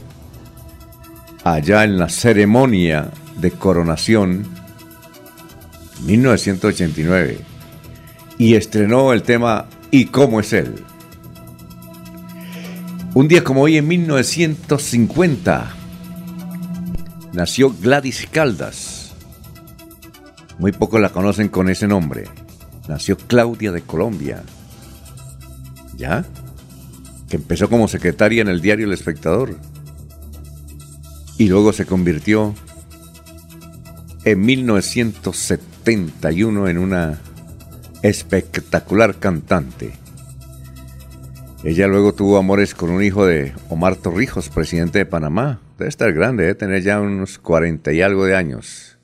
[1.43, 4.45] allá en la ceremonia de coronación
[6.05, 7.39] 1989
[8.37, 10.75] y estrenó el tema ¿Y cómo es él?
[13.15, 15.75] Un día como hoy en 1950
[17.33, 18.98] nació Gladys Caldas
[20.59, 22.25] muy pocos la conocen con ese nombre.
[22.87, 24.43] Nació Claudia de Colombia.
[25.97, 26.23] ¿Ya?
[27.29, 29.55] Que empezó como secretaria en el diario El Espectador.
[31.37, 32.53] Y luego se convirtió
[34.25, 37.21] en 1971 en una
[38.03, 39.93] espectacular cantante.
[41.63, 45.61] Ella luego tuvo amores con un hijo de Omar Torrijos, presidente de Panamá.
[45.77, 48.98] Debe estar grande, debe tener ya unos 40 y algo de años.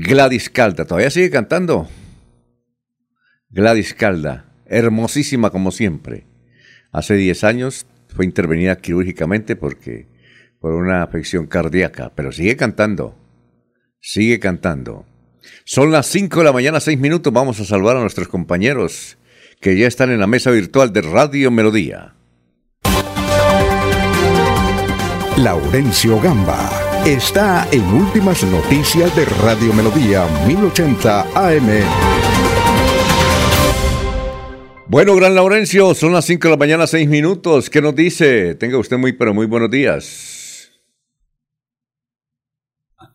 [0.00, 1.88] Gladys Calda, ¿todavía sigue cantando?
[3.50, 6.24] Gladys Calda, hermosísima como siempre.
[6.92, 10.06] Hace 10 años fue intervenida quirúrgicamente porque
[10.60, 13.16] por una afección cardíaca, pero sigue cantando.
[14.00, 15.04] Sigue cantando.
[15.64, 17.32] Son las 5 de la mañana, 6 minutos.
[17.32, 19.18] Vamos a salvar a nuestros compañeros
[19.60, 22.14] que ya están en la mesa virtual de Radio Melodía.
[25.36, 31.68] Laurencio Gamba está en Últimas Noticias de Radio Melodía 1080 AM.
[34.86, 37.70] Bueno, Gran Laurencio, son las 5 de la mañana, 6 minutos.
[37.70, 38.54] ¿Qué nos dice?
[38.54, 40.70] Tenga usted muy, pero muy buenos días.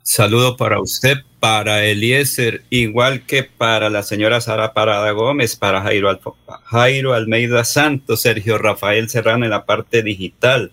[0.03, 6.19] Saludo para usted, para Eliezer, igual que para la señora Sara Parada Gómez, para Jairo,
[6.65, 10.71] Jairo Almeida Santos, Sergio Rafael Serrano en la parte digital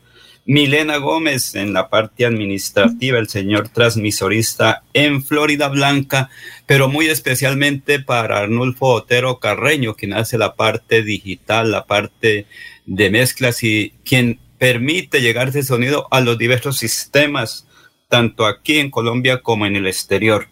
[0.50, 6.28] Milena Gómez en la parte administrativa, el señor transmisorista en Florida Blanca,
[6.66, 12.46] pero muy especialmente para Arnulfo Otero Carreño, quien hace la parte digital, la parte
[12.84, 17.68] de mezclas y quien permite llegar ese sonido a los diversos sistemas,
[18.08, 20.48] tanto aquí en Colombia como en el exterior.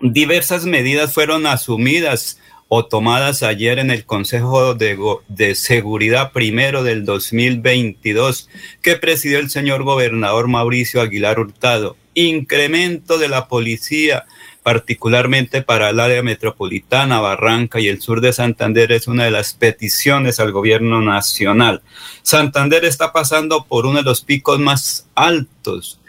[0.00, 8.48] Diversas medidas fueron asumidas o tomadas ayer en el Consejo de, Seguridad primero del 2022
[8.82, 11.96] que presidió el señor gobernador Mauricio Aguilar Hurtado.
[12.14, 14.24] Incremento de la policía
[14.62, 19.52] particularmente para el área metropolitana, Barranca y el sur de Santander, es una de las
[19.52, 21.82] peticiones al gobierno nacional.
[22.22, 26.00] Santander está pasando por uno de los picos más altos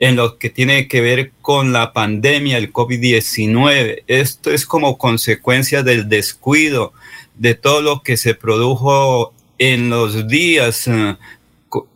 [0.00, 4.04] en lo que tiene que ver con la pandemia, el COVID-19.
[4.06, 6.92] Esto es como consecuencia del descuido
[7.34, 11.16] de todo lo que se produjo en los días eh,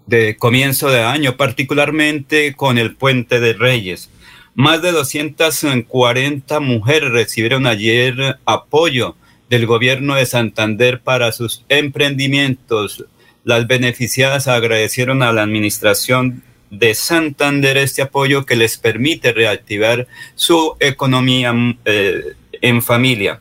[0.06, 4.10] de comienzo de año, particularmente con el puente de Reyes.
[4.54, 9.16] Más de 240 mujeres recibieron ayer apoyo
[9.48, 13.04] del gobierno de Santander para sus emprendimientos.
[13.44, 20.74] Las beneficiadas agradecieron a la administración de Santander este apoyo que les permite reactivar su
[20.80, 21.54] economía
[21.84, 22.32] eh,
[22.62, 23.40] en familia.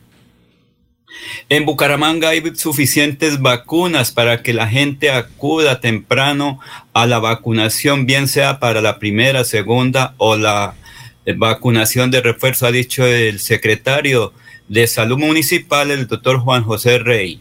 [1.48, 6.60] En Bucaramanga hay suficientes vacunas para que la gente acuda temprano
[6.94, 10.76] a la vacunación, bien sea para la primera, segunda o la
[11.26, 14.34] eh, vacunación de refuerzo, ha dicho el secretario
[14.68, 17.40] de Salud Municipal, el doctor Juan José Rey.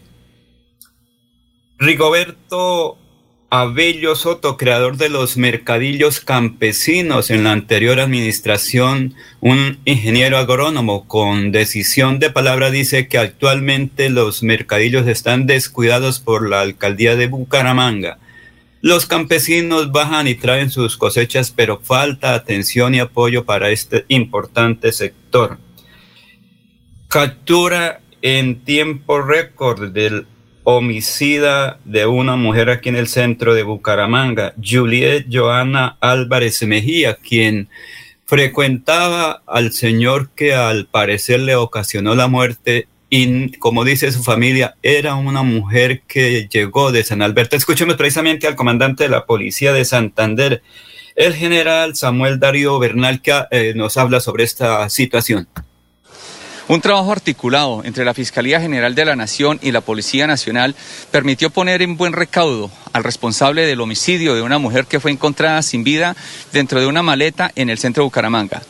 [1.77, 2.97] Rigoberto
[3.53, 11.51] Abello Soto, creador de los mercadillos campesinos en la anterior administración, un ingeniero agrónomo con
[11.51, 18.19] decisión de palabra dice que actualmente los mercadillos están descuidados por la alcaldía de Bucaramanga.
[18.79, 24.93] Los campesinos bajan y traen sus cosechas, pero falta atención y apoyo para este importante
[24.93, 25.57] sector.
[27.09, 30.25] Captura en tiempo récord del
[30.63, 37.69] homicida de una mujer aquí en el centro de Bucaramanga, Juliet Joana Álvarez Mejía, quien
[38.25, 44.77] frecuentaba al señor que al parecer le ocasionó la muerte y como dice su familia,
[44.81, 47.57] era una mujer que llegó de San Alberto.
[47.57, 50.63] Escuchemos precisamente al comandante de la policía de Santander,
[51.17, 55.49] el general Samuel Darío Bernal, que eh, nos habla sobre esta situación.
[56.71, 60.73] Un trabajo articulado entre la Fiscalía General de la Nación y la Policía Nacional
[61.11, 65.63] permitió poner en buen recaudo al responsable del homicidio de una mujer que fue encontrada
[65.63, 66.15] sin vida
[66.53, 68.61] dentro de una maleta en el centro de Bucaramanga.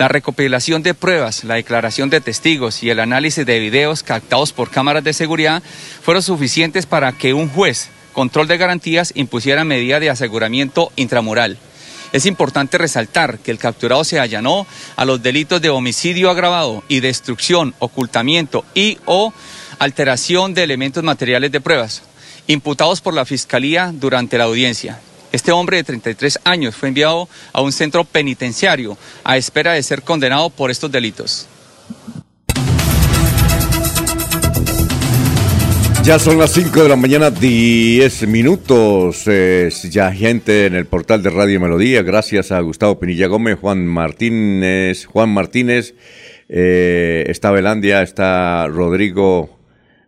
[0.00, 4.70] La recopilación de pruebas, la declaración de testigos y el análisis de videos captados por
[4.70, 5.62] cámaras de seguridad
[6.02, 11.56] fueron suficientes para que un juez, control de garantías, impusiera medida de aseguramiento intramural.
[12.14, 17.00] Es importante resaltar que el capturado se allanó a los delitos de homicidio agravado y
[17.00, 19.32] destrucción, ocultamiento y o
[19.80, 22.02] alteración de elementos materiales de pruebas,
[22.46, 25.00] imputados por la Fiscalía durante la audiencia.
[25.32, 30.02] Este hombre de 33 años fue enviado a un centro penitenciario a espera de ser
[30.02, 31.48] condenado por estos delitos.
[36.04, 39.24] Ya son las 5 de la mañana, 10 minutos.
[39.24, 42.02] ya gente en el portal de Radio Melodía.
[42.02, 45.94] Gracias a Gustavo Pinilla Gómez, Juan Martínez, Juan Martínez,
[46.50, 49.58] eh, está Belandia, está Rodrigo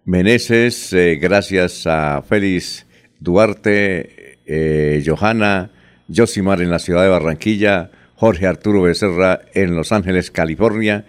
[0.04, 0.92] Meneses.
[0.92, 2.86] Eh, gracias a Félix
[3.18, 5.70] Duarte, eh, Johanna,
[6.14, 11.06] Josimar en la ciudad de Barranquilla, Jorge Arturo Becerra en Los Ángeles, California,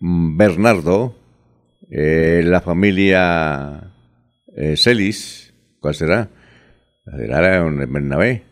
[0.00, 1.19] Bernardo.
[1.90, 3.92] Eh, la familia
[4.56, 6.28] eh, Celis, ¿cuál será?
[7.04, 8.42] ¿Será Bernabé?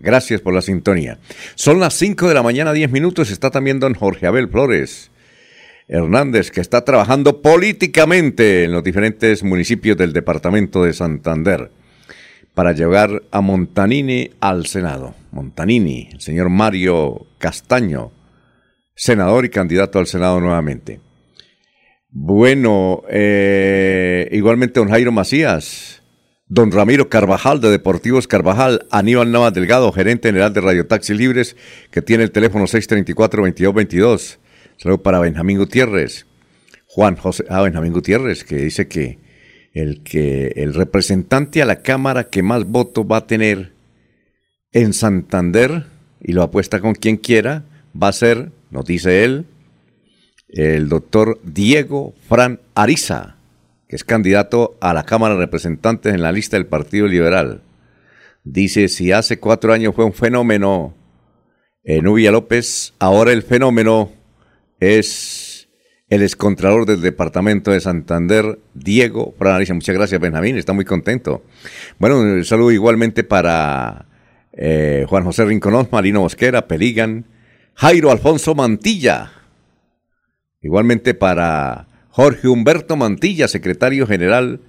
[0.00, 1.18] Gracias por la sintonía.
[1.54, 3.30] Son las 5 de la mañana, 10 minutos.
[3.30, 5.10] Está también don Jorge Abel Flores
[5.88, 11.70] Hernández, que está trabajando políticamente en los diferentes municipios del departamento de Santander
[12.54, 15.14] para llevar a Montanini al Senado.
[15.32, 18.12] Montanini, el señor Mario Castaño,
[18.94, 21.00] senador y candidato al Senado nuevamente.
[22.16, 26.00] Bueno, eh, igualmente don Jairo Macías,
[26.46, 31.56] don Ramiro Carvajal de Deportivos Carvajal, Aníbal Navas Delgado, gerente general de Radio Taxi Libres,
[31.90, 34.38] que tiene el teléfono 634-2222.
[34.76, 36.26] Saludos para Benjamín Gutiérrez.
[36.86, 39.18] Juan José, ah, Benjamín Gutiérrez, que dice que
[39.72, 43.72] el, que el representante a la Cámara que más votos va a tener
[44.70, 45.86] en Santander,
[46.22, 47.64] y lo apuesta con quien quiera,
[48.00, 49.46] va a ser, nos dice él,
[50.54, 53.36] el doctor Diego Fran Ariza,
[53.88, 57.62] que es candidato a la Cámara de Representantes en la lista del Partido Liberal.
[58.44, 60.94] Dice, si hace cuatro años fue un fenómeno
[61.82, 64.12] en Ubia López, ahora el fenómeno
[64.78, 65.68] es
[66.08, 69.74] el excontralor del Departamento de Santander, Diego Fran Ariza.
[69.74, 71.42] Muchas gracias, Benjamín, está muy contento.
[71.98, 74.06] Bueno, saludo igualmente para
[74.52, 77.24] eh, Juan José Rinconós, Marino Mosquera, Peligan,
[77.74, 79.32] Jairo Alfonso Mantilla,
[80.64, 84.60] Igualmente para Jorge Humberto Mantilla, secretario general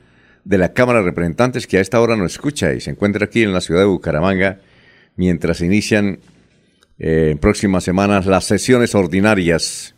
[0.44, 3.44] de la Cámara de Representantes, que a esta hora nos escucha y se encuentra aquí
[3.44, 4.60] en la ciudad de Bucaramanga,
[5.16, 6.20] mientras inician
[7.00, 9.96] eh, en próximas semanas las sesiones ordinarias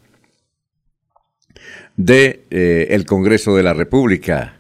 [1.96, 4.60] de eh, el Congreso de la República.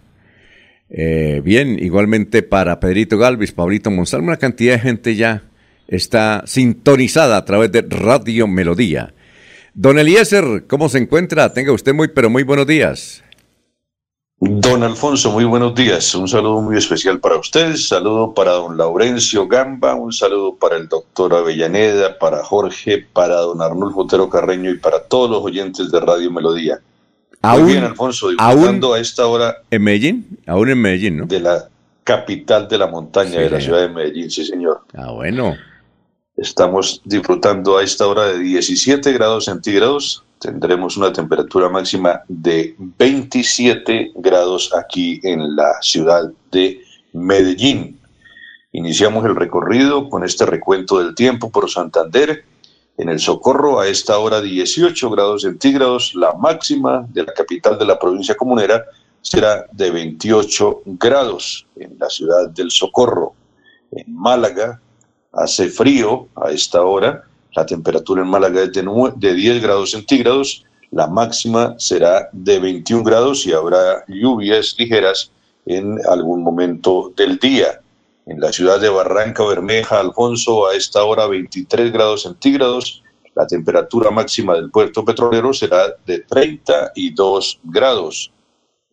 [0.89, 5.43] Eh, bien, igualmente para Pedrito Galvis, Pablito Monsalvo, una cantidad de gente ya
[5.87, 9.13] está sintonizada a través de Radio Melodía.
[9.79, 11.53] Don Eliezer, ¿cómo se encuentra?
[11.53, 13.23] Tenga usted muy, pero muy buenos días.
[14.39, 16.15] Don Alfonso, muy buenos días.
[16.15, 17.87] Un saludo muy especial para ustedes.
[17.87, 19.93] Saludo para don Laurencio Gamba.
[19.93, 25.03] Un saludo para el doctor Avellaneda, para Jorge, para don Arnulfo Otero Carreño y para
[25.03, 26.79] todos los oyentes de Radio Melodía.
[27.43, 29.57] Aún, muy bien, Alfonso, disfrutando a esta hora.
[29.69, 30.39] ¿En Medellín?
[30.47, 31.25] Aún en Medellín, ¿no?
[31.27, 31.69] De la
[32.03, 33.61] capital de la montaña Sí, de la señor.
[33.61, 34.81] ciudad de Medellín, sí, señor.
[34.95, 35.55] Ah, bueno.
[36.37, 40.23] Estamos disfrutando a esta hora de 17 grados centígrados.
[40.39, 46.79] Tendremos una temperatura máxima de 27 grados aquí en la ciudad de
[47.11, 47.99] Medellín.
[48.71, 52.45] Iniciamos el recorrido con este recuento del tiempo por Santander.
[52.99, 56.13] En el Socorro a esta hora 18 grados centígrados.
[56.13, 58.85] La máxima de la capital de la provincia comunera
[59.21, 63.33] será de 28 grados en la ciudad del Socorro.
[63.91, 64.79] En Málaga
[65.33, 67.23] hace frío a esta hora.
[67.55, 70.63] La temperatura en Málaga es de, nue- de 10 grados centígrados.
[70.91, 75.31] La máxima será de 21 grados y habrá lluvias ligeras
[75.65, 77.81] en algún momento del día.
[78.25, 83.03] En la ciudad de Barranca Bermeja, Alfonso, a esta hora 23 grados centígrados.
[83.35, 88.31] La temperatura máxima del puerto petrolero será de 32 grados.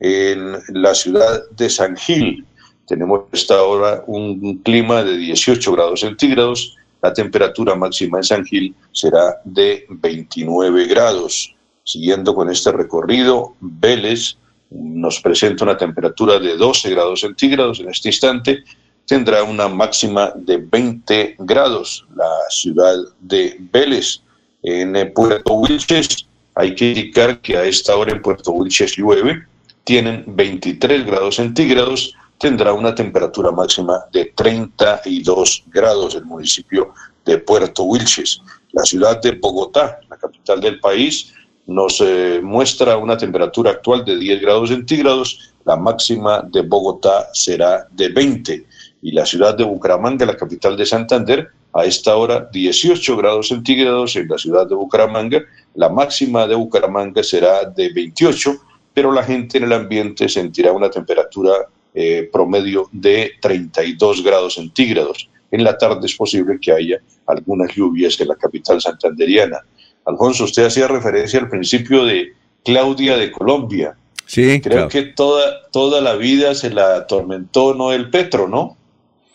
[0.00, 2.44] En la ciudad de San Gil,
[2.86, 6.76] tenemos esta hora un clima de 18 grados centígrados.
[7.02, 11.54] La temperatura máxima en San Gil será de 29 grados.
[11.82, 14.36] Siguiendo con este recorrido, Vélez
[14.70, 18.64] nos presenta una temperatura de 12 grados centígrados en este instante.
[19.06, 24.22] Tendrá una máxima de 20 grados la ciudad de Vélez.
[24.62, 29.44] En Puerto Wilches hay que indicar que a esta hora en Puerto Wilches llueve.
[29.84, 36.92] Tienen 23 grados centígrados tendrá una temperatura máxima de 32 grados el municipio
[37.24, 38.40] de Puerto Wilches.
[38.72, 41.32] La ciudad de Bogotá, la capital del país,
[41.66, 47.88] nos eh, muestra una temperatura actual de 10 grados centígrados, la máxima de Bogotá será
[47.90, 48.66] de 20
[49.02, 54.14] y la ciudad de Bucaramanga, la capital de Santander, a esta hora 18 grados centígrados.
[54.16, 55.42] En la ciudad de Bucaramanga,
[55.74, 58.56] la máxima de Bucaramanga será de 28,
[58.92, 61.52] pero la gente en el ambiente sentirá una temperatura
[61.94, 65.30] eh, promedio de 32 grados centígrados.
[65.50, 69.58] En la tarde es posible que haya algunas lluvias en la capital santanderiana.
[70.04, 72.32] Alfonso, usted hacía referencia al principio de
[72.64, 73.96] Claudia de Colombia.
[74.26, 74.88] Sí, Creo claro.
[74.88, 78.76] que toda, toda la vida se la atormentó Noel Petro, ¿no?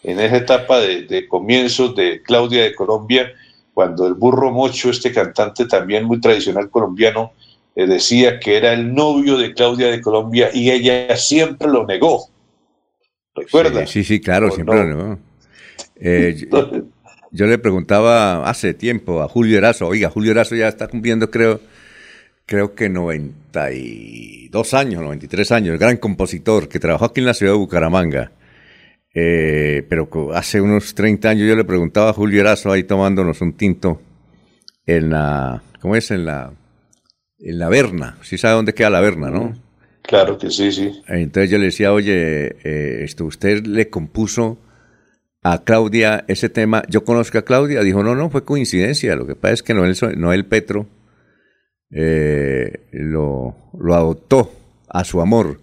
[0.03, 3.31] En esa etapa de, de comienzos de Claudia de Colombia,
[3.73, 7.31] cuando el burro mocho, este cantante también muy tradicional colombiano,
[7.75, 12.27] eh, decía que era el novio de Claudia de Colombia y ella siempre lo negó.
[13.88, 14.86] Sí, sí, sí, claro, ¿O siempre.
[14.86, 14.96] no?
[14.96, 15.19] ¿no?
[15.96, 16.72] Eh, yo,
[17.31, 21.62] yo le preguntaba hace tiempo a Julio Erazo, oiga, Julio Erazo ya está cumpliendo, creo,
[22.46, 27.53] creo que 92 años, 93 años, el gran compositor que trabajó aquí en la ciudad
[27.53, 28.31] de Bucaramanga.
[29.13, 33.53] Eh, pero hace unos 30 años yo le preguntaba a Julio Erazo ahí tomándonos un
[33.53, 34.01] tinto
[34.86, 36.12] en la, ¿cómo es?
[36.12, 36.51] En la,
[37.39, 38.17] en la Verna.
[38.22, 39.53] Sí sabe dónde queda la Verna, ¿no?
[40.09, 40.91] Claro que sí, sí.
[41.07, 44.57] Entonces yo le decía, oye, eh, esto, usted le compuso
[45.43, 46.81] a Claudia ese tema.
[46.89, 47.83] Yo conozco a Claudia.
[47.83, 49.15] Dijo, no, no, fue coincidencia.
[49.15, 50.87] Lo que pasa es que Noel, Noel Petro
[51.91, 54.51] eh, lo, lo adoptó
[54.89, 55.59] a su amor.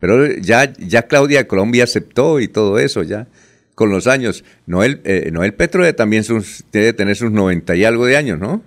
[0.00, 3.28] Pero ya, ya Claudia Colombia aceptó y todo eso, ya
[3.74, 4.42] con los años.
[4.66, 8.62] Noel, eh, Noel Petro también sus, debe tener sus 90 y algo de años, ¿no?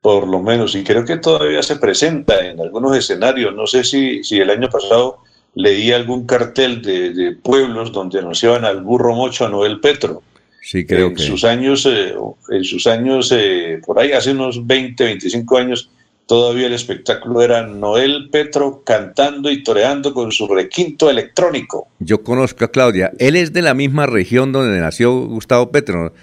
[0.00, 3.54] Por lo menos, y creo que todavía se presenta en algunos escenarios.
[3.54, 5.18] No sé si, si el año pasado
[5.54, 10.22] leí algún cartel de, de pueblos donde anunciaban al burro mocho a Noel Petro.
[10.62, 11.22] Sí, creo en que.
[11.22, 12.14] sus años, eh,
[12.50, 15.90] en sus años, eh, por ahí hace unos 20, 25 años,
[16.26, 21.88] todavía el espectáculo era Noel Petro cantando y toreando con su requinto electrónico.
[21.98, 23.10] Yo conozco a Claudia.
[23.18, 26.14] Él es de la misma región donde nació Gustavo Petro.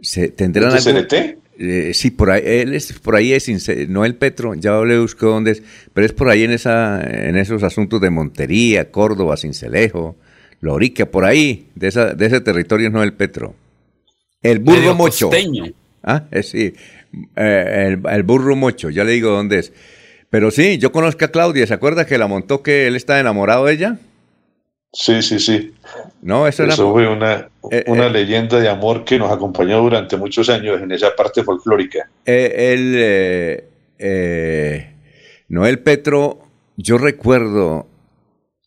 [0.00, 1.39] ¿Se, ¿Tendrán ¿Es de algún- CNT?
[1.62, 3.46] Eh, sí, por ahí, él es por ahí es
[3.90, 5.62] Noel Petro, ya le busco dónde es,
[5.92, 10.16] pero es por ahí en esa, en esos asuntos de Montería, Córdoba, Cincelejo,
[10.62, 13.54] Lorica, por ahí, de esa, de ese territorio es Noel Petro.
[14.40, 15.28] El burro Medio mocho.
[15.28, 15.66] costeño.
[16.02, 16.72] Ah, eh, sí,
[17.36, 19.70] eh, el, el burro mocho, ya le digo dónde es.
[20.30, 23.66] Pero sí, yo conozco a Claudia, ¿se acuerda que la montó que él está enamorado
[23.66, 23.98] de ella?
[24.94, 25.74] Sí, sí, sí.
[26.22, 28.10] No, eso, era, Eso fue una, Eh, una eh.
[28.10, 32.10] leyenda de amor que nos acompañó durante muchos años en esa parte folclórica.
[32.26, 34.94] Eh, él, eh, eh,
[35.48, 36.40] Noel Petro,
[36.76, 37.86] yo recuerdo,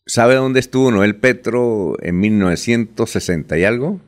[0.06, 4.00] ¿sabe dónde estuvo Noel Petro en 1960 y algo?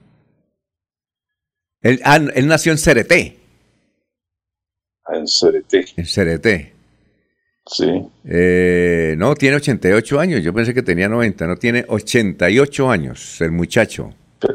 [1.82, 3.38] Él, ah, él nació en Cereté,
[5.08, 6.75] En Cereté, en Cereté.
[7.66, 8.02] Sí.
[8.24, 13.52] Eh, no, tiene 88 años, yo pensé que tenía 90, no, tiene 88 años el
[13.52, 14.12] muchacho.
[14.42, 14.54] Ah.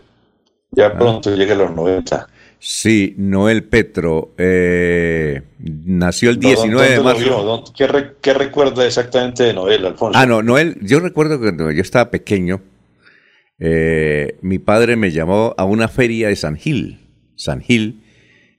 [0.71, 2.27] Ya pronto llega a los 90.
[2.63, 7.63] Sí, Noel Petro, eh, nació el ¿Dónde- 19 de marzo.
[7.75, 10.17] ¿Qué, re- qué recuerda exactamente de Noel, Alfonso?
[10.17, 12.61] Ah, no, Noel, yo recuerdo que cuando yo estaba pequeño,
[13.59, 16.99] eh, mi padre me llamó a una feria de San Gil,
[17.35, 18.03] San Gil,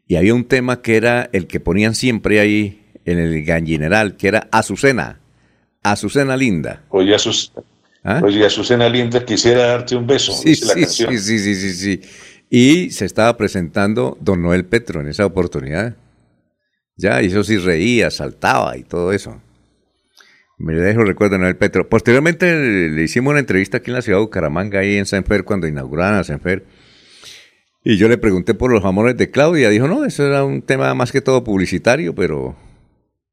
[0.07, 4.29] y había un tema que era el que ponían siempre ahí en el gallineral, que
[4.29, 5.21] era Azucena,
[5.83, 6.83] Azucena linda.
[6.91, 7.51] Oye, Azus-
[8.05, 8.21] ¿Ah?
[8.25, 10.33] oye, Azucena Linda, quisiera darte un beso.
[10.33, 11.19] Sí, dice la sí, canción.
[11.19, 12.09] sí, sí, sí, sí, sí.
[12.51, 15.97] Y se estaba presentando don Noel Petro en esa oportunidad.
[16.97, 19.41] Ya, y eso sí reía, saltaba y todo eso.
[20.59, 21.89] Me dejo recuerdo de Noel Petro.
[21.89, 25.45] Posteriormente le, le hicimos una entrevista aquí en la ciudad de Bucaramanga, ahí en Sanfer,
[25.45, 26.65] cuando inauguraron a Sanfer.
[27.85, 29.71] Y yo le pregunté por los amores de Claudia.
[29.71, 32.57] Dijo, no, eso era un tema más que todo publicitario, pero...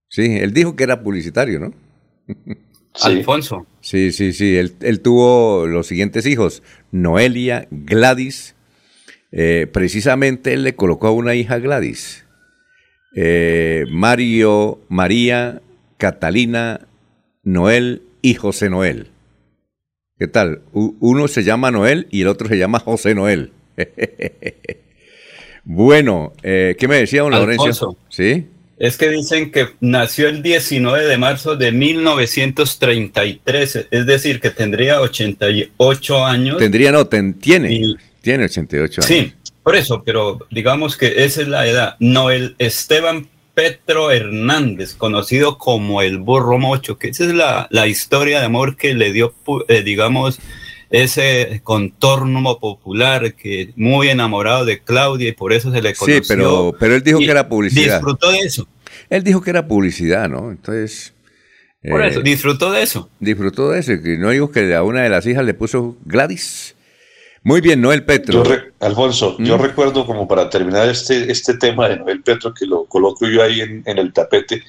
[0.09, 1.73] Sí, él dijo que era publicitario, ¿no?
[2.27, 3.07] Sí.
[3.07, 3.65] Alfonso.
[3.81, 4.57] Sí, sí, sí.
[4.57, 8.55] Él, él tuvo los siguientes hijos: Noelia, Gladys.
[9.31, 12.25] Eh, precisamente él le colocó a una hija Gladys.
[13.15, 15.61] Eh, Mario, María,
[15.97, 16.87] Catalina,
[17.43, 19.07] Noel y José Noel.
[20.17, 20.61] ¿Qué tal?
[20.73, 23.51] U- uno se llama Noel y el otro se llama José Noel.
[25.63, 27.65] bueno, eh, ¿qué me decía don Laurencio?
[27.67, 27.97] Alfonso.
[28.09, 28.47] ¿Sí?
[28.79, 35.01] Es que dicen que nació el 19 de marzo de 1933, es decir, que tendría
[35.01, 36.57] 88 años.
[36.57, 39.05] Tendría, no, ten- tiene, Y- tiene 88 años.
[39.05, 39.33] Sí,
[39.63, 41.95] por eso, pero digamos que esa es la edad.
[41.99, 48.39] Noel Esteban Petro Hernández, conocido como el burro mocho, que esa es la, la historia
[48.39, 49.33] de amor que le dio,
[49.67, 50.39] eh, digamos,
[50.91, 56.23] ese contorno popular, que muy enamorado de Claudia y por eso se le conoció.
[56.23, 57.95] Sí, pero, pero él dijo que era publicidad.
[57.97, 58.67] Disfrutó de eso,
[59.09, 60.51] Él dijo que era publicidad, ¿no?
[60.51, 61.13] Entonces.
[61.89, 63.09] por eh, eso, disfrutó de eso.
[63.19, 63.93] disfrutó de eso.
[64.03, 66.75] Que no digo que a una de las hijas le puso Gladys.
[67.41, 68.43] Muy bien, Noel Petro.
[68.43, 69.45] Yo re- Alfonso, ¿Mm?
[69.45, 73.41] yo recuerdo como para terminar este, este tema de Noel Petro, que lo coloco yo
[73.41, 74.61] ahí en, en el tapete,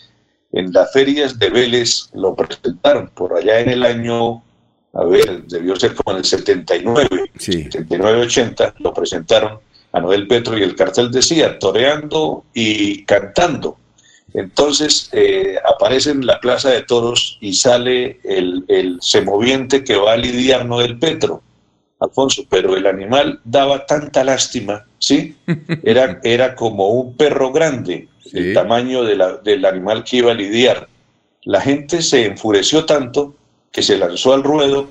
[0.52, 4.44] en las ferias de Vélez lo presentaron por allá en el año,
[4.94, 7.64] a ver, debió ser como en el 79, Sí.
[7.64, 9.58] 79-80, lo presentaron
[9.92, 13.78] a Noel Petro y el cartel decía, toreando y cantando.
[14.34, 20.12] Entonces eh, aparece en la Plaza de Toros y sale el, el semoviente que va
[20.12, 21.42] a lidiar Noel Petro.
[21.98, 25.36] Alfonso, pero el animal daba tanta lástima, ¿sí?
[25.84, 28.38] Era, era como un perro grande, Sí.
[28.38, 30.88] el tamaño de la- del animal que iba a lidiar.
[31.44, 33.34] La gente se enfureció tanto
[33.72, 34.88] que se lanzó al ruedo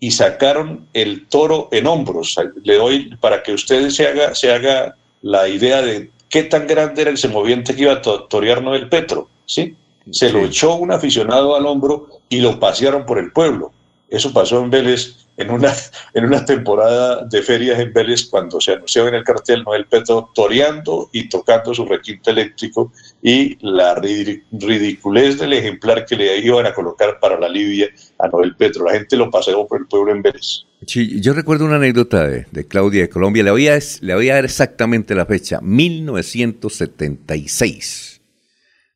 [0.00, 2.34] y sacaron el toro en hombros.
[2.64, 7.02] Le doy para que ustedes se haga, se haga la idea de qué tan grande
[7.02, 9.76] era el semoviente que iba a to- torear Noel Petro, ¿sí?
[10.10, 13.70] Se lo echó un aficionado al hombro y lo pasearon por el pueblo.
[14.08, 15.72] Eso pasó en Vélez en una,
[16.14, 20.30] en una temporada de ferias en Vélez cuando se anunció en el cartel Noel Petro
[20.34, 22.92] toreando y tocando su requinto eléctrico
[23.22, 28.26] y la ri- ridiculez del ejemplar que le iban a colocar para la Libia a
[28.28, 28.84] Noel Petro.
[28.86, 30.64] La gente lo paseó por el pueblo en Vélez.
[30.86, 33.44] Sí, yo recuerdo una anécdota de, de Claudia de Colombia.
[33.44, 38.20] Le voy, a, le voy a dar exactamente la fecha: 1976.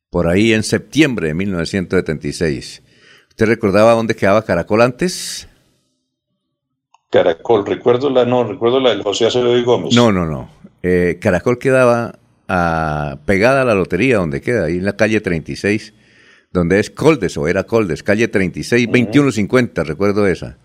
[0.09, 2.83] Por ahí en septiembre de 1976.
[3.29, 5.47] ¿Usted recordaba dónde quedaba Caracol antes?
[7.09, 9.95] Caracol, recuerdo la, no, recuerdo la del José Acevedo y Gómez.
[9.95, 10.49] No, no, no.
[10.83, 15.93] Eh, Caracol quedaba ah, pegada a la lotería, donde queda, ahí en la calle 36,
[16.51, 20.57] donde es Coldes, o era Coldes, calle 36, 2150, recuerdo esa.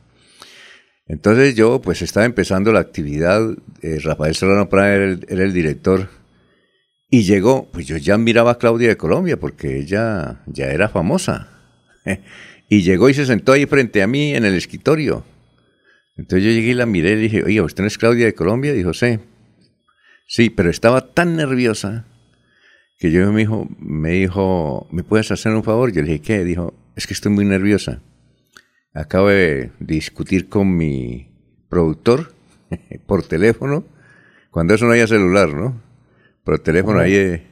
[1.06, 3.42] Entonces yo, pues estaba empezando la actividad,
[3.82, 6.08] eh, Rafael Serrano Prada era el, director,
[7.10, 11.48] y llegó, pues yo ya miraba a Claudia de Colombia, porque ella ya era famosa.
[12.68, 15.24] y llegó y se sentó ahí frente a mí en el escritorio.
[16.16, 18.72] Entonces yo llegué y la miré y dije, oye, ¿usted no es Claudia de Colombia?
[18.72, 19.18] Dijo, sí.
[20.26, 22.06] Sí, pero estaba tan nerviosa
[22.98, 25.92] que yo me dijo, me dijo, ¿me puedes hacer un favor?
[25.92, 26.44] Yo le dije, ¿qué?
[26.44, 28.00] Dijo, es que estoy muy nerviosa.
[28.94, 31.28] Acabo de discutir con mi
[31.68, 32.34] productor
[33.06, 33.84] por teléfono,
[34.50, 35.80] cuando eso no haya celular, ¿no?
[36.44, 37.42] Por teléfono ahí, eh,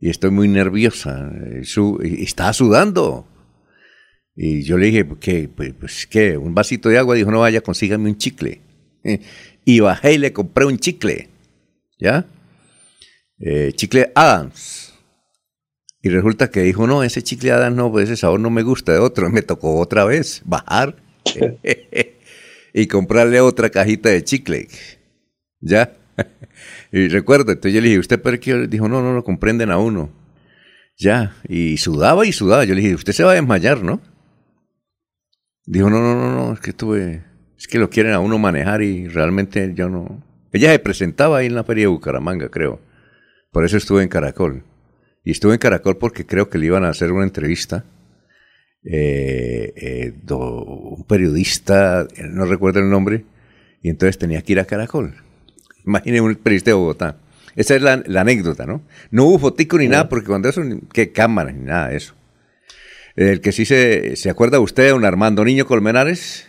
[0.00, 1.30] y estoy muy nerviosa.
[1.44, 3.26] eh, su- y estaba sudando.
[4.34, 5.48] Y yo le dije, ¿qué?
[5.54, 6.36] Pues, pues, ¿qué?
[6.38, 7.16] ¿Un vasito de agua?
[7.16, 8.60] Dijo, no vaya, consígame un chicle.
[9.64, 11.28] Y bajé y le compré un chicle.
[11.98, 12.24] ¿Ya?
[13.38, 14.87] Eh, chicle Adams.
[16.00, 18.92] Y resulta que dijo, no, ese chicle Adams no, pues ese sabor no me gusta
[18.92, 19.30] de otro.
[19.30, 20.96] Me tocó otra vez bajar
[22.72, 24.68] y comprarle otra cajita de chicle.
[25.60, 25.96] ¿Ya?
[26.92, 28.66] y recuerdo, entonces yo le dije, ¿usted por qué?
[28.68, 30.10] Dijo, no, no lo comprenden a uno.
[30.96, 32.64] Ya, y sudaba y sudaba.
[32.64, 34.00] Yo le dije, usted se va a desmayar, ¿no?
[35.64, 37.22] Dijo, no, no, no, no, es que tuve,
[37.56, 40.24] es que lo quieren a uno manejar y realmente yo no.
[40.52, 42.80] Ella se presentaba ahí en la feria de Bucaramanga, creo.
[43.52, 44.64] Por eso estuve en Caracol.
[45.24, 47.84] Y estuve en Caracol porque creo que le iban a hacer una entrevista.
[48.84, 53.24] Eh, eh, un periodista, no recuerdo el nombre,
[53.82, 55.14] y entonces tenía que ir a Caracol.
[55.84, 57.16] Imagínense un periodista de Bogotá.
[57.56, 58.82] Esa es la, anécdota, ¿no?
[59.10, 62.14] No hubo fotico ni nada, porque cuando eso, qué cámara, ni nada de eso.
[63.16, 66.46] El que sí se, ¿se acuerda usted de un Armando Niño Colmenares?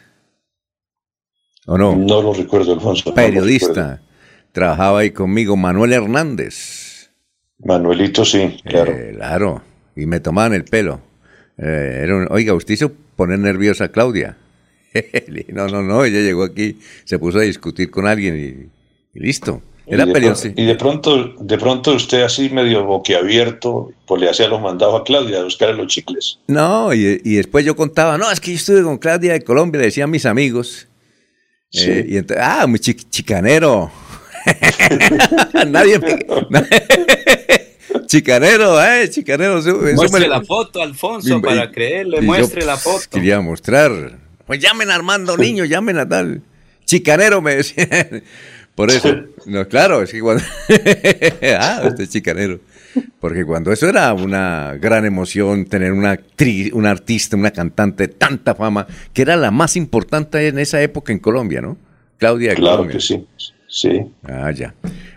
[1.66, 1.96] ¿O no?
[1.96, 3.14] No lo recuerdo, Alfonso.
[3.14, 4.02] Periodista.
[4.52, 6.79] Trabajaba ahí conmigo Manuel Hernández.
[7.60, 8.92] Manuelito, sí, claro.
[8.92, 9.62] Eh, claro.
[9.96, 11.02] Y me tomaban el pelo.
[11.58, 14.38] Eh, era oiga, usted hizo poner nerviosa a Claudia.
[15.50, 18.72] no, no, no, ella llegó aquí, se puso a discutir con alguien
[19.14, 19.62] y listo.
[19.90, 24.48] Era y de, y de pronto, de pronto usted así medio boquiabierto, pues le hacía
[24.48, 26.38] los mandados a Claudia a buscar los chicles.
[26.46, 29.86] No, y, después yo contaba, no, es que yo estuve con Claudia de Colombia, le
[29.86, 30.88] decían mis amigos.
[31.74, 33.92] Eh, y entonces, ah, muy chicanero.
[35.68, 36.26] Nadie me...
[38.08, 39.62] chicanero, eh, chicanero.
[39.96, 43.06] muestre la foto, Alfonso, para creerle, muestre la foto.
[43.12, 44.20] Quería mostrar.
[44.46, 46.42] Pues llamen a Armando Niño, llamen a tal.
[46.86, 48.24] Chicanero me decían.
[48.76, 49.14] Por eso,
[49.46, 50.42] no, claro, es que cuando.
[51.60, 52.62] ah, este chicanero.
[53.20, 58.14] Porque cuando eso era una gran emoción, tener una actriz, un artista, una cantante de
[58.14, 61.78] tanta fama, que era la más importante en esa época en Colombia, ¿no?
[62.18, 63.26] Claudia Claro que sí,
[63.70, 64.12] sí.
[64.24, 64.74] Ah, ya.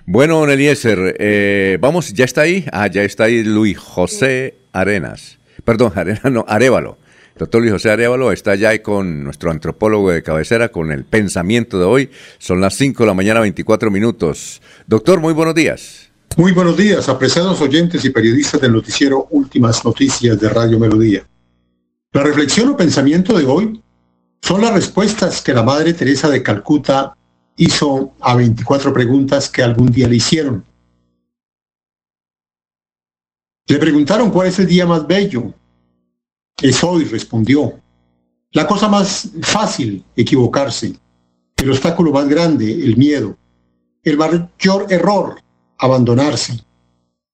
[0.06, 2.64] Bueno, don Eliezer, eh, vamos, ¿ya está ahí?
[2.72, 5.38] Ah, ya está ahí Luis José Arenas.
[5.64, 6.98] Perdón, Arenas, no, Arevalo.
[7.38, 11.78] Doctor Luis José Arevalo está ya ahí con nuestro antropólogo de cabecera con el pensamiento
[11.78, 12.10] de hoy.
[12.38, 14.60] Son las 5 de la mañana, 24 minutos.
[14.86, 16.10] Doctor, muy buenos días.
[16.36, 21.26] Muy buenos días, apreciados oyentes y periodistas del noticiero Últimas Noticias de Radio Melodía.
[22.12, 23.82] La reflexión o pensamiento de hoy
[24.40, 27.16] son las respuestas que la Madre Teresa de Calcuta
[27.56, 30.64] hizo a 24 preguntas que algún día le hicieron.
[33.66, 35.54] Le preguntaron cuál es el día más bello,
[36.62, 37.80] es hoy, respondió.
[38.52, 40.94] La cosa más fácil, equivocarse.
[41.56, 43.36] El obstáculo más grande, el miedo.
[44.04, 45.40] El mayor error,
[45.78, 46.64] abandonarse.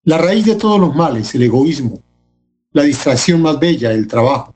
[0.05, 2.03] La raíz de todos los males, el egoísmo.
[2.73, 4.55] La distracción más bella, el trabajo.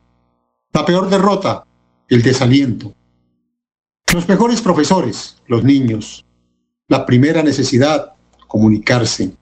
[0.73, 1.67] La peor derrota,
[2.09, 2.95] el desaliento.
[4.13, 6.27] Los mejores profesores, los niños.
[6.87, 8.13] La primera necesidad,
[8.47, 9.33] comunicarse.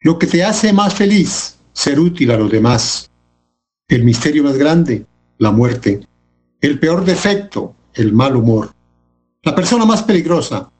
[0.00, 3.10] Lo que te hace más feliz, ser útil a los demás.
[3.88, 5.06] El misterio más grande,
[5.38, 6.06] la muerte.
[6.60, 8.70] El peor defecto, el mal humor.
[9.42, 10.70] La persona más peligrosa,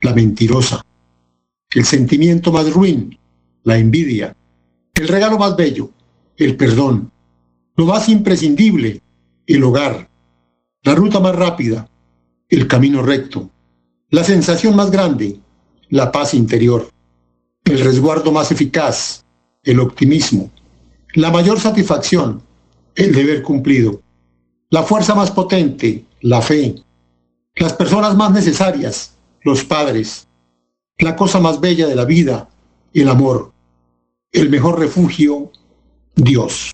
[0.00, 0.80] la mentirosa.
[1.70, 3.18] El sentimiento más ruin,
[3.64, 4.36] la envidia.
[4.94, 5.90] El regalo más bello,
[6.36, 7.10] el perdón.
[7.74, 9.02] Lo más imprescindible,
[9.44, 10.08] el hogar.
[10.84, 11.88] La ruta más rápida,
[12.52, 13.48] el camino recto.
[14.10, 15.40] La sensación más grande,
[15.88, 16.90] la paz interior.
[17.64, 19.24] El resguardo más eficaz,
[19.62, 20.50] el optimismo.
[21.14, 22.42] La mayor satisfacción,
[22.94, 24.02] el deber cumplido.
[24.68, 26.74] La fuerza más potente, la fe.
[27.56, 30.28] Las personas más necesarias, los padres.
[30.98, 32.50] La cosa más bella de la vida,
[32.92, 33.50] el amor.
[34.30, 35.50] El mejor refugio,
[36.16, 36.72] Dios.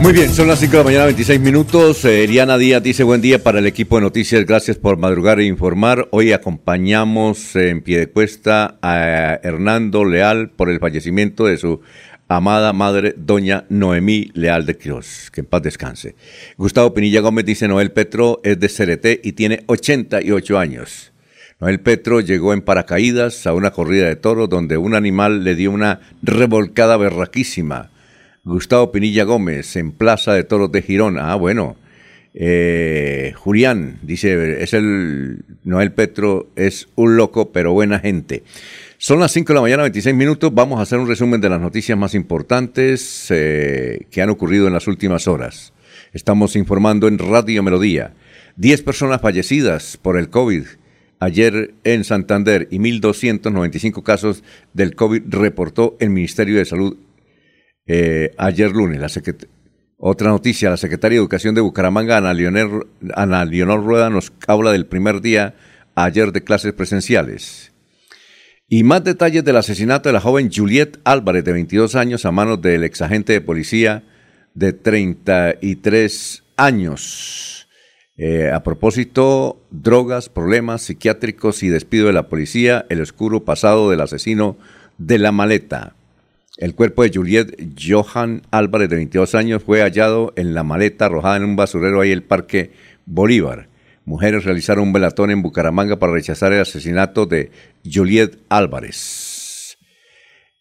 [0.00, 2.04] Muy bien, son las 5 de la mañana, 26 minutos.
[2.04, 4.44] Eh, Eriana Díaz dice buen día para el equipo de noticias.
[4.44, 6.08] Gracias por madrugar e informar.
[6.10, 11.80] Hoy acompañamos en pie de cuesta a Hernando Leal por el fallecimiento de su
[12.28, 15.30] amada madre, doña Noemí Leal de Quiroz.
[15.30, 16.14] Que en paz descanse.
[16.58, 21.12] Gustavo Pinilla Gómez dice Noel Petro es de CRT y tiene 88 años.
[21.60, 25.70] Noel Petro llegó en paracaídas a una corrida de toros donde un animal le dio
[25.70, 27.90] una revolcada berraquísima
[28.44, 31.18] Gustavo Pinilla Gómez, en Plaza de Toros de Girón.
[31.18, 31.76] Ah, bueno.
[32.36, 38.42] Eh, Julián dice, es el Noel Petro, es un loco, pero buena gente.
[38.98, 40.52] Son las 5 de la mañana, 26 minutos.
[40.52, 44.72] Vamos a hacer un resumen de las noticias más importantes eh, que han ocurrido en
[44.72, 45.72] las últimas horas.
[46.12, 48.14] Estamos informando en Radio Melodía.
[48.56, 50.64] 10 personas fallecidas por el COVID
[51.20, 56.96] ayer en Santander y 1.295 casos del COVID reportó el Ministerio de Salud
[57.86, 59.08] eh, ayer lunes, la
[59.98, 65.20] Otra noticia, la secretaria de Educación de Bucaramanga, Ana Leonor, Rueda, nos habla del primer
[65.20, 65.54] día
[65.94, 67.72] ayer de clases presenciales.
[68.68, 72.62] Y más detalles del asesinato de la joven Juliet Álvarez, de 22 años, a manos
[72.62, 74.02] del exagente de policía
[74.54, 77.68] de 33 años.
[78.16, 84.00] Eh, a propósito, drogas, problemas psiquiátricos y despido de la policía, el oscuro pasado del
[84.00, 84.56] asesino
[84.98, 85.94] de la maleta.
[86.56, 91.36] El cuerpo de Juliet Johan Álvarez, de 22 años, fue hallado en la maleta arrojada
[91.36, 92.70] en un basurero ahí en el Parque
[93.06, 93.68] Bolívar.
[94.04, 97.50] Mujeres realizaron un velatón en Bucaramanga para rechazar el asesinato de
[97.84, 99.78] Juliet Álvarez.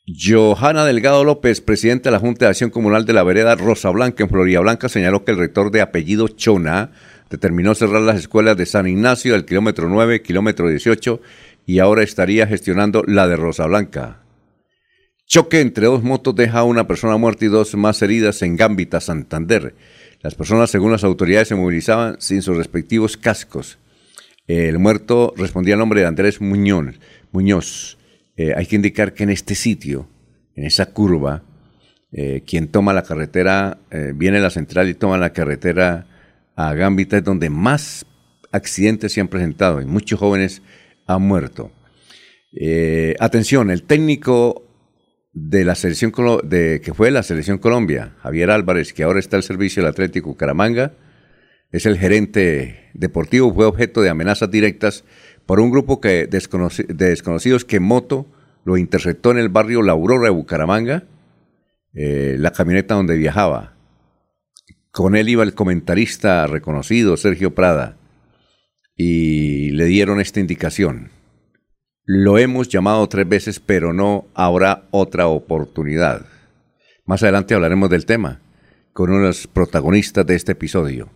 [0.08, 4.23] Johanna Delgado López, presidenta de la Junta de Acción Comunal de la Vereda Rosa Blanca
[4.23, 6.91] en Florida Blanca, señaló que el rector de apellido Chona
[7.29, 11.21] determinó cerrar las escuelas de San Ignacio del kilómetro 9, kilómetro 18
[11.67, 14.23] y ahora estaría gestionando la de Rosa Blanca.
[15.34, 19.02] Choque entre dos motos deja a una persona muerta y dos más heridas en Gambita,
[19.02, 19.74] Santander.
[20.22, 23.80] Las personas, según las autoridades, se movilizaban sin sus respectivos cascos.
[24.46, 27.00] El muerto respondía al nombre de Andrés Muñoz.
[27.32, 27.98] Muñoz.
[28.38, 30.08] Eh, hay que indicar que en este sitio,
[30.56, 31.41] en esa curva,
[32.12, 36.06] eh, quien toma la carretera, eh, viene a la central y toma la carretera
[36.56, 38.06] a Gambita, es donde más
[38.52, 40.62] accidentes se han presentado y muchos jóvenes
[41.08, 41.72] han muerto.
[43.19, 44.69] atención, el técnico
[45.34, 49.43] de la selección de, que fue la selección Colombia, Javier Álvarez, que ahora está al
[49.43, 50.93] servicio del Atlético Caramanga,
[51.72, 55.04] es el gerente deportivo, fue objeto de amenazas directas
[55.48, 58.28] por un grupo que de desconocidos que moto
[58.63, 61.04] lo interceptó en el barrio La Aurora de Bucaramanga,
[61.93, 63.74] eh, la camioneta donde viajaba.
[64.91, 67.98] Con él iba el comentarista reconocido Sergio Prada
[68.96, 71.10] y le dieron esta indicación.
[72.06, 76.26] Lo hemos llamado tres veces, pero no habrá otra oportunidad.
[77.06, 78.42] Más adelante hablaremos del tema
[78.92, 81.10] con uno de los protagonistas de este episodio.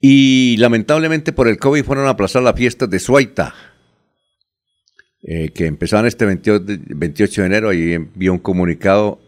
[0.00, 3.54] Y lamentablemente por el COVID fueron a aplazar las fiestas de Suaita,
[5.22, 7.68] eh, que empezaban este 28 de enero.
[7.70, 9.20] Ahí envió un comunicado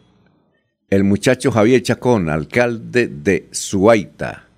[0.91, 4.49] el muchacho Javier Chacón, alcalde de Suaita.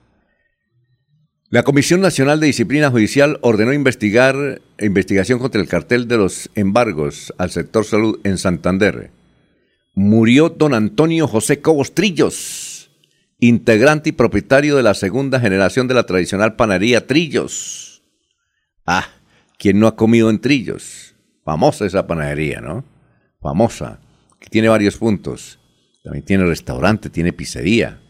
[1.56, 7.32] La Comisión Nacional de Disciplina Judicial ordenó investigar investigación contra el cartel de los embargos
[7.38, 9.10] al sector salud en Santander.
[9.94, 12.90] Murió don Antonio José Cobos Trillos,
[13.38, 18.02] integrante y propietario de la segunda generación de la tradicional panadería Trillos.
[18.84, 19.08] Ah,
[19.58, 21.14] ¿quién no ha comido en Trillos?
[21.42, 22.84] Famosa esa panadería, ¿no?
[23.40, 23.98] Famosa,
[24.38, 25.58] que tiene varios puntos.
[26.04, 28.02] También tiene restaurante, tiene pizzería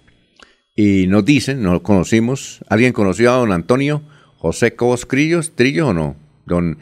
[0.76, 4.02] y nos dicen, no lo conocimos, ¿alguien conoció a don Antonio
[4.36, 6.16] José Cobos Trillos, Trillo o no?
[6.44, 6.78] Don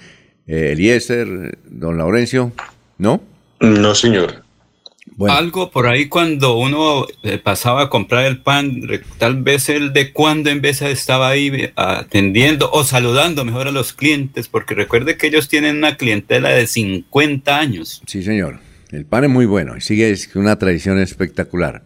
[0.48, 2.52] eh, Eliezer, don Laurencio,
[2.98, 3.22] ¿no?
[3.60, 4.42] No, señor.
[5.28, 8.80] Algo por ahí cuando uno eh, pasaba a comprar el pan,
[9.18, 13.70] tal vez el de cuando en vez estaba ahí eh, atendiendo o saludando mejor a
[13.70, 18.02] los clientes, porque recuerde que ellos tienen una clientela de 50 años.
[18.06, 18.58] Sí, señor.
[18.90, 21.82] El pan es muy bueno y sigue una tradición espectacular.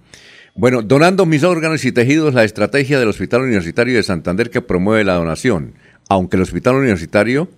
[0.59, 5.05] Bueno, donando mis órganos y tejidos, la estrategia del Hospital Universitario de Santander que promueve
[5.05, 5.75] la donación.
[6.09, 7.49] Aunque el Hospital Universitario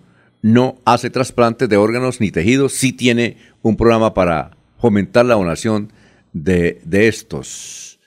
[0.43, 5.91] no hace trasplantes de órganos ni tejidos, sí tiene un programa para fomentar la donación
[6.35, 8.01] de, de estos.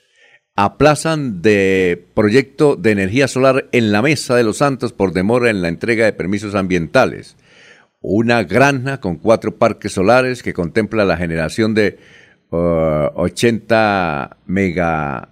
[0.54, 5.60] Aplazan de proyecto de energía solar en la Mesa de los Santos por demora en
[5.60, 7.34] la entrega de permisos ambientales.
[8.00, 11.98] Una granja con cuatro parques solares que contempla la generación de
[12.50, 15.28] 80 mega,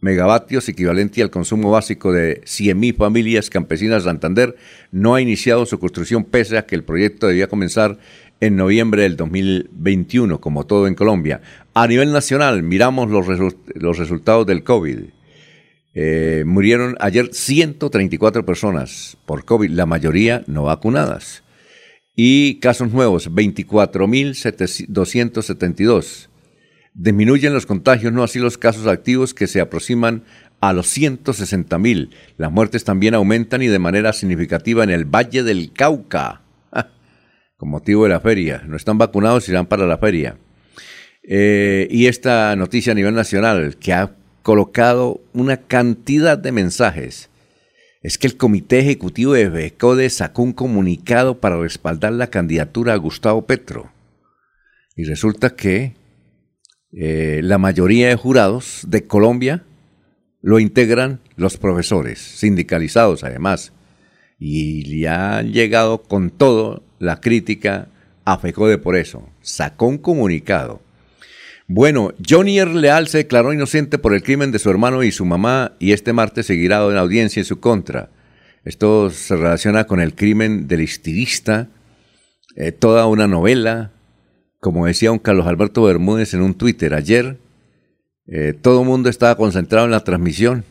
[0.00, 4.56] megavatios, equivalente al consumo básico de 100.000 familias campesinas de Santander,
[4.92, 7.98] no ha iniciado su construcción pese a que el proyecto debía comenzar
[8.40, 11.40] en noviembre del 2021, como todo en Colombia.
[11.72, 13.26] A nivel nacional, miramos los,
[13.74, 14.98] los resultados del COVID.
[15.94, 21.44] Eh, murieron ayer 134 personas por COVID, la mayoría no vacunadas.
[22.16, 26.28] Y casos nuevos, 24.272.
[26.94, 30.22] Disminuyen los contagios, no así los casos activos que se aproximan
[30.60, 32.10] a los 160 mil.
[32.36, 36.42] Las muertes también aumentan y de manera significativa en el Valle del Cauca,
[37.56, 38.62] con motivo de la feria.
[38.66, 40.38] No están vacunados, irán para la feria.
[41.24, 47.28] Eh, y esta noticia a nivel nacional, que ha colocado una cantidad de mensajes,
[48.02, 52.98] es que el Comité Ejecutivo de BECODE sacó un comunicado para respaldar la candidatura a
[52.98, 53.90] Gustavo Petro.
[54.94, 55.94] Y resulta que
[56.96, 59.64] eh, la mayoría de jurados de Colombia
[60.42, 63.72] lo integran los profesores, sindicalizados además,
[64.38, 67.88] y le han llegado con todo la crítica
[68.24, 69.28] a FECODE por eso.
[69.40, 70.82] Sacó un comunicado.
[71.66, 72.74] Bueno, Johnny R.
[72.74, 76.12] Leal se declaró inocente por el crimen de su hermano y su mamá y este
[76.12, 78.10] martes seguirá en audiencia en su contra.
[78.64, 81.68] Esto se relaciona con el crimen del estilista,
[82.56, 83.93] eh, toda una novela,
[84.64, 87.36] como decía un Carlos Alberto Bermúdez en un Twitter ayer,
[88.26, 90.64] eh, todo el mundo estaba concentrado en la transmisión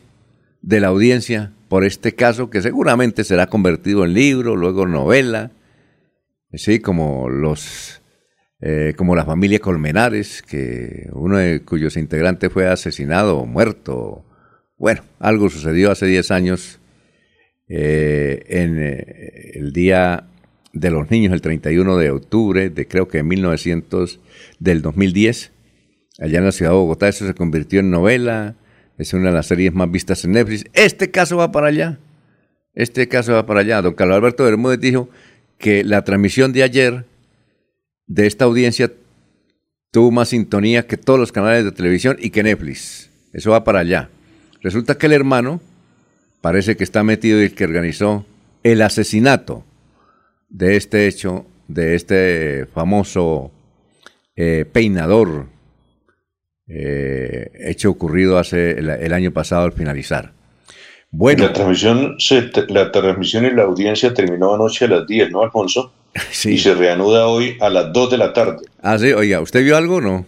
[0.62, 5.52] de la audiencia por este caso que seguramente será convertido en libro, luego novela,
[6.52, 8.02] así como los
[8.60, 14.24] eh, como la familia Colmenares, que uno de cuyos integrantes fue asesinado o muerto.
[14.76, 16.80] Bueno, algo sucedió hace 10 años
[17.68, 20.33] eh, en el Día
[20.74, 24.20] de los Niños, el 31 de octubre de creo que en 1900,
[24.58, 25.52] del 2010,
[26.18, 27.08] allá en la ciudad de Bogotá.
[27.08, 28.56] Eso se convirtió en novela,
[28.98, 30.64] es una de las series más vistas en Netflix.
[30.74, 31.98] Este caso va para allá.
[32.74, 33.80] Este caso va para allá.
[33.82, 35.08] Don Carlos Alberto Bermúdez dijo
[35.58, 37.04] que la transmisión de ayer
[38.06, 38.92] de esta audiencia
[39.92, 43.10] tuvo más sintonía que todos los canales de televisión y que Netflix.
[43.32, 44.10] Eso va para allá.
[44.60, 45.60] Resulta que el hermano
[46.40, 48.26] parece que está metido y el que organizó
[48.64, 49.64] el asesinato
[50.54, 53.50] de este hecho, de este famoso
[54.36, 55.46] eh, peinador,
[56.68, 60.32] eh, hecho ocurrido hace el, año pasado al finalizar.
[61.10, 61.44] Bueno.
[61.44, 62.16] La transmisión,
[62.68, 65.92] la transmisión y la audiencia terminó anoche a las 10, ¿no, Alfonso?
[66.44, 68.64] Y se reanuda hoy a las 2 de la tarde.
[68.80, 70.24] Ah, sí, oiga, ¿usted vio algo o no?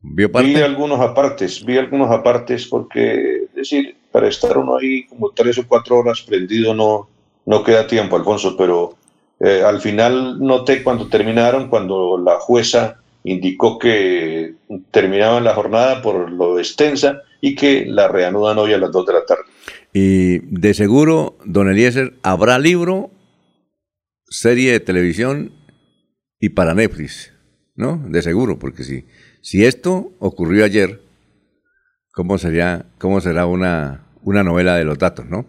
[0.00, 0.48] ¿Vio parte?
[0.48, 5.58] Vi algunos apartes, vi algunos apartes porque, es decir, para estar uno ahí como tres
[5.58, 7.10] o cuatro horas prendido no,
[7.44, 8.96] no queda tiempo, Alfonso, pero
[9.40, 14.54] eh, al final noté cuando terminaron, cuando la jueza indicó que
[14.90, 19.12] terminaban la jornada por lo extensa y que la reanudan hoy a las 2 de
[19.12, 19.42] la tarde.
[19.92, 23.10] Y de seguro, don Eliezer, ¿habrá libro
[24.28, 25.52] serie de televisión
[26.38, 27.32] y para Netflix,
[27.74, 28.00] ¿no?
[28.08, 29.06] De seguro, porque si,
[29.40, 31.00] si esto ocurrió ayer,
[32.12, 35.46] ¿cómo, sería, cómo será una, una novela de los datos, no?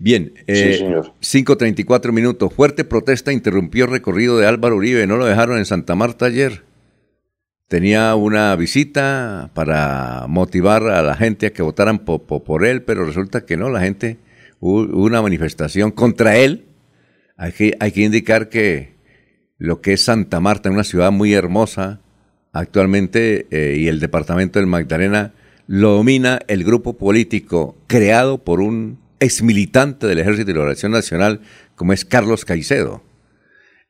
[0.00, 2.52] Bien, eh, sí, 5.34 minutos.
[2.52, 5.06] Fuerte protesta interrumpió el recorrido de Álvaro Uribe.
[5.06, 6.64] No lo dejaron en Santa Marta ayer.
[7.68, 13.04] Tenía una visita para motivar a la gente a que votaran por, por él, pero
[13.04, 14.18] resulta que no, la gente,
[14.58, 16.64] hubo una manifestación contra él
[17.40, 17.52] hay
[17.92, 18.92] que, indicar que
[19.56, 22.00] lo que es Santa Marta, una ciudad muy hermosa
[22.52, 25.32] actualmente, eh, y el departamento del Magdalena,
[25.66, 31.42] lo domina el grupo político creado por un exmilitante del Ejército de Liberación Nacional,
[31.76, 33.02] como es Carlos Caicedo.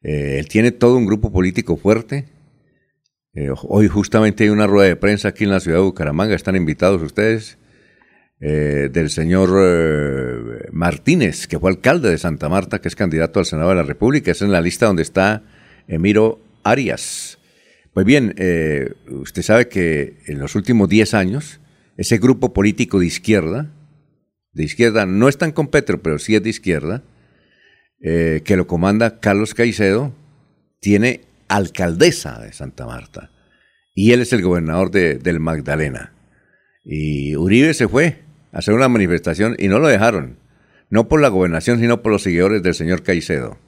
[0.02, 2.26] Eh, él tiene todo un grupo político fuerte.
[3.34, 6.56] Eh, hoy justamente hay una rueda de prensa aquí en la ciudad de Bucaramanga, están
[6.56, 7.56] invitados ustedes.
[8.42, 9.50] Eh, del señor
[10.72, 14.30] Martínez, que fue alcalde de Santa Marta, que es candidato al Senado de la República.
[14.30, 15.42] Es en la lista donde está
[15.86, 17.38] Emiro Arias.
[17.92, 18.34] Pues bien,
[19.10, 21.60] usted sabe que en los últimos 10 años,
[21.98, 23.74] ese grupo político de izquierda,
[24.52, 27.02] de izquierda, no es tan con Petro, pero sí es de izquierda,
[28.00, 30.14] que lo comanda Carlos Caicedo,
[30.80, 33.30] tiene alcaldesa de Santa Marta.
[33.94, 36.14] Y él es el gobernador de, del Magdalena.
[36.84, 38.20] Y Uribe se fue
[38.52, 40.38] hacer una manifestación y no lo dejaron.
[40.88, 43.58] No por la gobernación, sino por los seguidores del señor Caicedo.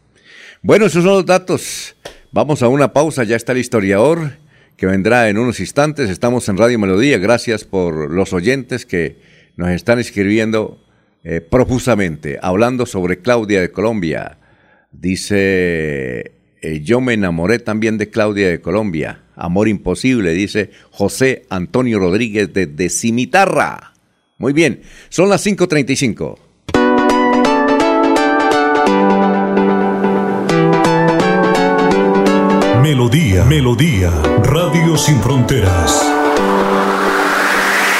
[0.62, 1.96] Bueno, esos son los datos.
[2.32, 4.38] Vamos a una pausa, ya está el historiador
[4.76, 6.08] que vendrá en unos instantes.
[6.08, 7.18] Estamos en Radio Melodía.
[7.18, 9.18] Gracias por los oyentes que
[9.56, 10.80] nos están escribiendo
[11.24, 14.38] eh, profusamente, hablando sobre Claudia de Colombia.
[14.90, 19.22] Dice, eh, yo me enamoré también de Claudia de Colombia.
[19.34, 23.94] Amor imposible, dice José Antonio Rodríguez de Cimitarra.
[24.38, 26.38] Muy bien, son las 5.35.
[32.82, 34.10] Melodía, Melodía,
[34.42, 36.21] Radio Sin Fronteras.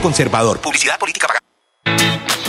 [0.00, 0.60] conservador.
[0.60, 1.40] Publicidad política pagada.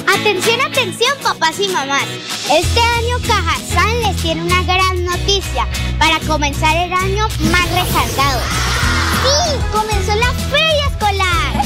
[0.08, 2.06] Atención, atención, papás y mamás.
[2.50, 8.42] Este año Cajazán les tiene una gran noticia para comenzar el año más recargado.
[9.24, 9.58] ¡Sí!
[9.72, 11.62] ¡Comenzó la feria escolar!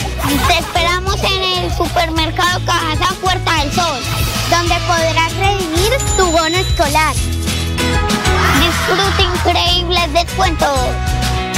[0.48, 4.02] Te esperamos en el supermercado Cajazán Puerta del Sol,
[4.50, 7.16] donde podrás redimir tu bono escolar.
[8.60, 10.80] Disfruta increíbles descuentos,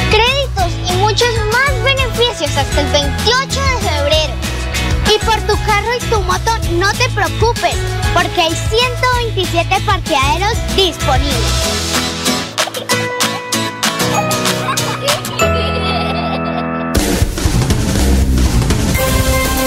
[0.09, 3.87] créditos y muchos más beneficios hasta el 28 de.
[5.14, 7.76] Y por tu carro y tu moto no te preocupes,
[8.14, 11.36] porque hay 127 parqueaderos disponibles.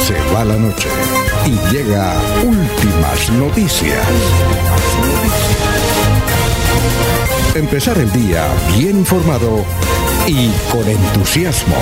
[0.07, 0.89] Se va la noche
[1.47, 2.13] y llega
[2.43, 4.07] últimas noticias.
[7.55, 9.65] Empezar el día bien informado
[10.27, 11.77] y con entusiasmo.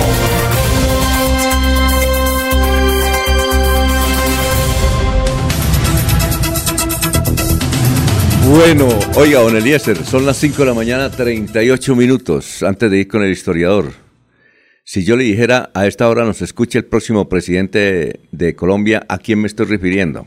[8.49, 13.07] Bueno, oiga, don Eliezer, son las 5 de la mañana, 38 minutos antes de ir
[13.07, 13.93] con el historiador.
[14.83, 19.19] Si yo le dijera a esta hora nos escucha el próximo presidente de Colombia, ¿a
[19.19, 20.25] quién me estoy refiriendo?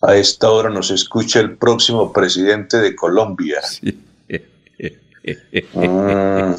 [0.00, 3.60] A esta hora nos escucha el próximo presidente de Colombia.
[5.22, 6.54] Mm,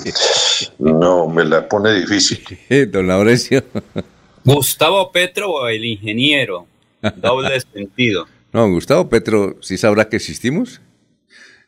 [0.77, 2.43] no, me la pone difícil.
[2.91, 3.63] Don Laurencio.
[4.45, 6.67] Gustavo Petro o el ingeniero.
[7.17, 8.27] Doble sentido.
[8.53, 10.81] No, Gustavo Petro, ¿sí sabrá que existimos?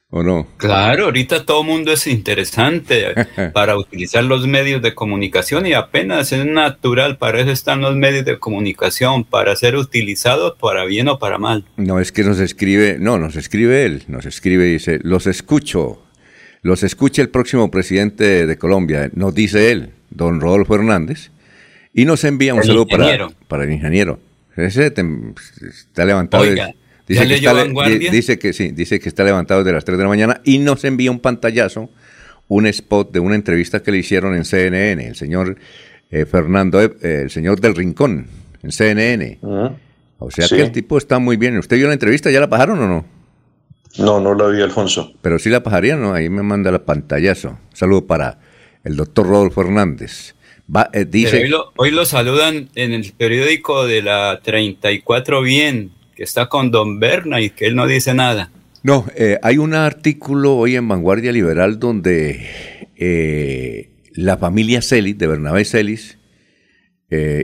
[0.09, 0.47] ¿O no?
[0.57, 3.15] Claro, ahorita todo mundo es interesante
[3.53, 8.23] para utilizar los medios de comunicación y apenas es natural, para eso están los medios
[8.25, 11.65] de comunicación, para ser utilizados para bien o para mal.
[11.77, 16.03] No, es que nos escribe, no, nos escribe él, nos escribe y dice, los escucho,
[16.61, 21.31] los escucha el próximo presidente de Colombia, nos dice él, don Rodolfo Hernández,
[21.91, 22.85] y nos envía un El saludo
[23.47, 24.19] para el ingeniero.
[24.55, 26.43] Ese está levantado.
[26.43, 26.67] Oiga,
[27.07, 27.97] de- ¿ya dice, que está, le- Vanguardia?
[27.97, 30.59] di- dice que sí, dice que está levantado desde las 3 de la mañana y
[30.59, 31.89] nos envía un pantallazo,
[32.47, 35.57] un spot de una entrevista que le hicieron en CNN, el señor
[36.11, 38.27] eh, Fernando, eh, el señor del Rincón,
[38.61, 39.39] en CNN.
[40.19, 40.55] O sea Sí.
[40.55, 41.57] que el tipo está muy bien.
[41.57, 42.29] ¿Usted vio la entrevista?
[42.31, 43.05] ¿Ya la pasaron o no?
[43.97, 45.13] No, no la vi, Alfonso.
[45.21, 46.13] Pero sí la pasarían, ¿no?
[46.13, 47.49] Ahí me manda la pantallazo.
[47.49, 48.39] Un saludo para
[48.83, 50.35] el doctor Rodolfo Hernández.
[50.73, 55.91] Va, eh, dice, hoy, lo, hoy lo saludan en el periódico de la 34 Bien,
[56.15, 58.49] que está con Don Berna y que él no dice nada.
[58.81, 62.47] no, eh, hay un artículo hoy en Vanguardia Liberal donde
[62.95, 66.17] eh, la familia Celis, de Bernabé Celis,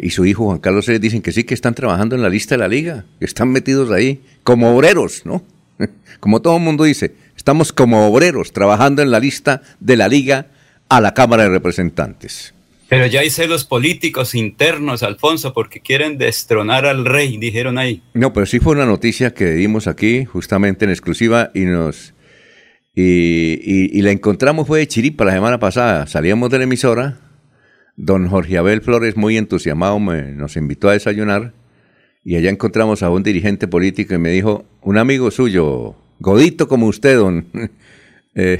[0.01, 2.55] y su hijo Juan Carlos Celis dicen que sí, que están trabajando en la lista
[2.55, 5.43] de la liga, que están metidos ahí como obreros, ¿no?
[6.19, 10.47] Como todo el mundo dice, estamos como obreros trabajando en la lista de la liga
[10.89, 12.55] a la Cámara de Representantes.
[12.89, 18.01] Pero ya hay celos políticos internos, Alfonso, porque quieren destronar al rey, dijeron ahí.
[18.15, 22.13] No, pero sí fue una noticia que dimos aquí, justamente en exclusiva, y nos
[22.95, 23.03] y,
[23.63, 26.07] y- y la encontramos fue de Chiripa la semana pasada.
[26.07, 27.19] Salíamos de la emisora,
[27.95, 31.53] don Jorge Abel Flores, muy entusiasmado, me- nos invitó a desayunar,
[32.25, 36.87] y allá encontramos a un dirigente político y me dijo, un amigo suyo, godito como
[36.87, 37.45] usted, don,
[38.35, 38.59] eh,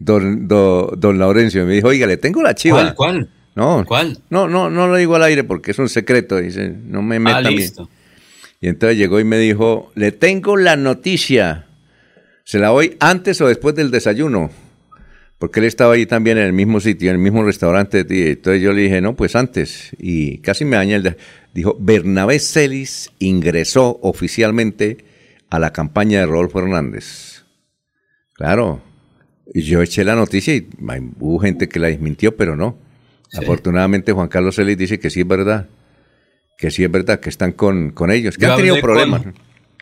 [0.00, 2.94] don, do- don Laurencio, me dijo, oiga, le tengo la chiva.
[2.94, 3.30] ¿Cuál, cuál?
[3.60, 4.18] No, ¿Cuál?
[4.30, 7.36] No, no, no lo digo al aire porque es un secreto, dice, no me meta
[7.36, 7.56] Ah, a mí.
[7.58, 7.90] listo.
[8.60, 11.66] Y entonces llegó y me dijo, le tengo la noticia,
[12.44, 14.50] ¿se la doy antes o después del desayuno?
[15.38, 18.04] Porque él estaba ahí también en el mismo sitio, en el mismo restaurante.
[18.08, 19.90] Y entonces yo le dije, no, pues antes.
[19.98, 21.16] Y casi me daña el...
[21.54, 24.98] Dijo, Bernabé Celis ingresó oficialmente
[25.48, 27.44] a la campaña de Rodolfo Hernández.
[28.34, 28.82] Claro.
[29.52, 30.68] Y yo eché la noticia y
[31.18, 32.76] hubo gente que la desmintió, pero no.
[33.36, 35.68] Afortunadamente Juan Carlos Celis dice que sí es verdad.
[36.58, 39.22] Que sí es verdad, que están con, con ellos, que Yo han tenido hablé problemas.
[39.22, 39.34] con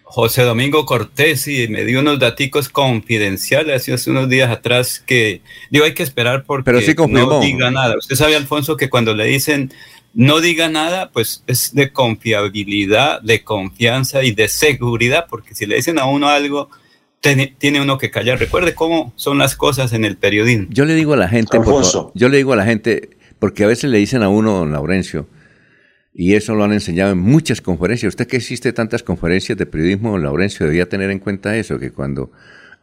[0.05, 5.85] José Domingo Cortés y me dio unos daticos confidenciales hace unos días atrás que digo
[5.85, 7.29] hay que esperar porque Pero sí confirmó.
[7.35, 7.97] no diga nada.
[7.99, 9.73] Usted sabe, Alfonso, que cuando le dicen
[10.15, 15.77] no diga nada, pues es de confiabilidad, de confianza y de seguridad, porque si le
[15.77, 16.71] dicen a uno algo,
[17.21, 18.39] tiene, tiene uno que callar.
[18.39, 20.67] Recuerde cómo son las cosas en el periodismo.
[20.71, 21.99] Yo le digo a la gente, por Alfonso.
[21.99, 24.73] favor, yo le digo a la gente, porque a veces le dicen a uno, don
[24.73, 25.27] Laurencio,
[26.13, 28.11] y eso lo han enseñado en muchas conferencias.
[28.11, 31.93] Usted que existe tantas conferencias de periodismo, don Laurencio, debía tener en cuenta eso, que
[31.93, 32.33] cuando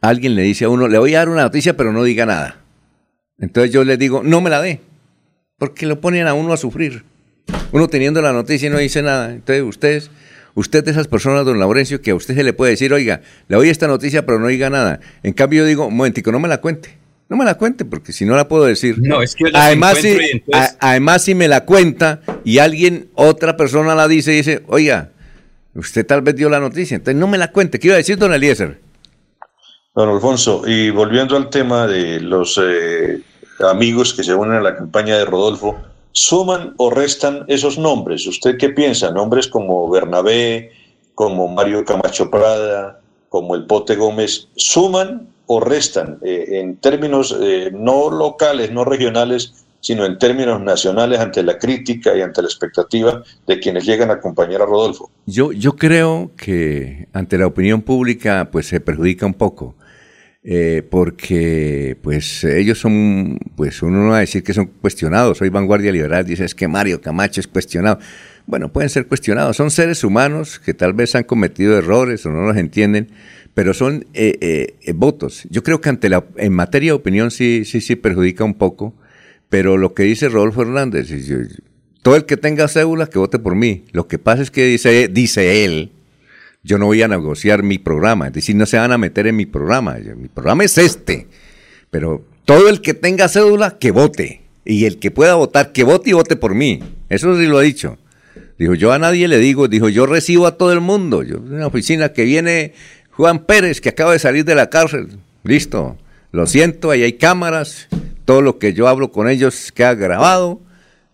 [0.00, 2.60] alguien le dice a uno, le voy a dar una noticia, pero no diga nada.
[3.38, 4.80] Entonces yo le digo, no me la dé,
[5.58, 7.04] porque lo ponen a uno a sufrir.
[7.72, 9.32] Uno teniendo la noticia y no dice nada.
[9.32, 10.10] Entonces ustedes,
[10.54, 13.56] usted de esas personas, don Laurencio, que a usted se le puede decir, oiga, le
[13.56, 15.00] doy esta noticia, pero no diga nada.
[15.22, 16.96] En cambio yo digo, momentico, no me la cuente.
[17.28, 18.96] No me la cuente, porque si no la puedo decir.
[19.00, 23.08] No, es que yo además, si, entonces- a- además, si me la cuenta y alguien,
[23.14, 25.10] otra persona la dice y dice, oiga,
[25.78, 27.78] Usted tal vez dio la noticia, entonces no me la cuente.
[27.78, 28.80] ¿Qué iba a decir, don Eliezer?
[29.94, 33.20] Don Alfonso, y volviendo al tema de los eh,
[33.60, 35.76] amigos que se unen a la campaña de Rodolfo,
[36.12, 38.26] ¿suman o restan esos nombres?
[38.26, 39.10] ¿Usted qué piensa?
[39.10, 40.70] Nombres como Bernabé,
[41.14, 47.70] como Mario Camacho Prada, como el Pote Gómez, ¿suman o restan eh, en términos eh,
[47.72, 53.22] no locales, no regionales, sino en términos nacionales ante la crítica y ante la expectativa
[53.46, 55.10] de quienes llegan a acompañar a Rodolfo?
[55.26, 59.76] Yo, yo creo que ante la opinión pública pues se perjudica un poco.
[60.48, 65.48] Eh, porque pues ellos son, pues uno no va a decir que son cuestionados, soy
[65.48, 67.98] vanguardia liberal, dice es que Mario Camacho es cuestionado.
[68.46, 72.42] Bueno, pueden ser cuestionados, son seres humanos que tal vez han cometido errores o no
[72.42, 73.10] los entienden,
[73.56, 75.46] pero son eh, eh, votos.
[75.48, 78.94] Yo creo que ante la, en materia de opinión sí, sí, sí perjudica un poco,
[79.48, 81.08] pero lo que dice Rodolfo Hernández,
[82.02, 83.86] todo el que tenga cédula que vote por mí.
[83.92, 85.90] Lo que pasa es que dice, dice él,
[86.64, 89.36] yo no voy a negociar mi programa, es decir, no se van a meter en
[89.36, 91.26] mi programa, mi programa es este,
[91.90, 96.10] pero todo el que tenga cédula, que vote, y el que pueda votar, que vote
[96.10, 97.96] y vote por mí, eso sí lo ha dicho.
[98.58, 101.66] Dijo, yo a nadie le digo, dijo, yo recibo a todo el mundo, yo una
[101.66, 102.72] oficina que viene
[103.16, 105.96] Juan Pérez, que acaba de salir de la cárcel, listo,
[106.32, 107.88] lo siento, ahí hay cámaras,
[108.26, 110.60] todo lo que yo hablo con ellos queda grabado,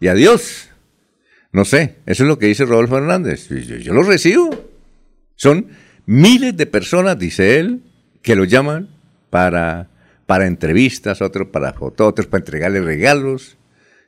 [0.00, 0.68] y adiós.
[1.52, 4.50] No sé, eso es lo que dice Rodolfo Hernández, yo, lo recibo.
[5.36, 5.68] Son
[6.06, 7.82] miles de personas, dice él,
[8.20, 8.88] que lo llaman
[9.30, 9.88] para,
[10.26, 13.56] para entrevistas, otros para fotos, otros para entregarle regalos,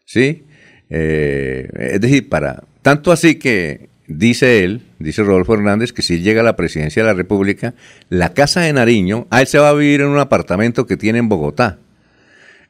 [0.05, 0.45] ¿sí?
[0.90, 6.40] Eh, es decir, para tanto así que dice él, dice Rodolfo Hernández, que si llega
[6.40, 7.74] a la presidencia de la República,
[8.09, 11.18] la casa de Nariño, a él se va a vivir en un apartamento que tiene
[11.18, 11.78] en Bogotá,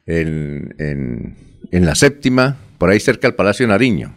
[0.05, 1.35] en,
[1.71, 4.15] en la séptima, por ahí cerca del Palacio de Nariño.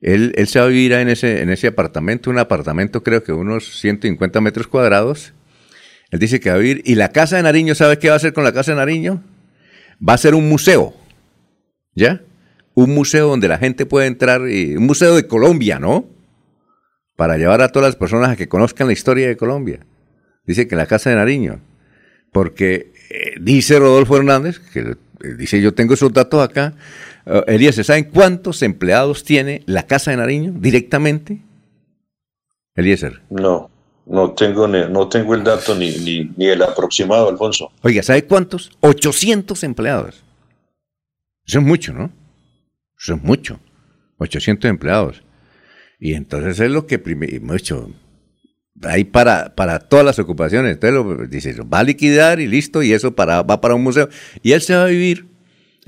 [0.00, 3.32] Él, él se va a vivir en ese, en ese apartamento, un apartamento creo que
[3.32, 5.34] unos 150 metros cuadrados.
[6.10, 6.82] Él dice que va a vivir.
[6.84, 9.22] Y la casa de Nariño, ¿sabe qué va a hacer con la casa de Nariño?
[10.06, 10.94] Va a ser un museo.
[11.94, 12.22] ¿Ya?
[12.78, 16.06] Un museo donde la gente puede entrar, y, un museo de Colombia, ¿no?
[17.16, 19.80] Para llevar a todas las personas a que conozcan la historia de Colombia.
[20.46, 21.60] Dice que la casa de Nariño.
[22.32, 26.74] Porque eh, dice Rodolfo Hernández, que eh, dice yo tengo esos datos acá,
[27.28, 31.42] Uh, Elías, ¿saben cuántos empleados tiene la Casa de Nariño directamente?
[32.74, 33.20] Eliezer.
[33.28, 33.70] No,
[34.06, 35.90] no tengo, no tengo el dato ni,
[36.34, 37.70] ni, el aproximado, Alfonso.
[37.82, 38.70] Oiga, ¿sabe cuántos?
[38.80, 40.24] 800 empleados.
[41.46, 42.10] Eso es mucho, ¿no?
[42.98, 43.60] Eso es mucho.
[44.18, 45.22] 800 empleados.
[46.00, 47.00] Y entonces es lo que
[47.54, 47.90] hecho.
[48.82, 50.72] Ahí para, para todas las ocupaciones.
[50.72, 54.08] Entonces lo, dice, va a liquidar y listo, y eso para, va para un museo.
[54.42, 55.26] Y él se va a vivir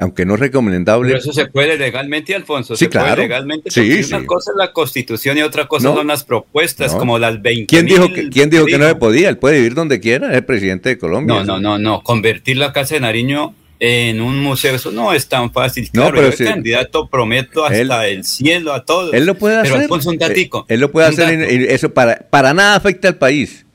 [0.00, 1.08] aunque no es recomendable.
[1.08, 2.74] Pero eso se puede legalmente, Alfonso.
[2.74, 3.16] Sí, claro.
[3.16, 3.70] Puede legalmente.
[3.70, 7.66] Sí, Una cosa es la constitución y otra cosa son las propuestas, como las 20.
[7.66, 9.28] ¿Quién dijo que, quién dijo que no se podía?
[9.28, 11.36] Él puede vivir donde quiera, es el presidente de Colombia.
[11.36, 12.02] No, no, no, no.
[12.02, 15.88] Convertir la Casa de Nariño en un museo, eso no es tan fácil.
[15.94, 19.12] no, pero yo el candidato prometo hasta el cielo a todos.
[19.14, 19.72] Él lo puede hacer.
[19.72, 20.66] Pero Alfonso, un datico.
[20.68, 23.66] Él, lo puede hacer, y eso para, para nada afecta al país.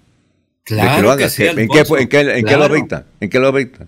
[0.64, 3.06] Claro que, sí, ¿En, qué, en, qué, en qué lo afecta?
[3.20, 3.88] ¿En qué lo afecta?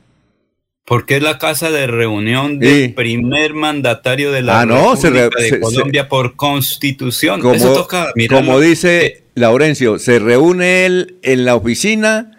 [0.86, 5.60] Porque es la casa de reunión del primer mandatario de la ah, no, República de
[5.60, 7.42] Colombia por constitución.
[7.42, 12.37] Como, Eso toca, como dice eh, Laurencio, se reúne él en la oficina,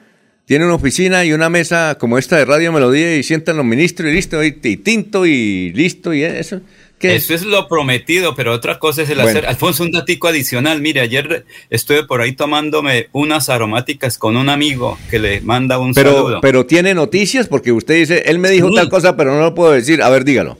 [0.48, 4.10] tiene una oficina y una mesa como esta de Radio Melodía y sientan los ministros
[4.10, 6.62] y listo, y, y tinto y listo y eso.
[7.00, 9.44] Eso es lo prometido, pero otra cosa es el hacer.
[9.44, 10.80] Alfonso, un datico adicional.
[10.80, 15.92] Mire, ayer estuve por ahí tomándome unas aromáticas con un amigo que le manda un
[15.92, 16.40] pero, saludo.
[16.40, 19.72] Pero tiene noticias porque usted dice, él me dijo tal cosa, pero no lo puedo
[19.72, 20.02] decir.
[20.02, 20.58] A ver, dígalo.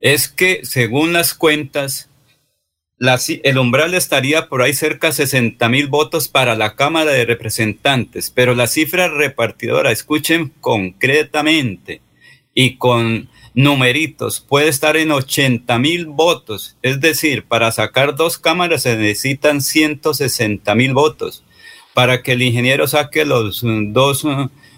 [0.00, 2.07] Es que según las cuentas,
[3.00, 8.30] el umbral estaría por ahí cerca de 60 mil votos para la Cámara de Representantes,
[8.34, 12.00] pero la cifra repartidora, escuchen concretamente
[12.54, 16.76] y con numeritos, puede estar en 80 mil votos.
[16.82, 21.44] Es decir, para sacar dos cámaras se necesitan 160 mil votos.
[21.94, 24.24] Para que el ingeniero saque los dos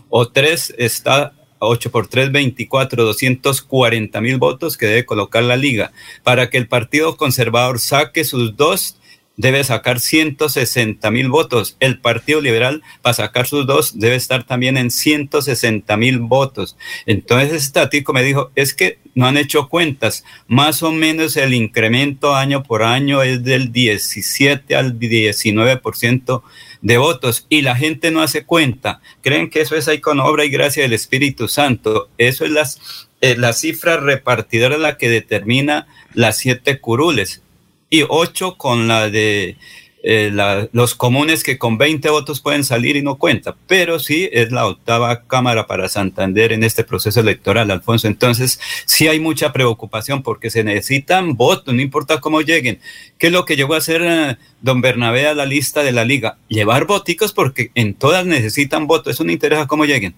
[0.09, 5.93] o tres, está 8 por 3, 24, 240 mil votos que debe colocar la liga.
[6.23, 8.97] Para que el Partido Conservador saque sus dos,
[9.41, 11.77] debe sacar 160 mil votos.
[11.81, 16.77] El Partido Liberal, para sacar sus dos, debe estar también en 160 mil votos.
[17.07, 20.25] Entonces, este tático me dijo, es que no han hecho cuentas.
[20.47, 26.43] Más o menos el incremento año por año es del 17 al 19%
[26.83, 29.01] de votos y la gente no hace cuenta.
[29.23, 32.09] Creen que eso es ahí con obra y gracia del Espíritu Santo.
[32.19, 37.43] Eso es las, eh, la cifra repartidora la que determina las siete curules
[37.91, 39.57] y ocho con la de
[40.03, 44.29] eh, la, los comunes que con 20 votos pueden salir y no cuenta, pero sí
[44.33, 48.07] es la octava Cámara para Santander en este proceso electoral, Alfonso.
[48.07, 52.79] Entonces, sí hay mucha preocupación porque se necesitan votos, no importa cómo lleguen.
[53.19, 56.07] ¿Qué es lo que llegó a hacer eh, don Bernabé a la lista de la
[56.07, 56.39] liga?
[56.49, 60.15] Llevar voticos porque en todas necesitan votos, eso no interesa cómo lleguen.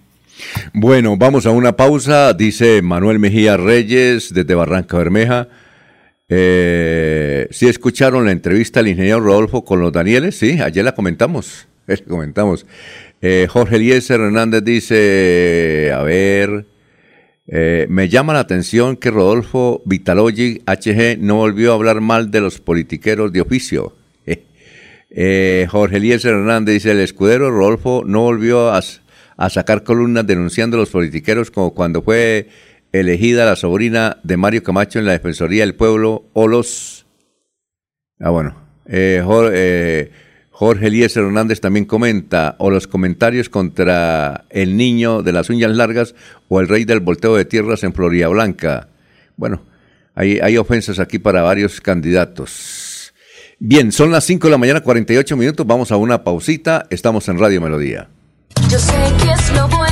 [0.72, 5.49] Bueno, vamos a una pausa, dice Manuel Mejía Reyes desde Barranca Bermeja.
[6.35, 10.35] Eh, ¿Sí escucharon la entrevista al ingeniero Rodolfo con los Danieles?
[10.35, 11.68] Sí, ayer la comentamos.
[12.09, 12.64] comentamos.
[13.20, 16.64] Eh, Jorge Eliezer Hernández dice, a ver,
[17.47, 22.41] eh, me llama la atención que Rodolfo Vitalogi, HG, no volvió a hablar mal de
[22.41, 23.95] los politiqueros de oficio.
[25.14, 30.80] Eh, Jorge Eliezer Hernández dice, el escudero Rodolfo no volvió a sacar columnas denunciando a
[30.80, 32.49] los politiqueros como cuando fue
[32.93, 37.07] elegida la sobrina de Mario Camacho en la Defensoría del Pueblo, o los...
[38.20, 38.55] Ah, bueno.
[38.86, 40.11] Eh, Jorge, eh,
[40.51, 46.14] Jorge Eliezer Hernández también comenta, o los comentarios contra el niño de las uñas largas
[46.49, 48.88] o el rey del volteo de tierras en Florida Blanca.
[49.36, 49.62] Bueno,
[50.14, 53.12] hay, hay ofensas aquí para varios candidatos.
[53.59, 55.66] Bien, son las 5 de la mañana, 48 minutos.
[55.66, 56.86] Vamos a una pausita.
[56.90, 58.09] Estamos en Radio Melodía.
[58.68, 59.91] Yo sé que es lo bueno.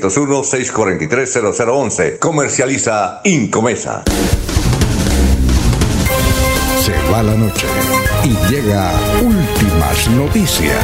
[0.00, 2.18] 301-643-0011.
[2.18, 4.02] Comercializa Incomesa.
[6.80, 7.66] Se va la noche
[8.24, 8.90] y llega
[9.22, 10.82] últimas noticias.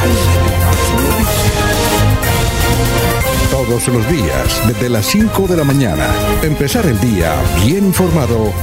[3.51, 6.07] Todos los días, desde las 5 de la mañana,
[6.41, 7.33] empezar el día
[7.65, 8.53] bien informado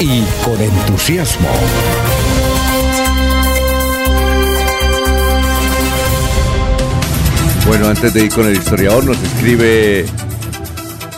[0.00, 1.48] y con entusiasmo.
[7.66, 10.04] Bueno, antes de ir con el historiador, nos escribe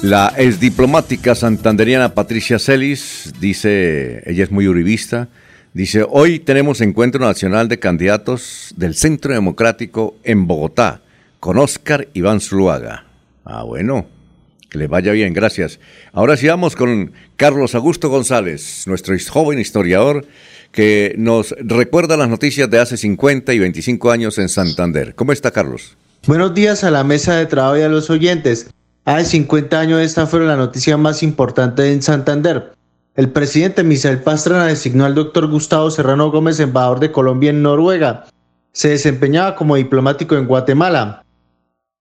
[0.03, 3.33] la ex diplomática santanderiana Patricia Celis.
[3.41, 5.29] Dice, ella es muy uribista.
[5.75, 11.03] Dice, hoy tenemos encuentro nacional de candidatos del Centro Democrático en Bogotá
[11.41, 13.07] con Oscar Iván Zuluaga.
[13.45, 14.07] Ah, bueno,
[14.71, 15.81] que le vaya bien, gracias.
[16.13, 20.25] Ahora sí vamos con Carlos Augusto González, nuestro joven historiador
[20.71, 25.15] que nos recuerda las noticias de hace 50 y 25 años en Santander.
[25.17, 25.97] ¿Cómo está, Carlos?
[26.27, 28.69] Buenos días a la mesa de trabajo y a los oyentes.
[29.05, 32.73] Hace 50 años esta fue la noticia más importante en Santander.
[33.15, 38.27] El presidente Misael Pastrana designó al doctor Gustavo Serrano Gómez embajador de Colombia en Noruega.
[38.73, 41.25] Se desempeñaba como diplomático en Guatemala.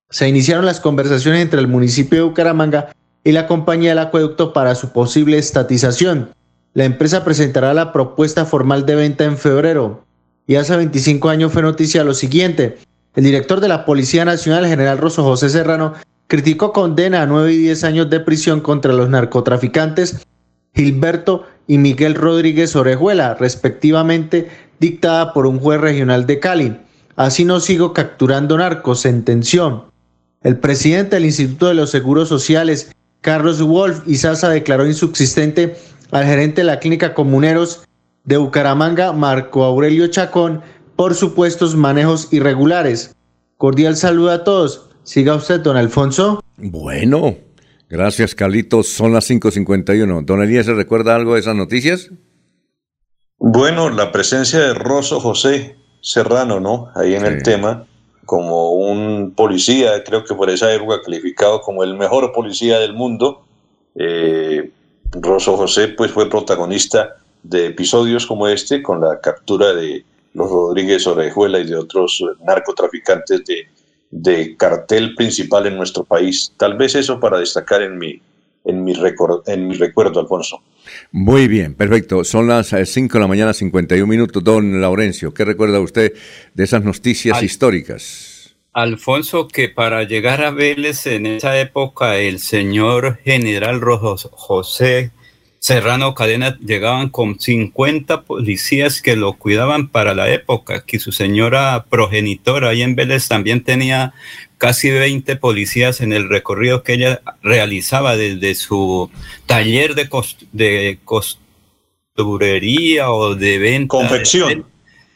[0.10, 4.74] Se iniciaron las conversaciones entre el municipio de Bucaramanga y la compañía del acueducto para
[4.74, 6.32] su posible estatización.
[6.74, 10.04] La empresa presentará la propuesta formal de venta en febrero.
[10.48, 12.80] Y hace 25 años fue noticia lo siguiente.
[13.16, 15.94] El director de la Policía Nacional, general Rosso José Serrano,
[16.28, 20.26] criticó condena a 9 y 10 años de prisión contra los narcotraficantes
[20.76, 24.50] Gilberto y Miguel Rodríguez Orejuela, respectivamente,
[24.80, 26.78] dictada por un juez regional de Cali.
[27.16, 29.86] Así no sigo capturando narcos, sentenció.
[30.44, 32.92] El presidente del Instituto de los Seguros Sociales,
[33.22, 35.78] Carlos Wolf Izaza, declaró insubsistente
[36.12, 37.84] al gerente de la clínica Comuneros
[38.26, 40.62] de Bucaramanga, Marco Aurelio Chacón,
[40.96, 43.16] por supuestos manejos irregulares.
[43.58, 44.90] Cordial saludo a todos.
[45.04, 46.44] Siga usted, don Alfonso.
[46.58, 47.38] Bueno,
[47.90, 48.88] gracias, Carlitos.
[48.88, 50.26] Son las 5.51.
[50.26, 52.12] Don Elías, ¿se recuerda algo de esas noticias?
[53.38, 56.90] Bueno, la presencia de Rosso José Serrano, ¿no?
[56.96, 57.86] Ahí en el tema,
[58.26, 63.46] como un policía, creo que por esa época calificado como el mejor policía del mundo.
[63.96, 64.72] Eh,
[65.12, 70.04] Rosso José, pues fue protagonista de episodios como este, con la captura de
[70.36, 73.68] los Rodríguez Orejuela y de otros narcotraficantes de,
[74.12, 76.52] de cartel principal en nuestro país.
[76.58, 78.22] Tal vez eso para destacar en mi,
[78.66, 80.62] en mi, recor- en mi recuerdo, Alfonso.
[81.12, 82.24] Muy bien, perfecto.
[82.24, 84.44] Son las 5 de la mañana, 51 minutos.
[84.44, 86.14] Don Laurencio, ¿qué recuerda usted
[86.54, 88.56] de esas noticias Al- históricas?
[88.74, 95.12] Alfonso, que para llegar a Vélez en esa época el señor general Rojo José
[95.66, 101.86] Serrano Cadena llegaban con 50 policías que lo cuidaban para la época, que su señora
[101.90, 104.14] progenitora ahí en Vélez también tenía
[104.60, 109.10] casi 20 policías en el recorrido que ella realizaba desde su
[109.48, 113.88] taller de, cost- de costurería o de venta.
[113.88, 114.68] Confección.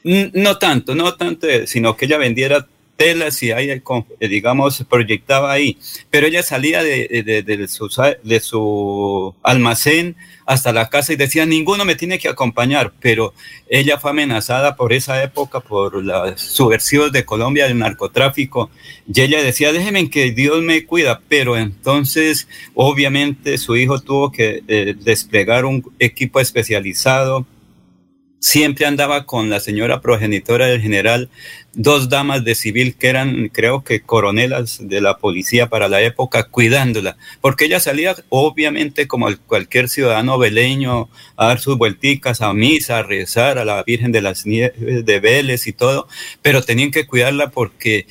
[0.03, 2.65] No tanto, no tanto, sino que ella vendiera
[2.99, 5.77] telas y ahí, con- eh, digamos, proyectaba ahí.
[6.11, 7.87] Pero ella salía de, de- de su,
[8.23, 13.33] de su almacén hasta la casa y decía, ninguno me tiene que acompañar, pero
[13.69, 18.69] ella fue amenazada por esa época, por las subversivos de Colombia, del narcotráfico,
[19.13, 24.63] y ella decía, déjenme que Dios me cuida, pero entonces, obviamente, su hijo tuvo que
[24.67, 27.45] eh, desplegar un equipo especializado,
[28.39, 31.29] siempre andaba con la señora progenitora del general,
[31.73, 36.43] dos damas de civil que eran, creo que coronelas de la policía para la época,
[36.43, 42.99] cuidándola, porque ella salía obviamente como cualquier ciudadano veleño a dar sus vuelticas a misa,
[42.99, 46.07] a rezar a la Virgen de las Nieves de Vélez y todo,
[46.41, 48.07] pero tenían que cuidarla porque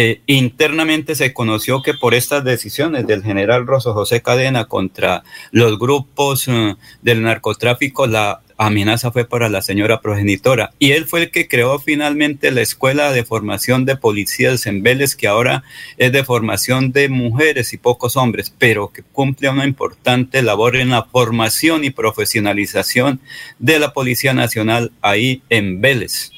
[0.00, 5.76] eh, internamente se conoció que por estas decisiones del general Rosso José Cadena contra los
[5.76, 10.72] grupos eh, del narcotráfico, la amenaza fue para la señora progenitora.
[10.78, 15.16] Y él fue el que creó finalmente la Escuela de Formación de Policías en Vélez,
[15.16, 15.62] que ahora
[15.96, 20.90] es de formación de mujeres y pocos hombres, pero que cumple una importante labor en
[20.90, 23.20] la formación y profesionalización
[23.58, 26.32] de la Policía Nacional ahí en Vélez.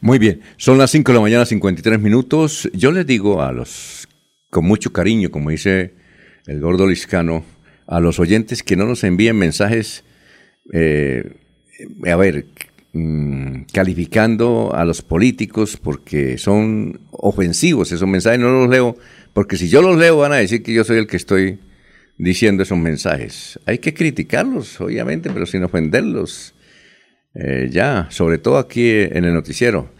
[0.00, 2.70] Muy bien, son las 5 de la mañana, 53 minutos.
[2.72, 4.08] Yo les digo a los,
[4.48, 5.92] con mucho cariño, como dice
[6.46, 7.44] el gordo Liscano,
[7.86, 10.04] a los oyentes que no nos envíen mensajes,
[10.72, 11.39] eh,
[12.06, 12.46] a ver,
[12.92, 18.40] mm, calificando a los políticos porque son ofensivos esos mensajes.
[18.40, 18.96] No los leo,
[19.32, 21.58] porque si yo los leo van a decir que yo soy el que estoy
[22.18, 23.58] diciendo esos mensajes.
[23.66, 26.54] Hay que criticarlos, obviamente, pero sin ofenderlos.
[27.34, 29.90] Eh, ya, sobre todo aquí en el noticiero,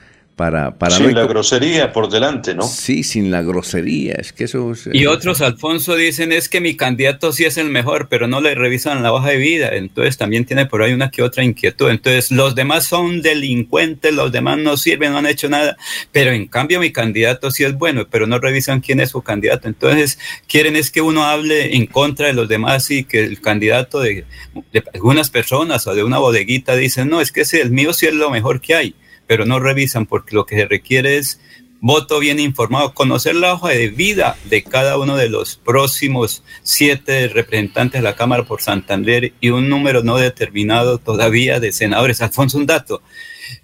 [0.40, 2.62] para, para Sin la grosería por delante, ¿no?
[2.62, 4.88] Sí, sin la grosería, es que eso es...
[4.90, 8.54] Y otros, Alfonso, dicen es que mi candidato sí es el mejor, pero no le
[8.54, 9.68] revisan la hoja de vida.
[9.74, 11.90] Entonces también tiene por ahí una que otra inquietud.
[11.90, 15.76] Entonces los demás son delincuentes, los demás no sirven, no han hecho nada.
[16.10, 19.68] Pero en cambio mi candidato sí es bueno, pero no revisan quién es su candidato.
[19.68, 20.18] Entonces
[20.48, 24.24] quieren es que uno hable en contra de los demás y que el candidato de,
[24.72, 28.06] de algunas personas o de una bodeguita dicen, no, es que ese, el mío sí
[28.06, 28.94] es lo mejor que hay,
[29.30, 31.38] pero no revisan porque lo que se requiere es
[31.80, 37.28] voto bien informado, conocer la hoja de vida de cada uno de los próximos siete
[37.28, 42.20] representantes de la Cámara por Santander y un número no determinado todavía de senadores.
[42.22, 43.02] Alfonso, un dato.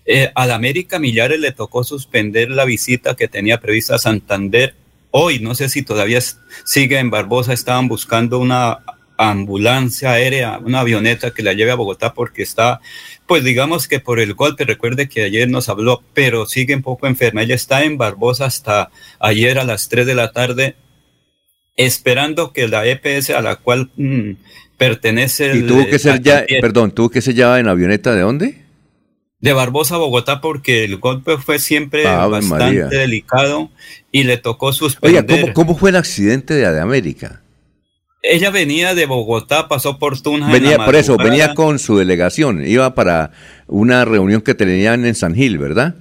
[0.05, 4.77] Eh, a la América Millares le tocó suspender la visita que tenía prevista a Santander
[5.11, 5.41] hoy.
[5.41, 6.21] No sé si todavía
[6.65, 7.53] sigue en Barbosa.
[7.53, 8.85] Estaban buscando una
[9.19, 12.81] ambulancia aérea, una avioneta que la lleve a Bogotá porque está,
[13.27, 17.07] pues digamos que por el golpe, recuerde que ayer nos habló, pero sigue un poco
[17.07, 17.43] enferma.
[17.43, 20.77] Ella está en Barbosa hasta ayer a las 3 de la tarde
[21.77, 24.31] esperando que la EPS a la cual mm,
[24.79, 28.21] pertenece Y el- tuvo que ser ya, perdón, tuvo que ser ya en avioneta de
[28.23, 28.63] dónde?
[29.39, 32.87] de Barbosa a Bogotá porque el golpe fue siempre Ave bastante María.
[32.87, 33.71] delicado
[34.11, 35.41] y le tocó Oiga, suspender.
[35.43, 37.43] ¿cómo, cómo fue el accidente de, de América?
[38.29, 40.47] Ella venía de Bogotá, pasó por Tunja.
[40.47, 43.31] en Venía, la por eso, venía con su delegación, iba para
[43.69, 45.95] una reunión que tenían en San Gil, ¿verdad?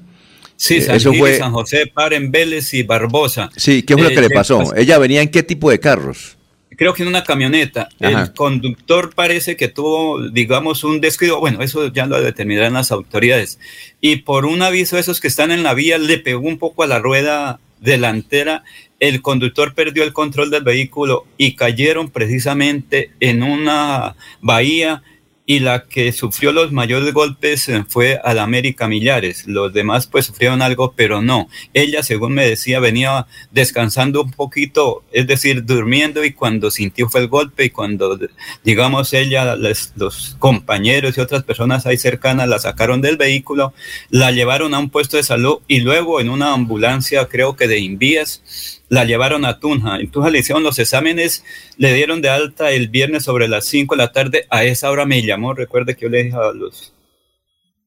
[0.58, 3.50] Sí, Eh, San eso Gil fue- San José, Paren, Vélez y Barbosa.
[3.56, 4.58] Sí, ¿qué fue lo que le eh, pasó?
[4.60, 6.38] pues, ¿Ella venía en qué tipo de carros?
[6.78, 7.88] creo que en una camioneta.
[8.02, 8.24] Ajá.
[8.24, 11.40] El conductor parece que tuvo, digamos, un descuido.
[11.40, 13.60] Bueno, eso ya lo determinarán las autoridades.
[14.02, 16.84] Y por un aviso de esos que están en la vía, le pegó un poco
[16.84, 18.64] a la rueda delantera.
[19.00, 25.04] El conductor perdió el control del vehículo y cayeron precisamente en una bahía.
[25.48, 29.46] Y la que sufrió los mayores golpes fue a la América Millares.
[29.46, 31.50] Los demás pues sufrieron algo, pero no.
[31.76, 37.22] Ella, según me decía, venía descansando un poquito, es decir, durmiendo y cuando sintió fue
[37.22, 38.18] el golpe y cuando,
[38.64, 43.72] digamos, ella, los compañeros y otras personas ahí cercanas la sacaron del vehículo,
[44.10, 47.78] la llevaron a un puesto de salud y luego en una ambulancia, creo que de
[47.78, 49.98] Invías, la llevaron a Tunja.
[49.98, 51.44] En Tunja le hicieron los exámenes,
[51.78, 54.48] le dieron de alta el viernes sobre las 5 de la tarde.
[54.50, 56.94] A esa hora me llamó, recuerde que yo le dije a los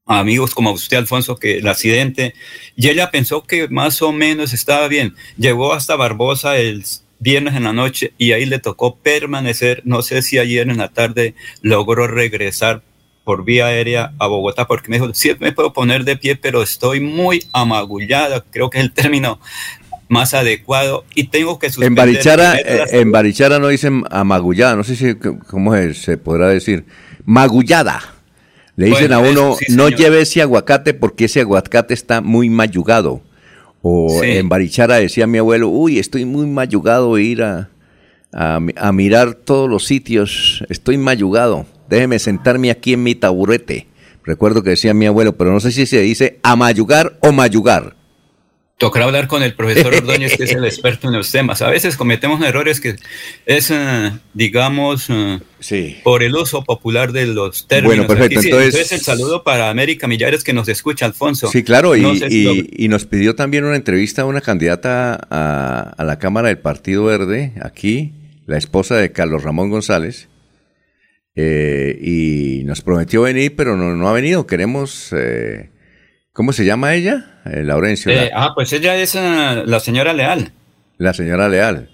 [0.07, 2.35] amigos como usted, Alfonso, que el accidente,
[2.75, 5.15] y ella pensó que más o menos estaba bien.
[5.37, 6.85] Llegó hasta Barbosa el
[7.19, 10.89] viernes en la noche y ahí le tocó permanecer, no sé si ayer en la
[10.89, 12.83] tarde logró regresar
[13.25, 16.63] por vía aérea a Bogotá, porque me dijo, sí me puedo poner de pie, pero
[16.63, 19.39] estoy muy amagullada, creo que es el término
[20.09, 24.05] más adecuado y tengo que En suspender Barichara, primero las- eh, en Barichara no dicen
[24.11, 25.15] amagullada, no sé si
[25.49, 26.85] cómo es- se podrá decir.
[27.25, 28.01] Magullada.
[28.77, 32.49] Le dicen Bueno, a uno, sí, no lleve ese aguacate porque ese aguacate está muy
[32.49, 33.21] mayugado.
[33.83, 34.31] O Sí.
[34.39, 37.69] en Barichara decía mi abuelo, uy, estoy muy mayugado de ir a,
[38.33, 43.87] a a mirar todos los sitios, estoy mayugado, déjeme sentarme aquí en mi taburete.
[44.25, 47.95] Recuerdo que decía mi abuelo, pero no sé si se dice amayugar o mayugar.
[48.79, 51.63] Tocará hablar con el profesor Ordóñez, que es el experto en los temas.
[51.63, 52.95] A veces cometemos errores que
[53.45, 55.97] es, eh, digamos, eh, Sí.
[56.05, 57.97] por el uso popular de los términos.
[57.97, 61.49] Bueno, perfecto, sí, entonces- el saludo para América Millares que nos escucha, Alfonso.
[61.51, 64.27] Sí, claro, y, No sé si y- lo- y nos pidió también una entrevista a
[64.27, 68.13] una candidata a, a la Cámara del Partido Verde, aquí,
[68.47, 70.29] la esposa de Carlos Ramón González,
[71.35, 74.47] eh, y nos prometió venir, pero no, no ha venido.
[74.47, 75.71] Queremos, eh,
[76.33, 77.38] ¿cómo se llama ella?
[77.51, 80.53] Eh, Laurencio, Eh, la, ah, pues ella es eh, la señora Leal.
[80.99, 81.89] la señora Leal.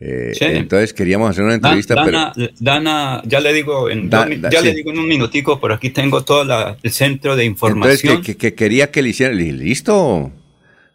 [0.00, 0.44] Eh, Sí.
[0.44, 2.48] Entonces queríamos hacer una entrevista, Dana, pero...
[2.60, 5.90] Dana, ya le digo en, Da- da- ya le digo en un minutico, por aquí
[5.90, 7.72] tengo todo la- el centro de Entonces,
[8.04, 8.22] información.
[8.22, 10.30] que, que- que quería que le hicieran, listo,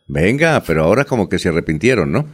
[0.08, 2.28] venga, pero ahora como que se arrepintieron, ¿no?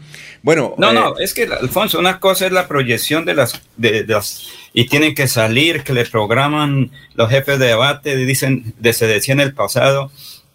[0.43, 4.03] Bueno, No, eh, no, es que Alfonso, una cosa es la proyección de las, de,
[4.03, 8.93] de las y tienen que salir, que le programan los jefes de debate, dicen, de,
[8.93, 10.11] se decía en el pasado,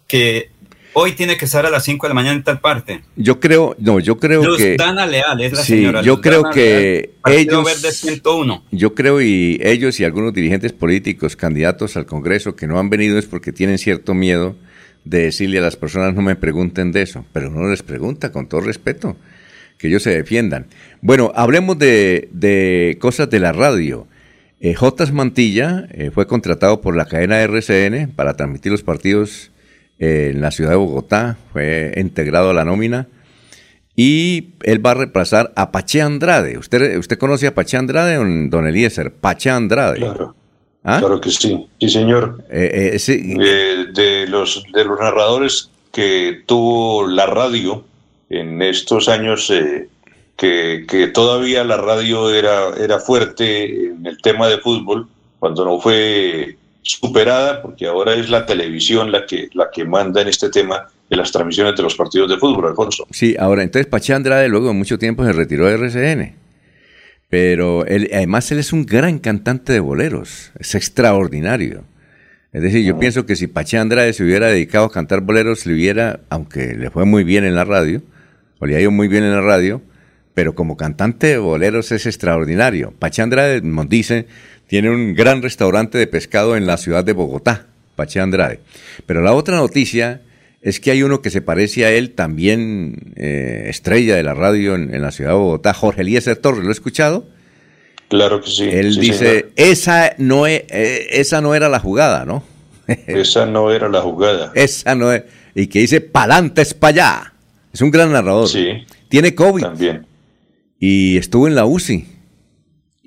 [0.07, 0.49] que
[0.95, 3.01] hoy tiene que estar a las 5 de la mañana en tal parte.
[3.15, 6.01] Yo creo, no, yo creo Luz que Dana Leal es la sí, señora.
[6.01, 8.63] yo Luz creo Dana que Leal, ellos- Verde 101.
[8.71, 13.19] yo creo y ellos y algunos dirigentes políticos, candidatos al Congreso que no han venido
[13.19, 14.55] es porque tienen cierto miedo
[15.03, 18.47] de decirle a las personas no me pregunten de eso, pero uno les pregunta con
[18.47, 19.15] todo respeto,
[19.77, 20.67] que ellos se defiendan.
[21.01, 24.07] Bueno, hablemos de, de cosas de la radio.
[24.61, 29.51] Eh, Jotas Mantilla eh, fue contratado por la cadena RCN para transmitir los partidos
[29.99, 33.07] eh, en la ciudad de Bogotá, fue integrado a la nómina
[33.95, 36.57] y él va a reemplazar a Pache Andrade.
[36.57, 38.15] ¿Usted, usted conoce a Pache Andrade,
[38.49, 39.13] don, Eliezer?
[39.13, 39.99] Pache Andrade.
[39.99, 40.35] Claro,
[40.83, 40.97] ¿Ah?
[40.99, 41.65] claro que sí.
[41.79, 42.43] Sí, señor.
[42.49, 47.85] Eh, eh, sí, Eh, de, los, de los narradores que tuvo la radio
[48.29, 49.87] en estos años eh,
[50.35, 55.07] que, que todavía la radio era, era fuerte en el tema de fútbol,
[55.39, 60.27] cuando no fue superada, porque ahora es la televisión la que, la que manda en
[60.27, 63.07] este tema de las transmisiones de los partidos de fútbol, Alfonso.
[63.11, 66.35] Sí, ahora, entonces Pache Andrade luego de mucho tiempo se retiró de RCN.
[67.27, 71.83] Pero él, además él es un gran cantante de boleros, es extraordinario.
[72.53, 75.73] Es decir, yo pienso que si Pache Andrade se hubiera dedicado a cantar boleros, le
[75.73, 78.01] hubiera, aunque le fue muy bien en la radio,
[78.59, 79.81] o le ha ido muy bien en la radio,
[80.33, 82.93] pero como cantante de boleros es extraordinario.
[82.97, 84.27] Pache Andrade, nos dice,
[84.67, 88.59] tiene un gran restaurante de pescado en la ciudad de Bogotá, Pache Andrade.
[89.05, 90.21] Pero la otra noticia
[90.61, 94.75] es que hay uno que se parece a él, también eh, estrella de la radio
[94.75, 97.27] en, en la ciudad de Bogotá, Jorge Eliezer Torres, ¿lo he escuchado?
[98.07, 98.63] Claro que sí.
[98.71, 99.51] Él sí, dice, señor.
[99.55, 102.43] esa no, e- eh, esa no era la jugada, ¿no?
[103.07, 104.51] Esa no era la jugada.
[104.53, 105.23] esa no es.
[105.55, 107.33] Y que dice, pa'lantes pa' allá.
[107.73, 108.47] Es un gran narrador.
[108.47, 110.05] Sí, Tiene COVID también.
[110.79, 112.05] y estuvo en la UCI.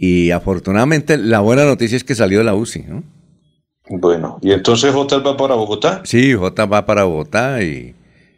[0.01, 3.03] Y afortunadamente la buena noticia es que salió de la UCI, ¿no?
[3.91, 6.03] Bueno, y entonces J va para Bogotá.
[6.05, 7.95] Sí, J va para Bogotá y,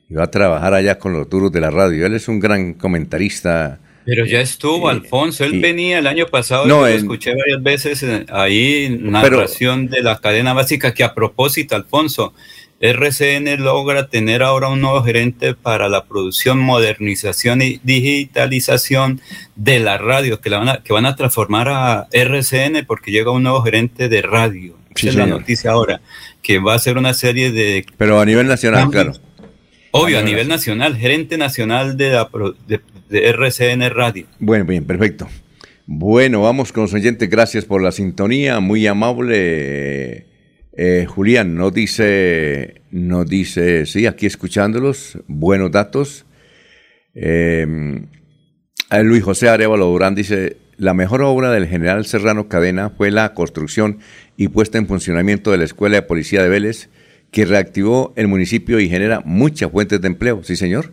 [0.08, 2.06] y va a trabajar allá con los duros de la radio.
[2.06, 3.78] Él es un gran comentarista.
[4.06, 5.44] Pero ya estuvo, Y- Alfonso.
[5.44, 8.88] Él y- venía el año pasado, No, yo lo en- escuché varias veces eh, ahí,
[8.98, 12.32] Pero- narración de la cadena básica, que a propósito, Alfonso,
[12.80, 19.20] RCN logra tener ahora un nuevo gerente para la producción, modernización y digitalización
[19.54, 23.30] de la radio, que, la van, a, que van a transformar a RCN porque llega
[23.30, 24.76] un nuevo gerente de radio.
[24.94, 26.00] Sí, Esa es la noticia ahora,
[26.42, 29.18] que va a ser una serie de Pero a nivel nacional, Cambios.
[29.18, 29.30] claro.
[29.92, 32.30] Obvio, a nivel nivel nacional, gerente nacional de, la,
[32.66, 34.26] de, de RCN Radio.
[34.38, 35.28] Bueno, bien, perfecto.
[35.84, 37.28] Bueno, vamos con los oyentes.
[37.28, 38.60] Gracias por la sintonía.
[38.60, 40.29] Muy amable.
[40.72, 45.18] Eh, Julián nos dice, nos dice, sí, aquí escuchándolos.
[45.26, 46.26] Buenos datos.
[47.14, 47.66] Eh,
[49.02, 53.98] Luis José Arevalo Durán dice, la mejor obra del general Serrano Cadena fue la construcción
[54.36, 56.88] y puesta en funcionamiento de la Escuela de Policía de Vélez,
[57.30, 60.42] que reactivó el municipio y genera muchas fuentes de empleo.
[60.42, 60.92] Sí, señor.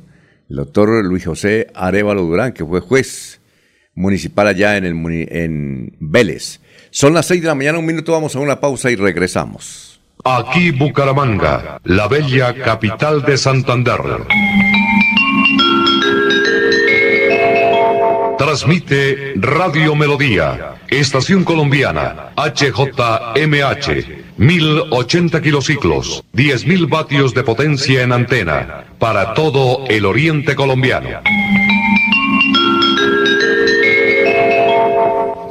[0.50, 3.42] El doctor Luis José Arevalo Durán, que fue juez
[3.96, 6.62] municipal allá en, el, en Vélez.
[6.92, 10.00] Son las seis de la mañana, un minuto, vamos a una pausa y regresamos.
[10.24, 14.02] Aquí Bucaramanga, la bella capital de Santander.
[18.38, 23.88] Transmite Radio Melodía, Estación Colombiana, HJMH,
[24.38, 31.22] 1080 kilociclos, 10.000 vatios de potencia en antena, para todo el oriente colombiano.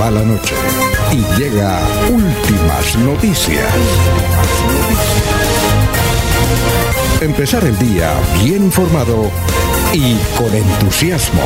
[0.00, 0.54] Va la noche
[1.12, 1.80] y llega
[2.10, 3.72] últimas noticias.
[7.20, 9.30] Empezar el día bien informado
[9.92, 11.42] y con entusiasmo.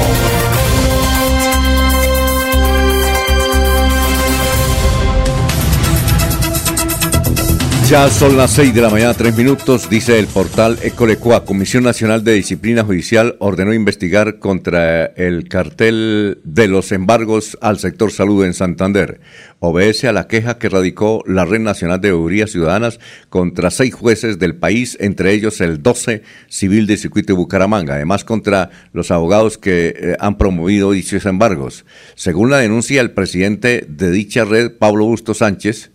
[7.89, 11.47] Ya son las 6 de la mañana, 3 minutos, dice el portal Ecolecua.
[11.47, 18.13] Comisión Nacional de Disciplina Judicial ordenó investigar contra el cartel de los embargos al sector
[18.13, 19.23] salud en Santander.
[19.59, 24.39] Obedece a la queja que radicó la Red Nacional de Deudías Ciudadanas contra seis jueces
[24.39, 29.57] del país, entre ellos el 12 Civil de Circuito de Bucaramanga, además contra los abogados
[29.57, 31.87] que eh, han promovido dichos embargos.
[32.17, 35.91] Según la denuncia, el presidente de dicha red, Pablo Busto Sánchez,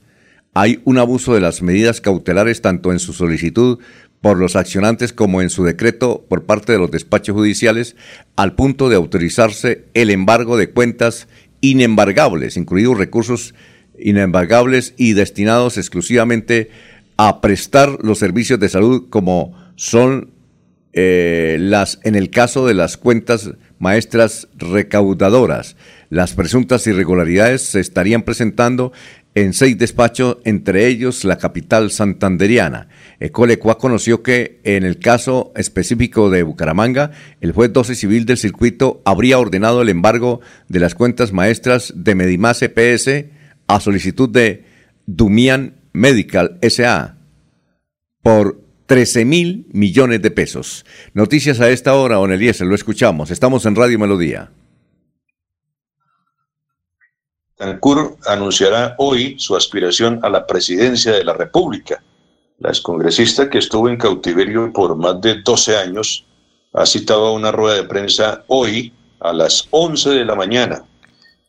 [0.54, 3.80] hay un abuso de las medidas cautelares tanto en su solicitud
[4.22, 7.96] por los accionantes como en su decreto por parte de los despachos judiciales
[8.36, 11.28] al punto de autorizarse el embargo de cuentas
[11.62, 13.54] inembargables, incluidos recursos
[14.00, 16.70] inembargables y destinados exclusivamente
[17.18, 20.32] a prestar los servicios de salud como son
[20.94, 25.76] eh, las en el caso de las cuentas maestras recaudadoras.
[26.10, 28.94] Las presuntas irregularidades se estarían presentando
[29.36, 32.88] en seis despachos, entre ellos la capital santanderiana.
[33.20, 37.12] Ecolecua conoció que en el caso específico de Bucaramanga,
[37.42, 42.16] el juez 12 civil del circuito habría ordenado el embargo de las cuentas maestras de
[42.16, 43.26] Medimás EPS
[43.68, 44.66] a solicitud de
[45.06, 47.18] Dumian Medical SA
[48.22, 50.86] por 13 mil millones de pesos.
[51.14, 53.32] Noticias a esta hora, Don Eliezer, lo escuchamos.
[53.32, 54.52] Estamos en Radio Melodía.
[57.64, 62.04] Tancur anunciará hoy su aspiración a la presidencia de la República.
[62.60, 66.26] La excongresista que estuvo en cautiverio por más de 12 años
[66.74, 68.92] ha citado a una rueda de prensa hoy
[69.22, 70.84] a las 11 de la mañana.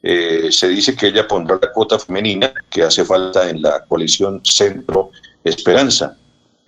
[0.05, 4.41] Eh, se dice que ella pondrá la cuota femenina que hace falta en la coalición
[4.45, 5.11] Centro
[5.43, 6.17] Esperanza.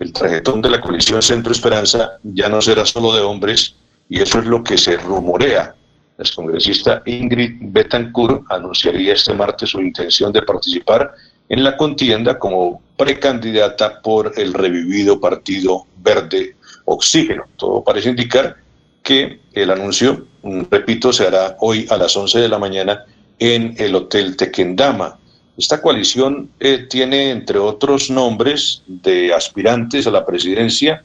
[0.00, 3.76] El trajetón de la coalición Centro Esperanza ya no será solo de hombres
[4.08, 5.76] y eso es lo que se rumorea.
[6.18, 11.14] La excongresista Ingrid Betancourt anunciaría este martes su intención de participar
[11.48, 16.56] en la contienda como precandidata por el revivido Partido Verde
[16.86, 17.44] Oxígeno.
[17.56, 18.56] Todo parece indicar
[19.02, 23.04] que el anuncio, mm, repito, se hará hoy a las 11 de la mañana
[23.38, 25.18] en el Hotel Tequendama.
[25.58, 31.04] Esta coalición eh, tiene, entre otros nombres de aspirantes a la presidencia,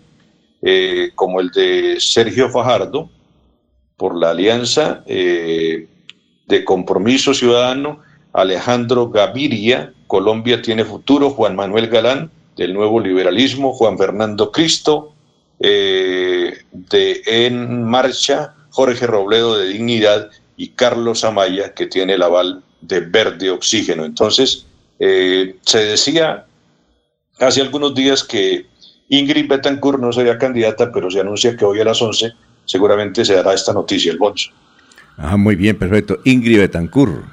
[0.62, 3.10] eh, como el de Sergio Fajardo,
[4.02, 5.86] por la Alianza eh,
[6.48, 8.00] de Compromiso Ciudadano,
[8.34, 15.14] Alejandro Gaviria, Colombia tiene futuro, Juan Manuel Galán, del Nuevo Liberalismo, Juan Fernando Cristo,
[15.60, 22.64] eh, de En Marcha, Jorge Robledo de Dignidad y Carlos Amaya, que tiene el aval
[22.82, 24.04] de Verde Oxígeno.
[24.04, 24.66] Entonces,
[24.98, 26.48] eh, se decía
[27.38, 28.66] hace algunos días que
[29.10, 32.34] Ingrid Betancourt no sería candidata, pero se anuncia que hoy a las 11
[32.66, 34.52] seguramente se dará esta noticia, Alfonso.
[35.18, 36.20] Ah, muy bien, perfecto.
[36.24, 37.24] Ingrid Betancourt.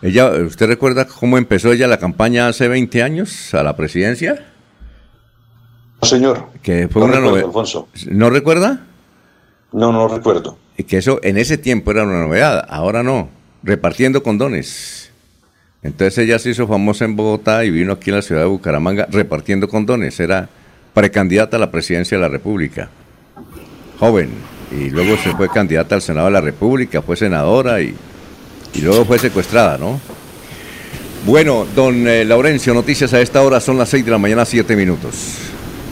[0.00, 4.46] Ella, ¿Usted recuerda cómo empezó ella la campaña hace 20 años a la presidencia?
[6.00, 6.46] No, señor.
[6.62, 7.46] Que fue No una recuerdo, novedad.
[7.48, 7.88] Alfonso.
[8.08, 8.86] ¿No recuerda?
[9.72, 10.56] No, no recuerdo.
[10.76, 13.28] Y que eso en ese tiempo era una novedad, ahora no.
[13.64, 15.10] Repartiendo condones.
[15.82, 19.06] Entonces ella se hizo famosa en Bogotá y vino aquí a la ciudad de Bucaramanga
[19.10, 20.18] repartiendo condones.
[20.20, 20.48] Era
[20.94, 22.88] precandidata a la presidencia de la República.
[23.98, 24.30] Joven.
[24.70, 27.94] Y luego se fue candidata al Senado de la República, fue senadora y,
[28.74, 30.00] y luego fue secuestrada, ¿no?
[31.24, 34.76] Bueno, don eh, Laurencio, noticias a esta hora son las 6 de la mañana, 7
[34.76, 35.36] minutos.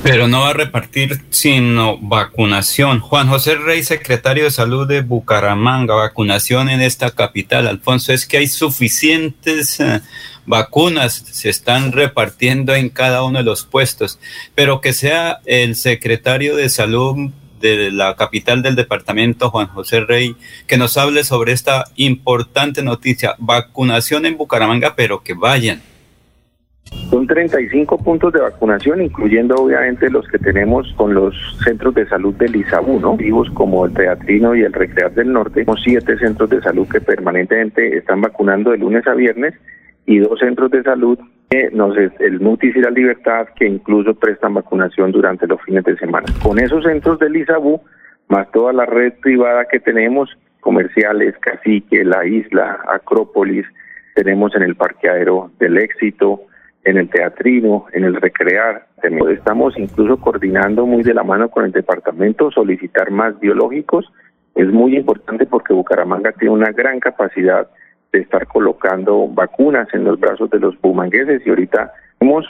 [0.03, 3.01] Pero no va a repartir sino vacunación.
[3.01, 7.67] Juan José Rey, secretario de Salud de Bucaramanga, vacunación en esta capital.
[7.67, 10.01] Alfonso, es que hay suficientes eh,
[10.47, 14.21] vacunas, se están repartiendo en cada uno de los puestos,
[14.55, 20.37] pero que sea el secretario de Salud de la capital del departamento, Juan José Rey,
[20.67, 25.81] que nos hable sobre esta importante noticia, vacunación en Bucaramanga, pero que vayan.
[27.11, 31.35] Son 35 puntos de vacunación, incluyendo obviamente los que tenemos con los
[31.65, 33.17] centros de salud del ISABU, ¿no?
[33.17, 35.61] Vivos como el Teatrino y el Recrear del Norte.
[35.61, 39.55] Tenemos siete centros de salud que permanentemente están vacunando de lunes a viernes
[40.07, 41.19] y dos centros de salud,
[41.73, 46.27] nos, el Mutis y la Libertad, que incluso prestan vacunación durante los fines de semana.
[46.43, 47.81] Con esos centros del ISABU,
[48.29, 53.67] más toda la red privada que tenemos, comerciales, Cacique, La Isla, Acrópolis,
[54.15, 56.43] tenemos en el parqueadero del Éxito,
[56.85, 58.87] en el Teatrino, en el Recrear.
[59.31, 64.11] Estamos incluso coordinando muy de la mano con el departamento solicitar más biológicos.
[64.55, 67.69] Es muy importante porque Bucaramanga tiene una gran capacidad
[68.17, 71.47] de estar colocando vacunas en los brazos de los bumangueses.
[71.47, 72.47] Y ahorita tenemos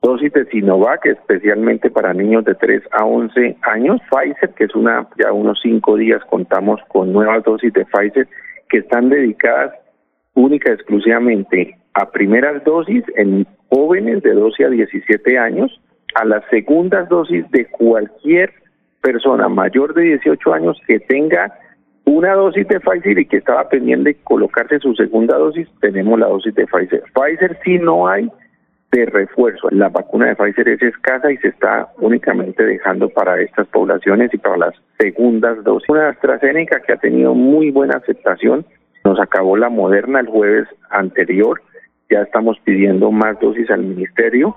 [0.00, 5.08] dosis de Sinovac especialmente para niños de 3 a 11 años, Pfizer que es una
[5.18, 8.28] ya unos 5 días contamos con nuevas dosis de Pfizer
[8.68, 9.74] que están dedicadas
[10.34, 15.80] única y exclusivamente a primeras dosis en jóvenes de 12 a 17 años,
[16.14, 18.52] a las segundas dosis de cualquier
[19.02, 21.52] persona mayor de 18 años que tenga
[22.08, 26.26] una dosis de Pfizer y que estaba pendiente de colocarse su segunda dosis, tenemos la
[26.26, 27.02] dosis de Pfizer.
[27.12, 28.30] Pfizer sí no hay
[28.92, 29.68] de refuerzo.
[29.70, 34.38] La vacuna de Pfizer es escasa y se está únicamente dejando para estas poblaciones y
[34.38, 35.88] para las segundas dosis.
[35.88, 38.64] Una AstraZeneca que ha tenido muy buena aceptación.
[39.04, 41.60] Nos acabó la Moderna el jueves anterior.
[42.10, 44.56] Ya estamos pidiendo más dosis al ministerio.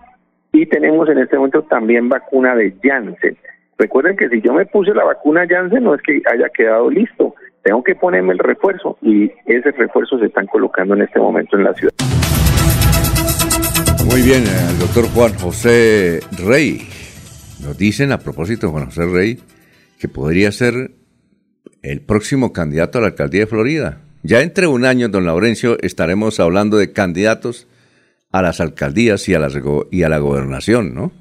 [0.53, 3.37] Y tenemos en este momento también vacuna de Janssen.
[3.81, 7.33] Recuerden que si yo me puse la vacuna Janssen no es que haya quedado listo.
[7.63, 11.63] Tengo que ponerme el refuerzo y ese refuerzo se están colocando en este momento en
[11.63, 11.91] la ciudad.
[14.05, 16.87] Muy bien, eh, el doctor Juan José Rey.
[17.63, 19.39] Nos dicen a propósito de Juan José Rey
[19.99, 20.91] que podría ser
[21.81, 23.97] el próximo candidato a la alcaldía de Florida.
[24.21, 27.67] Ya entre un año, don Laurencio, estaremos hablando de candidatos
[28.31, 29.57] a las alcaldías y a, las
[29.89, 31.11] y a la gobernación, ¿no?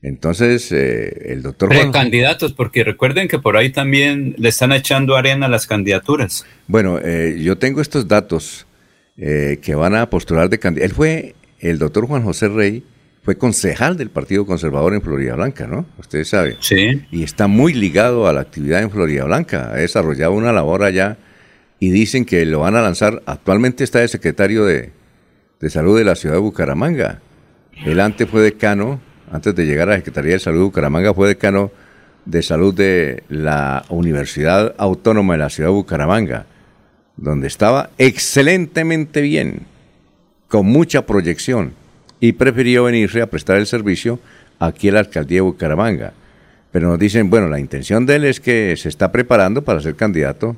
[0.00, 1.90] Entonces, eh, el doctor Juan...
[1.90, 6.46] Precandidatos, porque recuerden que por ahí también le están echando arena a las candidaturas.
[6.68, 8.66] Bueno, eh, yo tengo estos datos
[9.16, 10.86] eh, que van a postular de candidato.
[10.86, 12.84] Él fue, el doctor Juan José Rey,
[13.24, 15.84] fue concejal del Partido Conservador en Florida Blanca, ¿no?
[15.98, 16.56] Ustedes saben.
[16.60, 17.04] Sí.
[17.10, 19.70] Y está muy ligado a la actividad en Florida Blanca.
[19.72, 21.18] Ha desarrollado una labor allá
[21.80, 23.22] y dicen que lo van a lanzar.
[23.26, 24.92] Actualmente está de secretario de,
[25.60, 27.20] de Salud de la ciudad de Bucaramanga.
[27.84, 29.00] Él antes fue decano,
[29.32, 31.70] antes de llegar a la Secretaría de Salud de Bucaramanga, fue decano
[32.24, 36.46] de salud de la Universidad Autónoma de la ciudad de Bucaramanga,
[37.16, 39.66] donde estaba excelentemente bien,
[40.48, 41.72] con mucha proyección,
[42.20, 44.18] y prefirió venirse a prestar el servicio
[44.58, 46.12] aquí a la alcaldía de Bucaramanga.
[46.70, 49.94] Pero nos dicen, bueno, la intención de él es que se está preparando para ser
[49.94, 50.56] candidato.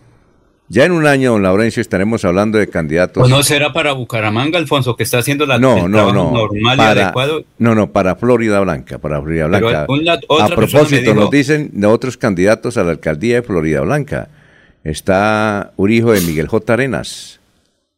[0.73, 3.25] Ya en un año, don Laurencio, estaremos hablando de candidatos.
[3.25, 7.45] ¿O no será para Bucaramanga, Alfonso, que está haciendo la, No, normal y adecuado?
[7.59, 9.87] no, no, para Florida Blanca, para Florida Pero Blanca.
[9.89, 14.29] una- a propósito, dijo- nos dicen de otros candidatos a la alcaldía de Florida Blanca.
[14.85, 16.73] Está un hijo de Miguel J.
[16.73, 17.41] Arenas,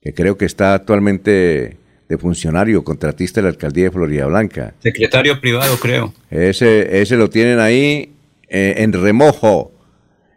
[0.00, 1.76] que creo que está actualmente
[2.08, 4.72] de funcionario contratista de la alcaldía de Florida Blanca.
[4.82, 6.14] Secretario privado, creo.
[6.30, 8.12] Ese, ese lo tienen ahí
[8.48, 9.71] eh, en remojo.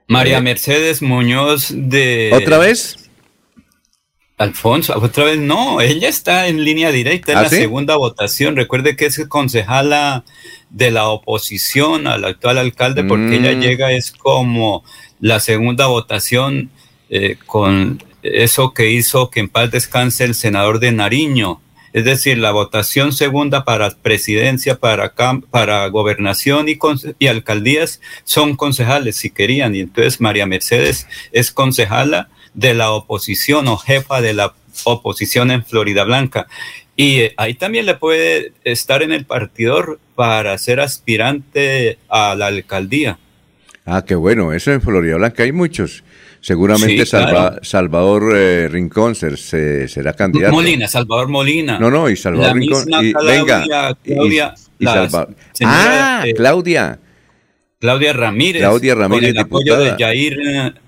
[0.07, 2.29] María Eh, Mercedes Muñoz de...
[2.33, 2.97] ¿Otra vez?
[4.37, 7.55] Alfonso, otra vez no, ella está en línea directa en ¿Ah, la sí?
[7.55, 8.57] segunda votación.
[8.57, 10.25] Recuerde que es concejala
[10.69, 13.45] de la oposición al actual alcalde porque Mm.
[13.45, 14.83] ella llega es como
[15.21, 16.69] la segunda votación
[17.09, 21.61] eh, con eso que hizo que en paz descanse el senador de Nariño,
[21.95, 25.13] Es decir, la votación segunda para presidencia, para,
[25.49, 26.77] para gobernación y,
[27.19, 29.75] y alcaldías son concejales si querían.
[29.75, 34.53] Y entonces María Mercedes es concejala de la oposición o jefa de la
[34.83, 36.47] oposición en Florida Blanca.
[36.97, 42.47] Y eh, ahí también le puede estar en el partidor para ser aspirante a la
[42.47, 43.19] alcaldía.
[43.85, 46.03] Ah, qué bueno, eso en Florida Blanca hay muchos.
[46.45, 47.25] Seguramente Sí, claro.
[47.27, 50.53] Salva- Salvador eh, Rincón ser- se- será candidato.
[50.53, 51.79] Molina, Salvador Molina.
[51.79, 52.85] No, no, y Salvador La Rincón.
[52.85, 56.99] misma y, Claudia- venga, y- Claudia, y señora, Ah, eh, Claudia.
[57.79, 58.61] Claudia Ramírez.
[58.61, 60.37] Claudia Ramírez, con el apoyo de Jair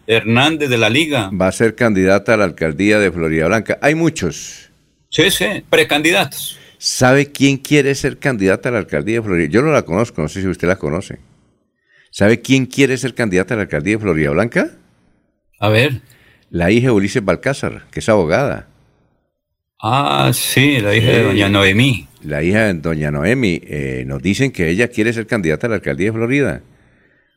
[0.06, 1.32] Hernández de la Liga.
[1.32, 3.80] Va a ser candidata a la alcaldía de Florida Blanca.
[3.82, 4.70] Hay muchos.
[5.10, 6.60] Sí, sí, precandidatos.
[6.78, 9.50] ¿Sabe quién quiere ser candidata a la alcaldía de Florida?
[9.50, 11.18] Yo no la conozco, no sé si usted la conoce.
[12.12, 14.70] ¿Sabe quién quiere ser candidata a la alcaldía de Florida Blanca?
[15.60, 16.02] A ver.
[16.50, 18.68] La hija de Ulises Balcázar, que es abogada.
[19.80, 22.08] Ah, sí, la hija de doña Noemí.
[22.24, 23.62] La hija de doña Noemi.
[23.64, 26.62] eh, nos dicen que ella quiere ser candidata a la alcaldía de Florida.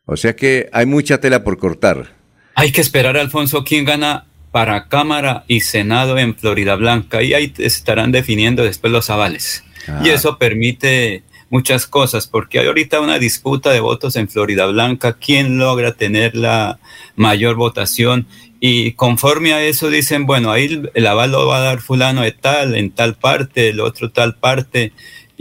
[0.06, 2.14] O sea que hay mucha tela por cortar.
[2.54, 7.22] Hay que esperar, Alfonso, quién gana para Cámara y Senado en Florida Blanca.
[7.22, 9.64] Y ahí estarán definiendo después los avales.
[9.86, 10.02] Ah.
[10.04, 15.14] Y eso permite muchas cosas, porque hay ahorita una disputa de votos en Florida Blanca,
[15.20, 16.78] quién logra tener la
[17.16, 18.26] mayor votación.
[18.60, 22.32] Y conforme a eso dicen, bueno, ahí el- aval lo va a dar fulano de
[22.32, 24.92] tal, en tal parte, el otro tal parte.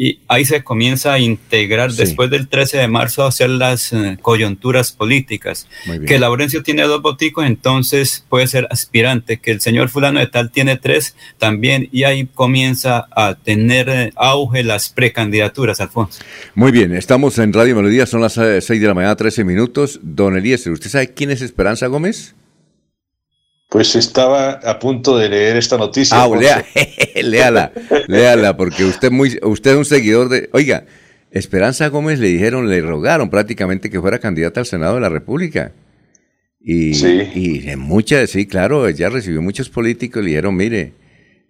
[0.02, 1.98] Y ahí se comienza a integrar Sí.
[1.98, 5.68] después del 13 de marzo a hacer las eh, coyunturas políticas.
[6.08, 9.40] Que Laurencio tiene dos boticos, entonces puede ser aspirante.
[9.42, 11.90] Que el señor fulano de tal tiene tres también.
[11.92, 16.22] Y ahí comienza a tener eh, auge las precandidaturas, Alfonso.
[16.56, 20.00] Muy bien, estamos en Radio Melodía, son las 6 de la mañana, 13 minutos.
[20.02, 22.36] Don Eliezer, ¿usted sabe quién es Esperanza Gómez?
[23.70, 26.22] Pues estaba a punto de leer esta noticia.
[26.22, 26.66] Ah, lea,
[27.24, 27.72] léala,
[28.08, 30.50] léala, porque usted, muy, usted es un seguidor de...
[30.54, 30.86] Oiga,
[31.32, 35.72] Esperanza Gómez le dijeron, le rogaron prácticamente que fuera candidata al Senado de la República.
[36.60, 37.22] Y, Sí.
[37.36, 40.94] y en muchas, sí, claro, ella recibió muchos políticos y le dijeron, mire,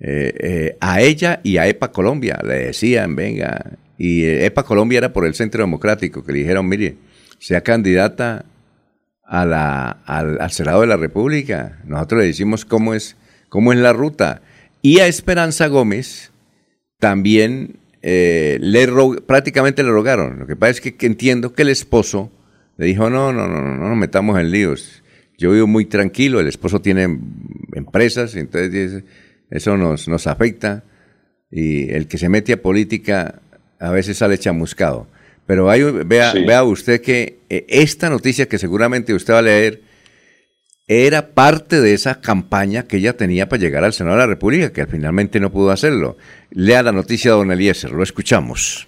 [0.02, 4.98] eh, eh, a ella y a EPA Colombia le decían, venga, y eh, EPA Colombia
[4.98, 6.96] era por el Centro Democrático, que le dijeron, mire,
[7.40, 8.46] sea candidata
[9.30, 11.80] a al, al Senado de la República.
[11.85, 13.15] Nosotros le decimos cómo es,
[13.47, 14.41] cómo es la ruta.
[14.81, 16.31] Y a Esperanza Gómez
[16.99, 18.88] también eh, le
[19.26, 20.39] prácticamente le rogaron.
[20.39, 22.31] Lo que pasa es que, entiendo que el esposo
[22.77, 25.03] le dijo, no, no, no, no, no nos metamos en líos.
[25.38, 27.22] Yo vivo muy tranquilo, el esposo tiene em-
[27.73, 29.03] empresas, entonces
[29.49, 30.84] eso nos, nos afecta.
[31.51, 33.41] Y el que se mete a política
[33.80, 35.07] a veces sale chamuscado.
[35.50, 36.44] Pero hay, vea, Sí.
[36.46, 39.82] vea usted que eh, esta noticia que seguramente usted va a leer
[40.86, 44.72] era parte de esa campaña que ella tenía para llegar al Senado de la República,
[44.72, 46.18] que finalmente no pudo hacerlo.
[46.52, 48.88] Lea la noticia, don Eliezer, lo escuchamos.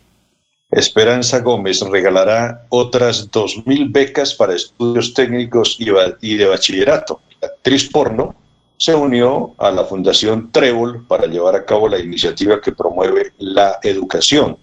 [0.70, 7.22] Esperanza Gómez regalará otras 2.000 becas para estudios técnicos y de bachillerato.
[7.42, 8.36] La actriz porno
[8.78, 13.80] se unió a la Fundación Trébol para llevar a cabo la iniciativa que promueve la
[13.82, 14.60] educación.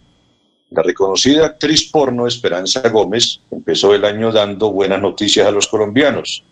[0.70, 6.44] La reconocida actriz porno Esperanza Gómez empezó el año dando buenas noticias a los colombianos.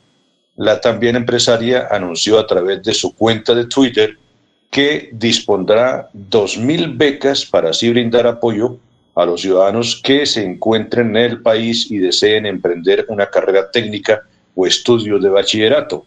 [0.56, 4.16] La también empresaria anunció a través de su cuenta de Twitter
[4.70, 8.78] que dispondrá 2.000 becas para así brindar apoyo
[9.14, 14.22] a los ciudadanos que se encuentren en el país y deseen emprender una carrera técnica
[14.55, 16.06] o estudios de bachillerato.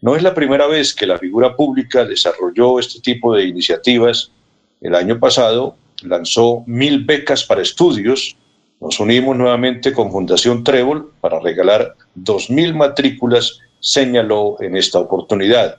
[0.00, 4.32] No es la primera vez que la figura pública desarrolló este tipo de iniciativas.
[4.80, 8.36] El año pasado lanzó mil becas para estudios.
[8.80, 15.76] Nos unimos nuevamente con Fundación Trébol para regalar dos mil matrículas, señaló en esta oportunidad.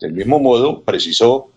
[0.00, 1.50] Del mismo modo, precisó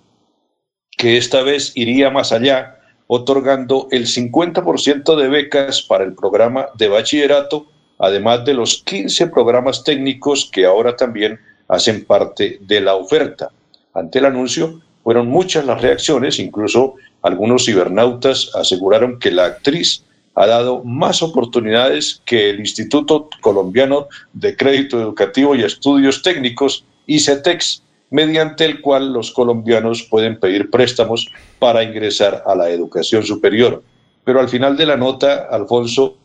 [0.97, 6.87] que esta vez iría más allá, otorgando el 50% de becas para el programa de
[6.87, 7.67] bachillerato,
[7.99, 13.49] además de los 15 programas técnicos que ahora también hacen parte de la oferta.
[13.93, 20.03] Ante el anuncio, fueron muchas las reacciones, incluso algunos cibernautas aseguraron que la actriz
[20.35, 27.83] ha dado más oportunidades que el Instituto Colombiano de Crédito Educativo y Estudios Técnicos, ICETEX,
[28.09, 33.83] mediante el cual los colombianos pueden pedir préstamos para ingresar a la educación superior.
[34.23, 36.17] Pero al final de la nota, Alfonso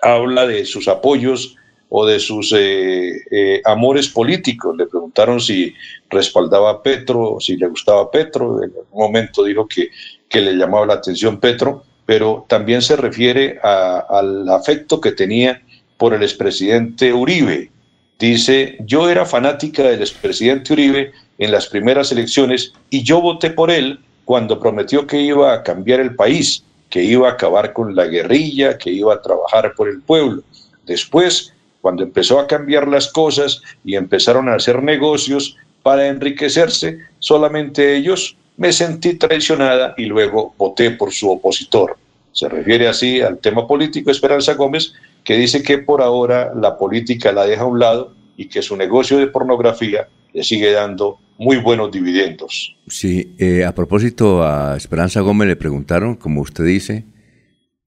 [0.00, 1.56] habla de sus apoyos
[1.90, 4.76] o de sus eh, eh, amores políticos.
[4.76, 5.74] Le preguntaron si
[6.10, 8.62] respaldaba a Petro, si le gustaba Petro.
[8.62, 9.88] En algún momento dijo que,
[10.28, 15.62] que le llamaba la atención Petro, pero también se refiere a- al afecto que tenía
[15.96, 17.70] por el expresidente Uribe.
[18.18, 23.70] Dice, yo era fanática del expresidente Uribe en las primeras elecciones y yo voté por
[23.70, 28.06] él cuando prometió que iba a cambiar el país, que iba a acabar con la
[28.06, 30.42] guerrilla, que iba a trabajar por el pueblo.
[30.86, 37.96] Después, cuando empezó a cambiar las cosas y empezaron a hacer negocios para enriquecerse, solamente
[37.96, 41.96] ellos, me sentí traicionada y luego voté por su opositor.
[42.32, 44.92] Se refiere así al tema político Esperanza Gómez,
[45.24, 48.76] que dice que por ahora la política la deja a un lado y que su
[48.76, 52.76] negocio de pornografía le sigue dando muy buenos dividendos.
[52.88, 57.04] Sí, eh, a propósito, a Esperanza Gómez le preguntaron, como usted dice,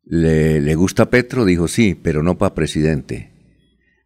[0.05, 1.45] ¿le, le gusta Petro?
[1.45, 3.30] Dijo sí, pero no para presidente.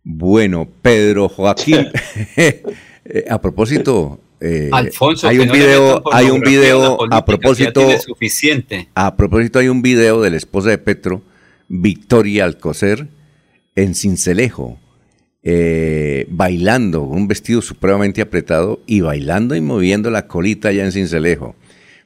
[0.07, 1.87] Bueno, Pedro Joaquín,
[2.37, 2.63] eh,
[3.27, 8.87] a propósito, eh, Alfonso, hay un no video, hay un video política, a propósito, suficiente.
[8.93, 11.23] a propósito hay un video de la esposa de Petro,
[11.69, 13.07] Victoria Alcocer,
[13.75, 14.77] en Cincelejo,
[15.41, 20.91] eh, bailando, con un vestido supremamente apretado y bailando y moviendo la colita allá en
[20.91, 21.55] Cincelejo.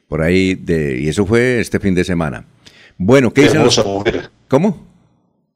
[0.08, 2.46] Por ahí, de, y eso fue este fin de semana.
[2.96, 4.30] Bueno, ¿qué dicen los- mujer.
[4.48, 4.89] ¿Cómo?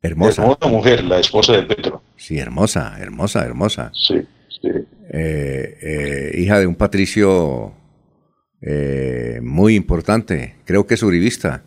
[0.05, 0.43] Hermosa.
[0.43, 2.03] Hermosa mujer, la esposa de Petro.
[2.17, 3.91] Sí, hermosa, hermosa, hermosa.
[3.95, 4.69] Sí, sí.
[5.11, 7.73] Eh, eh, hija de un patricio
[8.61, 11.63] eh, muy importante, creo que es uribista.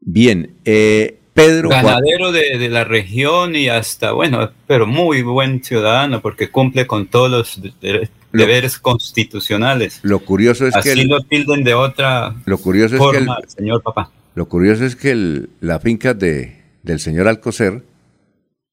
[0.00, 6.20] Bien, eh, Pedro Ganadero de, de la región y hasta, bueno, pero muy buen ciudadano
[6.20, 10.00] porque cumple con todos los de- de- Lo- deberes constitucionales.
[10.02, 13.26] lo curioso es que Así el- lo tilden de otra lo curioso es que el-
[13.26, 14.10] forma, señor papá.
[14.34, 17.82] Lo curioso es que el- la finca de, del señor Alcocer,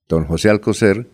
[0.07, 1.07] don José Alcocer,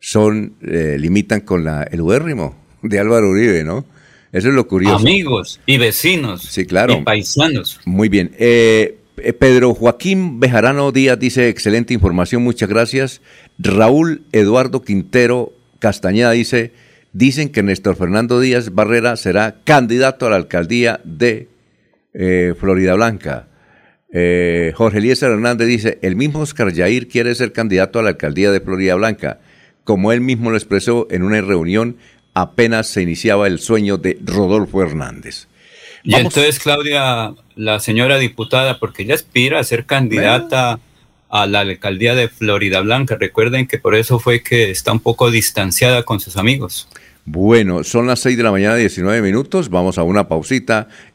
[0.00, 3.84] son, eh, limitan con la, el ubérrimo de Álvaro Uribe, ¿no?
[4.32, 4.96] Eso es lo curioso.
[4.96, 6.94] Amigos y vecinos Sí, claro.
[6.94, 7.80] y paisanos.
[7.84, 8.32] Muy bien.
[8.38, 13.20] Eh, eh, Pedro Joaquín Bejarano Díaz dice, excelente información, muchas gracias.
[13.58, 16.72] Raúl Eduardo Quintero Castañeda dice,
[17.12, 21.48] dicen que Néstor Fernando Díaz Barrera será candidato a la alcaldía de
[22.14, 23.48] eh, Florida Blanca.
[24.12, 28.52] Eh, Jorge Eliezer Hernández dice, el mismo Oscar Yair quiere ser candidato a la alcaldía
[28.52, 29.40] de Florida Blanca,
[29.84, 31.96] como él mismo lo expresó en una reunión
[32.34, 35.48] apenas se iniciaba el sueño de Rodolfo Hernández.
[36.04, 40.80] Y entonces Claudia, la señora diputada, porque ella aspira a ser candidata
[41.28, 43.16] a la alcaldía de Florida Blanca.
[43.18, 46.88] Recuerden que por eso fue que está un poco distanciada con sus amigos.
[47.24, 49.68] Bueno, son las 6 de la mañana, 19 minutos.
[49.68, 50.88] Vamos a una pausita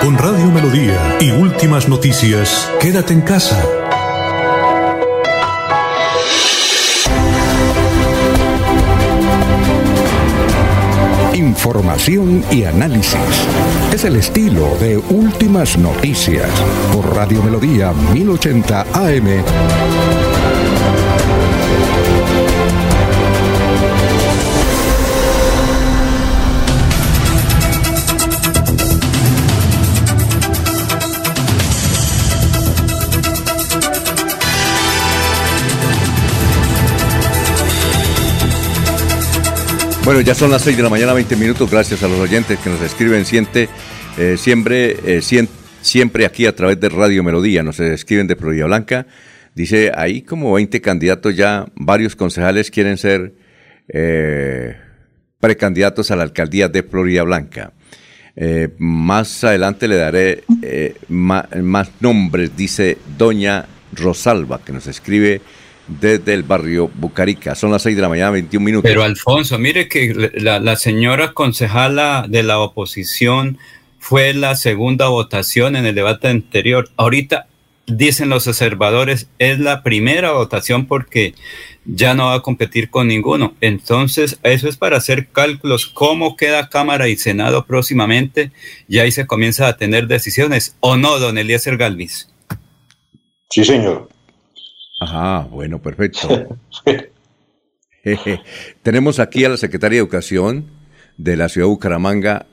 [0.00, 3.62] Con Radio Melodía y últimas noticias, quédate en casa.
[11.34, 13.20] Información y análisis.
[13.92, 16.48] Es el estilo de Últimas Noticias
[16.94, 19.44] por Radio Melodía 1080 AM.
[40.10, 41.70] Bueno, ya son las 6 de la mañana, 20 minutos.
[41.70, 43.68] Gracias a los oyentes que nos escriben siempre,
[44.18, 45.20] eh, siempre, eh,
[45.82, 47.62] siempre aquí a través de Radio Melodía.
[47.62, 49.06] Nos escriben de Florida Blanca.
[49.54, 53.34] Dice, ahí como 20 candidatos ya, varios concejales quieren ser
[53.86, 54.74] eh,
[55.38, 57.72] precandidatos a la alcaldía de Florida Blanca.
[58.34, 60.42] Eh, más adelante le daré
[61.06, 65.40] ma- más nombres, dice Doña Rosalba, que nos escribe
[66.00, 67.54] desde el barrio Bucarica.
[67.54, 68.88] Son las 6 de la mañana, 21 minutos.
[68.88, 73.58] Pero Alfonso, mire que la, la señora concejala de la oposición
[73.98, 76.88] fue la segunda votación en el debate anterior.
[76.96, 77.46] Ahorita
[77.86, 81.34] dicen los observadores, es la primera votación porque
[81.84, 83.54] ya no va a competir con ninguno.
[83.60, 88.52] Entonces, eso es para hacer cálculos, cómo queda Cámara y Senado próximamente,
[88.88, 92.28] y ahí se comienza a tener decisiones, ¿o no, don Eliezer Galvis?
[93.50, 94.08] Sí, señor.
[95.00, 96.58] Ajá, bueno, perfecto.
[98.82, 100.66] Tenemos aquí a la secretaria de Educación
[101.16, 102.46] de la ciudad de Bucaramanga,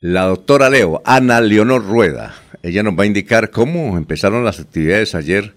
[0.00, 2.34] la doctora Leo, Ana Leonor Rueda.
[2.62, 5.54] Ella nos va a indicar cómo empezaron las actividades ayer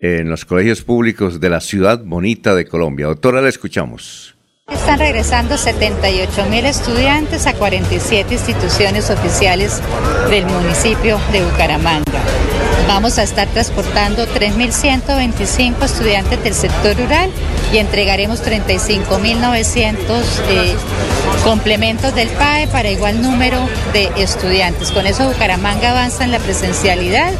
[0.00, 3.06] en los colegios públicos de la ciudad bonita de Colombia.
[3.06, 4.36] Doctora, la escuchamos.
[4.70, 9.80] Están regresando 78 mil estudiantes a 47 instituciones oficiales
[10.30, 12.04] del municipio de Bucaramanga.
[12.86, 17.30] Vamos a estar transportando 3.125 estudiantes del sector rural
[17.72, 19.96] y entregaremos 35.900
[20.48, 20.74] eh,
[21.44, 23.58] complementos del PAE para igual número
[23.92, 24.92] de estudiantes.
[24.92, 27.32] Con eso Bucaramanga avanza en la presencialidad.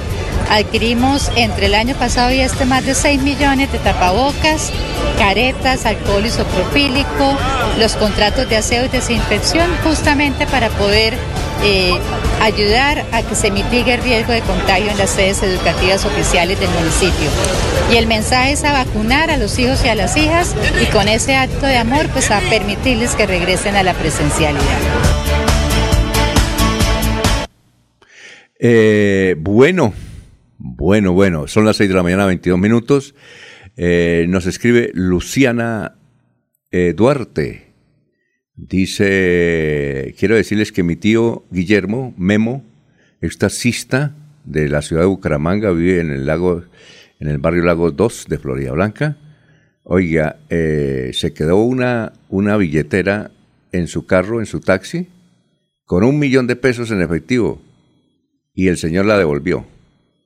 [0.50, 4.72] Adquirimos entre el año pasado y este más de 6 millones de tapabocas,
[5.16, 7.38] caretas, alcohol isopropílico,
[7.78, 11.14] los contratos de aseo y desinfección, justamente para poder
[11.62, 11.92] eh,
[12.40, 16.70] ayudar a que se mitigue el riesgo de contagio en las sedes educativas oficiales del
[16.70, 17.30] municipio.
[17.92, 21.06] Y el mensaje es a vacunar a los hijos y a las hijas y con
[21.06, 24.64] ese acto de amor pues a permitirles que regresen a la presencialidad.
[28.58, 29.94] Eh, bueno,
[30.62, 33.14] bueno, bueno, son las 6 de la mañana, 22 minutos.
[33.78, 35.96] Eh, nos escribe Luciana
[36.70, 37.72] eh, Duarte.
[38.54, 42.62] Dice, quiero decirles que mi tío Guillermo Memo
[43.22, 44.14] es taxista
[44.44, 46.62] de la ciudad de Bucaramanga, vive en el lago,
[47.20, 49.16] en el barrio Lago 2 de Florida Blanca.
[49.82, 53.30] Oiga, eh, se quedó una, una billetera
[53.72, 55.08] en su carro, en su taxi,
[55.86, 57.62] con un millón de pesos en efectivo
[58.52, 59.64] y el señor la devolvió.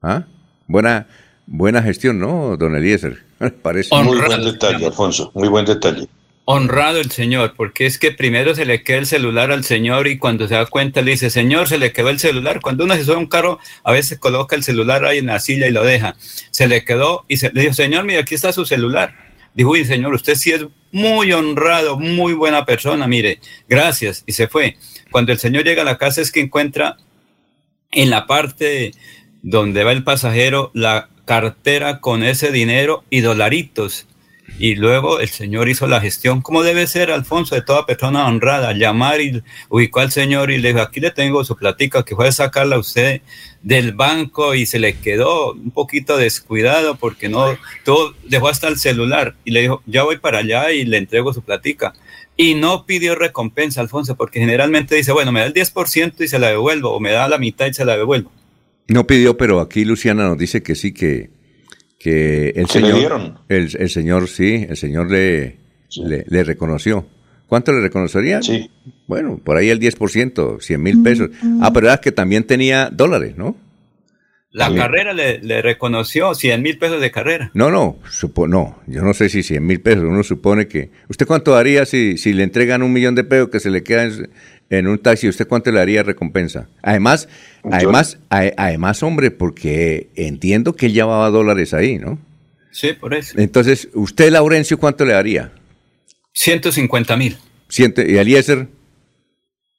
[0.04, 0.24] ¿Ah?
[0.66, 1.06] Buena,
[1.46, 3.22] buena gestión, ¿no, don Eliezer?
[3.62, 5.30] Parece Muy buen detalle, Alfonso.
[5.34, 6.06] Muy buen detalle.
[6.46, 10.18] Honrado el señor, porque es que primero se le queda el celular al señor y
[10.18, 12.60] cuando se da cuenta le dice, señor, se le quedó el celular.
[12.60, 15.40] Cuando uno se sube a un carro, a veces coloca el celular ahí en la
[15.40, 16.16] silla y lo deja.
[16.50, 19.14] Se le quedó y se, le dijo, señor, mire, aquí está su celular.
[19.54, 24.22] Dijo, uy, señor, usted sí es muy honrado, muy buena persona, mire, gracias.
[24.26, 24.76] Y se fue.
[25.10, 26.98] Cuando el señor llega a la casa es que encuentra
[27.90, 28.92] en la parte
[29.44, 34.06] donde va el pasajero la cartera con ese dinero y dolaritos.
[34.58, 38.72] Y luego el señor hizo la gestión, como debe ser, Alfonso, de toda persona honrada,
[38.72, 42.28] llamar y ubicó al señor y le dijo, aquí le tengo su platica, que fue
[42.28, 43.20] a sacarla usted
[43.62, 48.78] del banco y se le quedó un poquito descuidado porque no, todo, dejó hasta el
[48.78, 51.92] celular y le dijo, ya voy para allá y le entrego su platica.
[52.36, 56.38] Y no pidió recompensa, Alfonso, porque generalmente dice, bueno, me da el 10% y se
[56.38, 58.30] la devuelvo, o me da la mitad y se la devuelvo.
[58.88, 61.30] No pidió, pero aquí Luciana nos dice que sí, que,
[61.98, 63.38] que el Se le señor, dieron.
[63.48, 65.56] el, el señor sí, el señor le,
[65.96, 67.06] le, le reconoció.
[67.46, 68.42] ¿Cuánto le reconocería?
[68.42, 68.70] Sí.
[69.06, 71.30] Bueno, por ahí el 10%, 100 mil pesos.
[71.60, 73.56] Ah, pero era que también tenía dólares, ¿no?
[74.50, 74.76] La Sí.
[74.76, 77.50] carrera le, le reconoció 100 mil pesos de carrera.
[77.54, 80.90] No, no, supo, no, yo no sé si 100 mil pesos, uno supone que...
[81.08, 84.04] ¿Usted cuánto daría si, si le entregan un millón de pesos que se le queda
[84.04, 84.30] en,
[84.78, 85.28] en un taxi?
[85.28, 86.68] ¿Usted cuánto le daría recompensa?
[86.82, 87.28] Además,
[87.70, 92.18] además, a- además, hombre, porque entiendo que él llevaba dólares ahí, ¿no?
[92.72, 93.38] Sí, por eso.
[93.38, 95.52] Entonces, ¿usted, Laurencio, cuánto le daría?
[96.32, 97.36] 150 mil.
[97.76, 98.68] ¿Y Eliezer?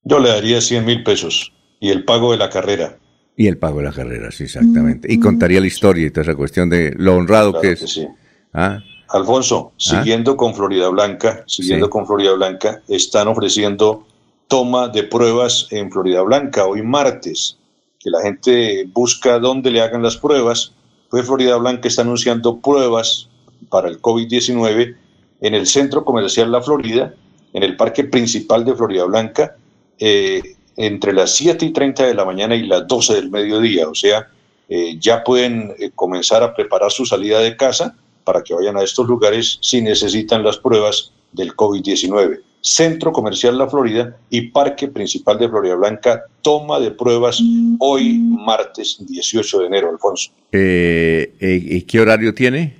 [0.04, 2.98] Yo le daría 100 mil pesos y el pago de la carrera.
[3.38, 5.12] Y el pago de la carrera, sí, exactamente.
[5.12, 7.80] Y contaría la historia y toda esa cuestión de lo honrado Claro que es.
[7.82, 8.08] que sí.
[8.54, 8.80] ¿Ah?
[9.10, 11.90] Alfonso, siguiendo con Florida Blanca, siguiendo Sí.
[11.92, 14.08] con Florida Blanca, están ofreciendo
[14.48, 17.58] toma de pruebas en Florida Blanca hoy martes,
[18.00, 20.72] que la gente busca dónde le hagan las pruebas.
[21.10, 23.30] Pues Florida Blanca está anunciando pruebas
[23.70, 24.96] para el COVID-19
[25.42, 27.14] en el Centro Comercial La Florida,
[27.54, 29.56] en el Parque Principal de Florida Blanca,
[30.00, 30.42] eh,
[30.78, 33.88] entre las 7 y 30 de la mañana y las 12 del mediodía.
[33.88, 34.28] O sea,
[34.68, 38.84] eh, ya pueden eh, comenzar a preparar su salida de casa para que vayan a
[38.84, 42.42] estos lugares si necesitan las pruebas del COVID-19.
[42.66, 47.40] Centro Comercial La Florida y Parque Principal de Florida Blanca, toma de pruebas
[47.78, 50.32] hoy martes 18 de enero, Alfonso.
[50.52, 52.76] Eh, eh, ¿Y qué horario tiene?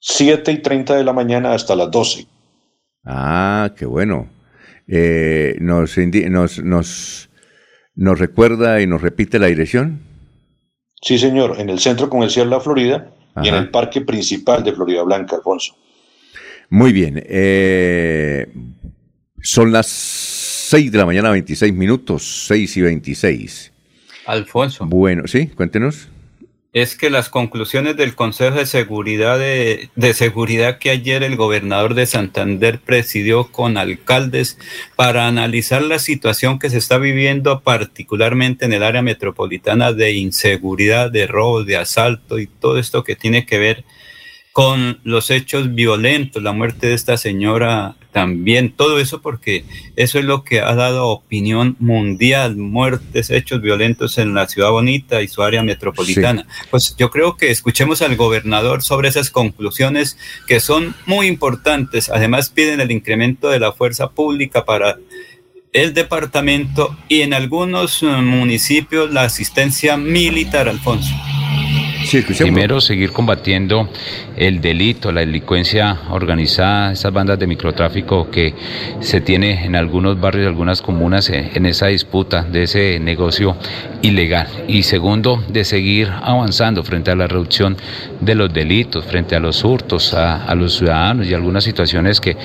[0.00, 2.26] 7 y 30 de la mañana hasta las 12.
[3.04, 4.30] Ah, qué bueno.
[4.88, 7.28] Eh, nos, nos, nos,
[7.94, 10.00] ¿Nos recuerda y nos repite la dirección?
[11.02, 13.10] Sí, señor, en el Centro Comercial La Florida
[13.42, 15.76] y en el Parque Principal de Florida Blanca, Alfonso.
[16.72, 17.22] Muy bien.
[17.28, 18.46] eh,
[19.42, 23.72] son las 6 de la mañana, 26 minutos, 6 y 26.
[24.24, 24.86] Alfonso.
[24.86, 26.08] Bueno, sí, cuéntenos.
[26.72, 31.92] es que las conclusiones del Consejo de Seguridad de, de, Seguridad que ayer el gobernador
[31.92, 34.56] de Santander presidió con alcaldes
[34.96, 41.10] para analizar la situación que se está viviendo particularmente en el área metropolitana de inseguridad,
[41.10, 44.01] de robo, de asalto y todo esto que tiene que ver con
[45.02, 49.64] los hechos violentos, la muerte de esta señora también, todo eso porque
[49.96, 55.22] eso es lo que ha dado opinión mundial, muertes, hechos violentos en la ciudad bonita
[55.22, 56.42] y su área metropolitana.
[56.42, 56.66] Sí.
[56.70, 62.10] Pues yo creo que escuchemos al gobernador sobre esas conclusiones que son muy importantes.
[62.10, 64.98] Además piden el incremento de la fuerza pública para
[65.72, 71.14] el departamento y en algunos municipios la asistencia militar, Alfonso.
[72.20, 73.88] Primero, seguir combatiendo
[74.36, 78.54] el delito, la delincuencia organizada, esas bandas de microtráfico que
[79.00, 83.56] se tiene en algunos barrios, algunas comunas, eh, en esa disputa de ese negocio
[84.02, 84.48] ilegal.
[84.68, 87.76] Y segundo, de seguir avanzando frente a la reducción
[88.20, 92.36] de los delitos, frente a los hurtos a, a los ciudadanos y algunas situaciones que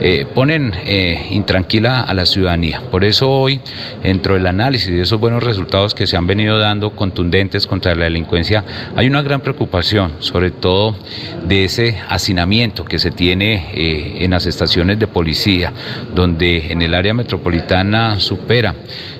[0.00, 2.80] eh, ponen eh, intranquila a la ciudadanía.
[2.90, 3.60] Por eso hoy,
[4.02, 8.04] dentro del análisis de esos buenos resultados que se han venido dando contundentes contra la
[8.04, 10.96] delincuencia, hay una gran preocupación, sobre todo
[11.44, 15.72] de ese hacinamiento que se tiene eh, en las estaciones de policía,
[16.14, 18.74] donde en el área metropolitana supera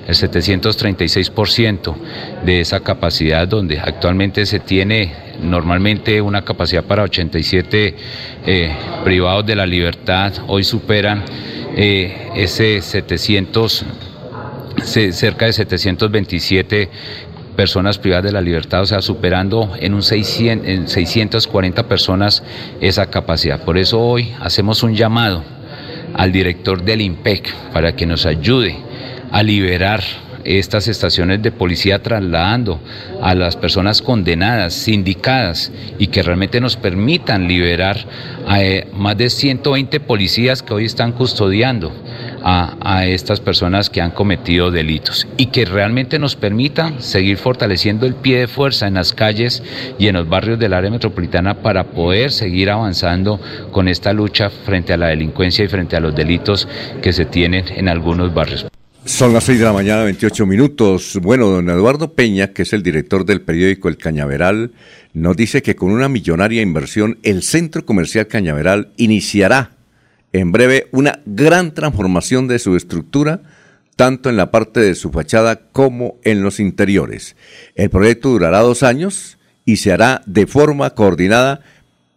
[0.07, 1.95] el 736%
[2.43, 7.95] de esa capacidad, donde actualmente se tiene normalmente una capacidad para 87
[8.45, 11.23] eh, privados de la libertad, hoy superan
[11.75, 13.85] eh, ese 700,
[14.83, 16.89] cerca de 727
[17.57, 22.43] personas privadas de la libertad, o sea, superando en un 600, en 640 personas
[22.79, 23.65] esa capacidad.
[23.65, 25.43] Por eso hoy hacemos un llamado
[26.13, 28.77] al director del IMPEC para que nos ayude
[29.31, 30.01] a liberar
[30.43, 32.79] estas estaciones de policía trasladando
[33.21, 38.05] a las personas condenadas, sindicadas y que realmente nos permitan liberar
[38.47, 41.91] a eh, más de 120 policías que hoy están custodiando
[42.43, 48.15] a, estas personas que han cometido delitos y que realmente nos permita seguir fortaleciendo el
[48.15, 49.63] pie de fuerza en las calles
[49.99, 53.39] y en los barrios del área metropolitana para poder seguir avanzando
[53.71, 56.67] con esta lucha frente a la delincuencia y frente a los delitos
[57.01, 58.67] que se tienen en algunos barrios.
[59.07, 61.17] Son las 6 de la mañana, 28 minutos.
[61.21, 64.73] Bueno, don Eduardo Peña, que es el director del periódico El Cañaveral,
[65.13, 69.71] nos dice que con una millonaria inversión, el Centro Comercial Cañaveral iniciará
[70.33, 73.41] en breve una gran transformación de su estructura,
[73.95, 77.37] tanto en la parte de su fachada como en los interiores.
[77.75, 81.61] El proyecto durará dos años y se hará de forma coordinada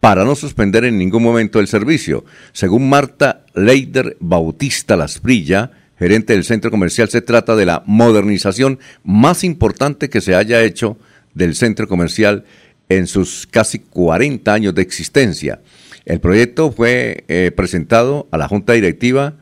[0.01, 2.25] para no suspender en ningún momento el servicio.
[2.51, 5.71] Según Marta Leider Bautista Lasprilla,
[6.01, 10.97] gerente del centro comercial, se trata de la modernización más importante que se haya hecho
[11.35, 12.43] del centro comercial
[12.89, 15.61] en sus casi 40 años de existencia.
[16.05, 19.35] El proyecto fue eh, presentado a la Junta Directiva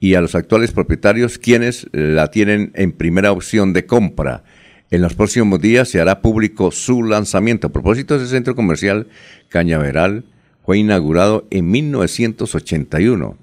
[0.00, 4.42] y a los actuales propietarios, quienes la tienen en primera opción de compra.
[4.90, 7.66] En los próximos días se hará público su lanzamiento.
[7.66, 9.08] A propósito, ese centro comercial
[9.50, 10.24] Cañaveral
[10.64, 13.36] fue inaugurado en 1981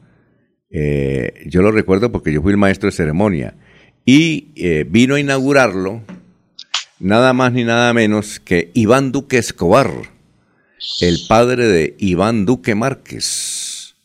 [0.75, 3.53] eh, yo lo recuerdo porque yo fui el maestro de ceremonia.
[4.05, 6.01] Y eh, vino a inaugurarlo
[6.99, 9.91] nada más ni nada menos que Iván Duque Escobar,
[10.99, 13.95] el padre de Iván Duque Márquez.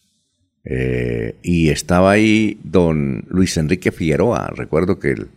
[0.65, 4.53] Eh, y estaba ahí don Luis Enrique Figueroa.
[4.55, 5.29] Recuerdo que el,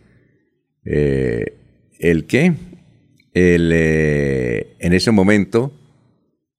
[1.98, 2.52] el que,
[3.32, 5.72] el, en ese momento,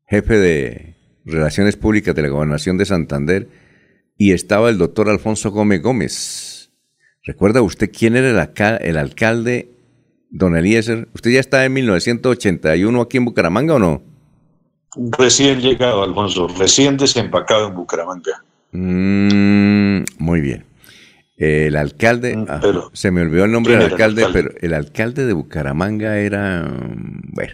[0.08, 0.96] jefe de
[1.26, 3.48] Relaciones Públicas de la Gobernación de Santander,
[4.18, 6.72] y estaba el doctor Alfonso Gómez Gómez.
[7.24, 9.72] ¿Recuerda usted quién era el, alca el alcalde,
[10.30, 11.08] don Eliezer?
[11.14, 14.02] ¿Usted ya está en 1981 aquí en Bucaramanga o no?
[15.18, 18.44] Recién llegado, Alfonso, recién desempacado en Bucaramanga.
[18.72, 20.66] Mm, muy bien.
[21.36, 22.62] El alcalde, ah,
[22.94, 26.72] se me olvidó el nombre del alcalde, alcalde, pero el alcalde de Bucaramanga era,
[27.32, 27.54] bueno,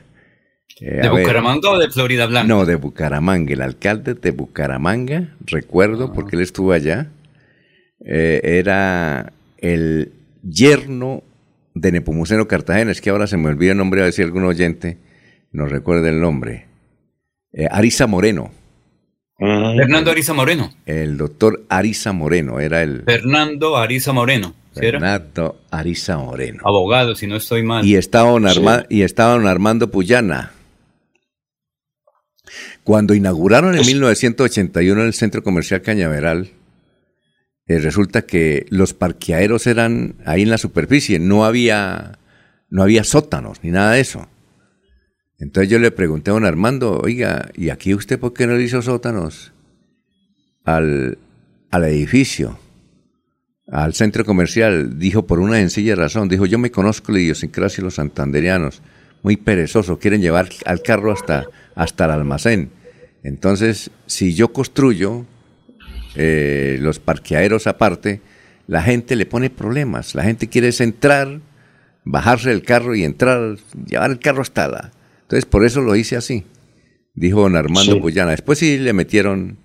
[0.82, 2.48] eh, ¿De Bucaramanga ver, o de Florida Blanca?
[2.48, 3.54] No, de Bucaramanga.
[3.54, 6.14] El alcalde de Bucaramanga, recuerdo, ah.
[6.14, 7.08] porque él estuvo allá,
[8.06, 10.12] eh, era el
[10.44, 11.24] yerno
[11.74, 12.92] de Nepomuceno Cartagena.
[12.92, 14.98] Es que ahora se me olvida el nombre, a ver si algún oyente
[15.52, 16.68] nos recuerda el nombre.
[17.54, 18.52] Eh, Arisa Moreno.
[19.38, 20.70] Fernando Arisa Moreno.
[20.86, 23.04] El doctor Arisa Moreno era el.
[23.06, 24.54] Fernando Arisa Moreno.
[24.74, 26.62] ¿sí Fernando Arisa Moreno.
[26.66, 27.86] Abogado, si no estoy mal.
[27.86, 28.98] Y estaba don, Arma sí.
[28.98, 30.52] y estaba don Armando Puyana.
[32.90, 36.49] Cuando inauguraron en 1981 el centro comercial Cañaveral,
[37.68, 42.18] eh, resulta que los parqueaderos eran ahí en la superficie, no había,
[42.72, 44.28] no había sótanos ni nada de eso.
[45.38, 48.64] Entonces yo le pregunté a don Armando, oiga, ¿y aquí usted por qué no le
[48.64, 49.53] hizo sótanos
[50.64, 51.20] al,
[51.70, 52.57] al edificio,
[53.68, 54.98] al centro comercial?
[54.98, 58.82] Dijo por una sencilla razón, dijo, yo me conozco la idiosincrasia de los santanderianos,
[59.22, 61.45] muy perezosos, quieren llevar al carro hasta,
[61.76, 62.79] hasta el almacén.
[63.24, 65.26] Entonces, si yo construyo
[66.16, 68.22] eh, los parqueaderos aparte,
[68.68, 71.41] la gente le pone problemas, la gente quiere es entrar,
[72.06, 74.91] bajarse del carro y entrar, llevar el carro hasta la
[75.30, 76.44] entonces, por eso lo hice así,
[77.14, 78.00] dijo don Armando Sí.
[78.00, 78.32] Puyana.
[78.32, 79.60] Después sí le metieron,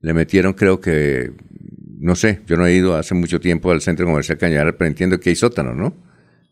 [0.00, 1.32] le metieron, creo que,
[1.98, 5.18] no sé, yo no he ido hace mucho tiempo al centro comercial Cañaveral, pero entiendo
[5.18, 5.92] que hay sótano, ¿no?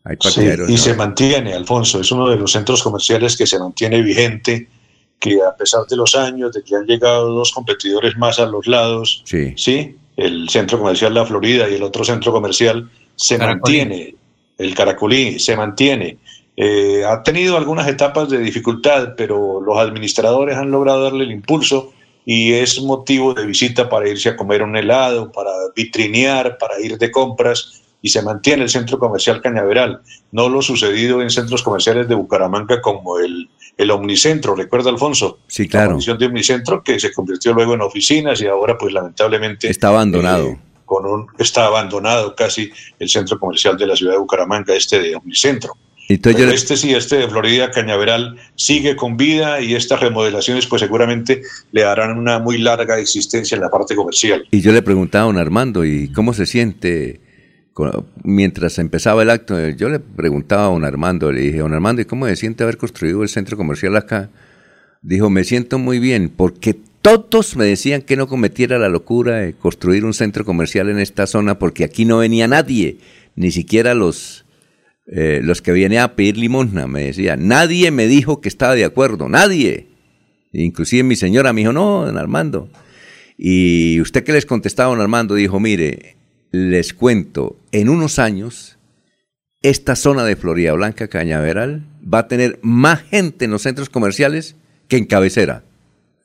[0.03, 0.77] Hay Sí, y ¿no?
[0.77, 4.67] se mantiene, Alfonso, es uno de los centros comerciales que se mantiene vigente,
[5.21, 8.65] que a pesar de los años, de que han llegado dos competidores más a los
[8.67, 9.23] lados,
[9.55, 13.77] sí, el centro comercial La Florida y el otro centro comercial, se Caracolí.
[13.77, 14.15] mantiene,
[14.57, 16.17] el Caracolí se mantiene.
[16.57, 21.93] Eh, ha tenido algunas etapas de dificultad, pero los administradores han logrado darle el impulso
[22.25, 26.97] y es motivo de visita para irse a comer un helado, para vitrinear, para ir
[26.97, 30.01] de compras y se mantiene el centro comercial Cañaveral.
[30.31, 33.47] No lo sucedido en centros comerciales de Bucaramanga como el,
[33.81, 35.39] el Omnicentro, ¿recuerda Alfonso?
[35.47, 35.89] Sí, La claro.
[35.91, 40.47] condición de Omnicentro que se convirtió luego en oficinas y ahora pues lamentablemente Está abandonado.
[40.49, 44.99] eh, con un, está abandonado casi el centro comercial de la ciudad de Bucaramanga, este
[44.99, 45.73] de Omnicentro.
[46.09, 50.81] Entonces Pero este sí, este de Florida Cañaveral sigue con vida y estas remodelaciones pues
[50.81, 51.41] seguramente
[51.71, 54.45] le darán una muy larga existencia en la parte comercial.
[54.51, 57.21] Y yo le preguntaba a don Armando, ¿y cómo se siente?
[58.23, 62.05] Mientras empezaba el acto, yo le preguntaba a don Armando, le dije, don Armando, ¿y
[62.05, 64.29] cómo se siente haber construido el centro comercial acá?
[65.01, 69.53] Dijo, me siento muy bien, porque todos me decían que no cometiera la locura de
[69.53, 72.97] construir un centro comercial en esta zona, porque aquí no venía nadie,
[73.35, 74.45] ni siquiera los,
[75.07, 77.35] eh, los que vienen a pedir limosna, me decía.
[77.37, 79.87] Nadie me dijo que estaba de acuerdo, nadie.
[80.53, 82.69] Inclusive mi señora me dijo, no, don Armando.
[83.37, 86.17] Y usted que les contestaba, don Armando, dijo, mire,
[86.51, 88.77] les cuento, en unos años,
[89.61, 94.55] esta zona de Florida Blanca, Cañaveral, va a tener más gente en los centros comerciales
[94.87, 95.63] que en cabecera.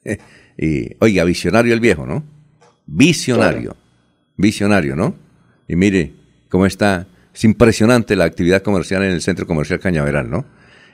[0.59, 2.24] y, oiga, visionario el viejo, ¿no?
[2.86, 3.77] Visionario.
[4.36, 5.15] Visionario, ¿no?
[5.69, 6.12] Y mire
[6.48, 7.07] cómo está.
[7.35, 10.47] Es impresionante la actividad comercial en el centro comercial Cañaveral, ¿no?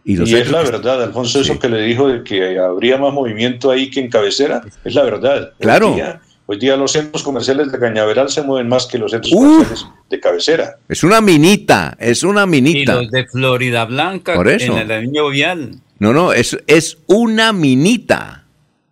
[0.04, 3.88] Y, es la verdad, Alfonso, eso que le dijo de que habría más movimiento ahí
[3.88, 5.52] que en cabecera, es la verdad.
[5.60, 5.96] Claro.
[6.52, 10.20] Hoy día los centros comerciales de Cañaveral se mueven más que los centros comerciales de
[10.20, 10.76] cabecera.
[10.88, 12.94] Es una minita, es una Y minita.
[12.96, 14.72] los de Florida Blanca Por eso.
[14.72, 15.80] en el año vial.
[15.98, 18.44] No, no, es, es una minita.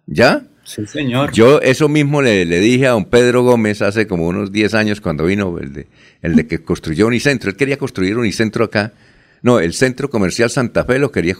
[0.06, 0.42] ¿Ya?
[0.64, 1.32] Sí, señor.
[1.32, 5.00] Yo eso mismo le, le dije a don Pedro Gómez hace como unos 10 años
[5.00, 5.86] cuando vino el de,
[6.22, 7.50] el de que construyó Unicentro.
[7.50, 8.92] Él quería construir Unicentro acá.
[9.42, 11.34] No, el centro comercial Santa Fe lo quería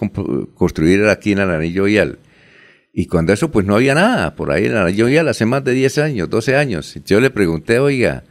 [0.55, 2.19] construir aquí en el Anillo Vial.
[2.93, 5.99] Y cuando eso, pues no había nada por ahí Anillo Vial hace más de 10
[5.99, 6.97] años, 12 años.
[7.07, 8.25] Yo le pregunté, oiga,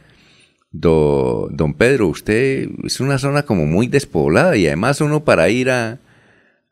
[0.70, 5.70] do- don Pedro, usted es una zona como muy despoblada y además uno para ir
[5.70, 5.98] a,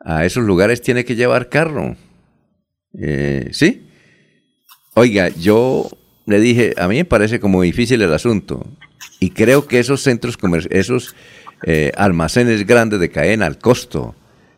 [0.01, 1.97] a esos lugares tiene que llevar carro.
[3.01, 3.86] Eh, ¿Sí?
[4.94, 5.89] Oiga, yo
[6.27, 8.66] le dije, a mí me parece como difícil el asunto
[9.20, 11.16] y creo que esos centros comerciales, esos
[11.65, 14.15] eh, almacenes grandes de cadena al costo,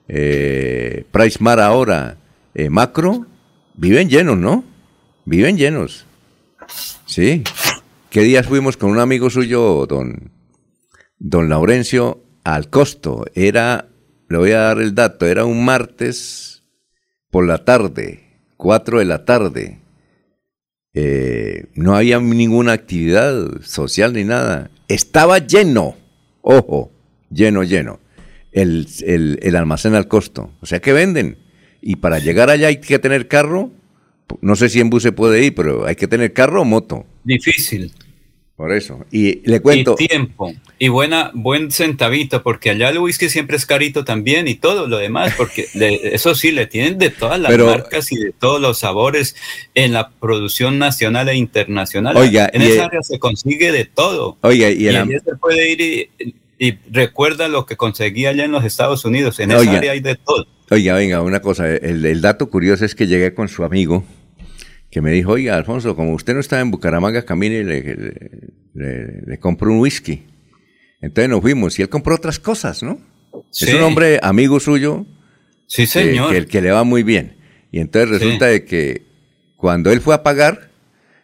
[0.09, 2.17] eh, Price Mar ahora,
[2.55, 3.27] eh, Macro,
[3.75, 4.65] viven llenos, ¿no?
[5.25, 6.07] Viven llenos.
[7.07, 7.43] Sí.
[8.11, 10.31] ¿Qué días fuimos con un amigo suyo, don,
[11.19, 13.25] don Laurencio, al costo?
[13.35, 13.89] Era,
[14.29, 16.63] le voy a dar el dato, era un martes
[17.31, 18.25] por la tarde,
[18.57, 19.79] 4 de la tarde.
[20.93, 24.71] Eh, no había ninguna actividad social ni nada.
[24.89, 25.95] Estaba lleno,
[26.43, 26.91] ojo,
[27.31, 28.01] lleno, lleno.
[28.51, 30.51] El, el- el almacén al costo.
[30.61, 31.39] O sea que venden.
[31.83, 33.71] Y para llegar allá hay que tener carro.
[34.41, 37.05] No sé si en bus se puede ir, pero hay que tener carro o moto.
[37.25, 37.93] Difícil.
[38.55, 39.07] Por eso.
[39.11, 39.97] Y le cuento.
[39.99, 40.53] Y tiempo.
[40.79, 44.99] Y buena, buen centavito, porque allá el whisky siempre es carito también y todo lo
[44.99, 48.61] demás, porque le- eso sí, le tienen de todas las Pero- marcas y de todos
[48.61, 49.35] los sabores
[49.75, 52.15] en la producción nacional e internacional.
[52.19, 54.37] Oiga, en esa área se consigue de todo.
[54.43, 58.53] Oiga, y el am- se puede ir y, y recuerda lo que conseguía allá en
[58.53, 59.41] los Estados Unidos.
[59.41, 59.79] En esa Oiga.
[59.79, 60.47] área hay de todo.
[60.71, 64.05] Oiga, venga, una cosa, el, el dato curioso es que llegué con su amigo
[64.91, 68.15] que me dijo, oiga, Alfonso, como usted no está en Bucaramanga, camine y le, le,
[68.75, 70.25] le- le compro un whisky.
[71.01, 73.01] Entonces nos fuimos y él compró otras cosas, ¿no?
[73.51, 73.67] Sí.
[73.67, 75.07] Es un hombre amigo suyo.
[75.67, 76.33] Sí, que- señor.
[76.35, 77.37] Que, que le va muy bien.
[77.73, 78.25] Y entonces Sí.
[78.25, 79.03] resulta de que
[79.57, 80.71] cuando él fue a pagar,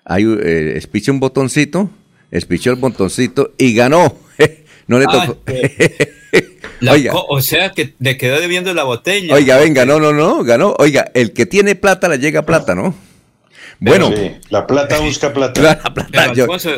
[0.05, 1.91] hay, eh, espichó un botoncito,
[2.31, 4.17] espichó el botoncito y ganó.
[4.87, 5.43] no le Ah, tocó.
[6.81, 7.13] La Oiga.
[7.13, 9.35] co- o sea que le quedó debiendo la botella.
[9.35, 10.75] Oiga, venga, no, no, no, ganó.
[10.79, 12.95] Oiga, el que tiene plata le llega plata, ¿no?
[13.81, 15.61] Bueno, Sí, la plata busca plata.
[15.63, 16.33] la plata.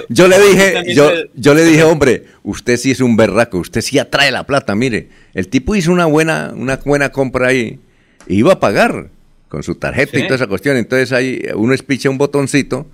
[0.09, 3.98] Yo, le dije, yo, yo le dije, hombre, usted sí es un berraco, usted sí
[3.98, 5.09] atrae la plata, mire.
[5.35, 7.80] El tipo hizo una buena, una buena compra ahí.
[8.28, 9.10] e Iba a pagar
[9.48, 10.76] con su tarjeta y toda esa cuestión.
[10.76, 12.86] Entonces ahí uno espicha un botoncito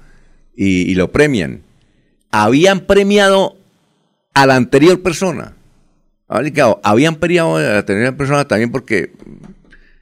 [0.57, 1.63] y, y lo premian.
[2.31, 3.57] Habían premiado
[4.35, 5.55] a la anterior persona.
[6.27, 9.13] Oiga, Habían premiado a la anterior persona también porque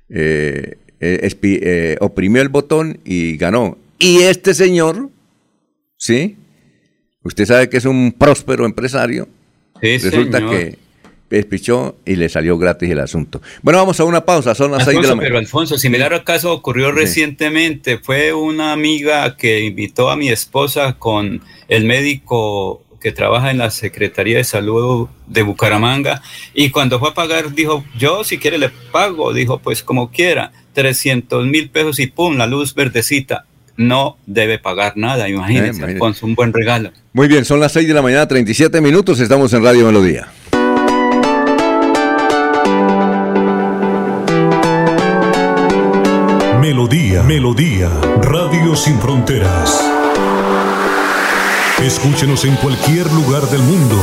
[0.09, 3.79] eh, eh, espi- eh, oprimió el botón y ganó.
[3.99, 5.11] Y este señor,
[5.97, 6.37] ¿sí?
[7.25, 9.29] Usted sabe que es un próspero empresario.
[9.81, 10.51] Sí, Resulta señor.
[10.57, 10.79] que
[11.31, 13.41] despichó y le salió gratis el asunto.
[13.63, 15.39] Bueno, vamos a una pausa, son las seis de la Alfonso, pero mañana.
[15.39, 16.97] Alfonso, similar al caso ocurrió Sí.
[16.97, 17.99] recientemente.
[17.99, 23.71] Fue una amiga que invitó a mi esposa con el médico que trabaja en la
[23.71, 26.23] Secretaría de Salud de Bucaramanga
[26.55, 30.53] y cuando fue a pagar dijo, yo si quiere le pago, dijo pues como quiera,
[30.75, 33.45] 300 mil pesos y pum, la luz verdecita.
[33.77, 35.85] No debe pagar nada, imagínese, Eh.
[35.87, 36.93] Alfonso, un buen regalo.
[37.15, 40.29] Muy bien, son las 6 de la mañana, 37 minutos, estamos en Radio Melodía.
[46.61, 47.91] Melodía, Melodía,
[48.23, 50.02] Radio Sin Fronteras.
[51.83, 53.97] Escúchenos en cualquier lugar del mundo.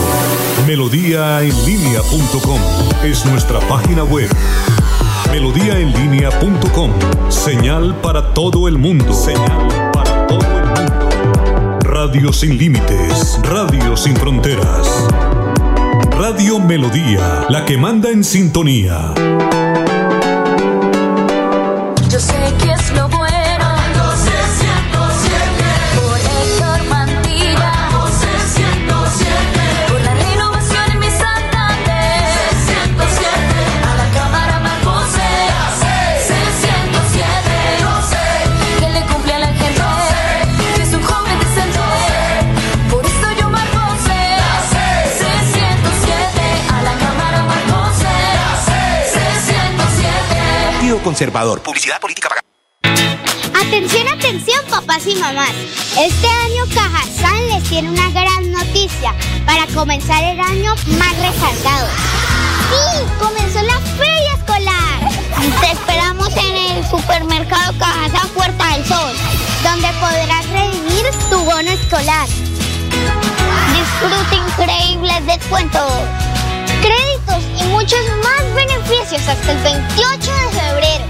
[0.67, 2.59] Melodíaenlínea.com
[3.05, 4.29] es nuestra página web.
[5.31, 6.91] Melodíaenlínea.com,
[7.29, 9.13] señal para todo el mundo.
[9.13, 11.09] Señal para todo el mundo.
[11.79, 15.07] Radio sin límites, Radio sin fronteras.
[16.11, 19.13] Radio Melodía, la que manda en sintonía.
[22.09, 23.28] Yo sé que es lo bueno.
[51.03, 51.61] Conservador.
[51.61, 52.45] Publicidad política pagada.
[53.65, 55.51] Atención, atención, papás y mamás.
[55.97, 59.13] Este año Cajazán les tiene una gran noticia
[59.45, 61.87] para comenzar el año más recargado.
[62.69, 63.05] ¡Sí!
[63.19, 65.09] ¡Comenzó la feria escolar!
[65.61, 69.15] Te esperamos en el supermercado Cajazán Puerta del Sol,
[69.63, 72.27] donde podrás redimir tu bono escolar.
[73.73, 75.91] Disfruta increíbles descuentos,
[76.81, 77.18] créditos y
[77.79, 81.05] muchos más beneficios hasta el 28 de febrero.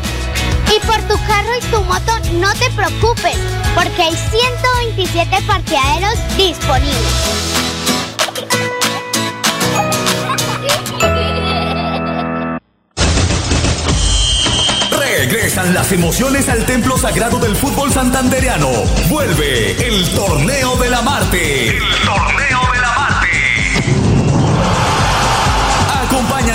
[0.67, 3.37] Y por tu carro y tu moto no te preocupes,
[3.73, 6.95] porque hay 127 parqueaderos disponibles.
[14.91, 18.69] Regresan las emociones al templo sagrado del fútbol santandereano.
[19.09, 21.69] Vuelve el torneo de la Marte.
[21.69, 22.48] El torneo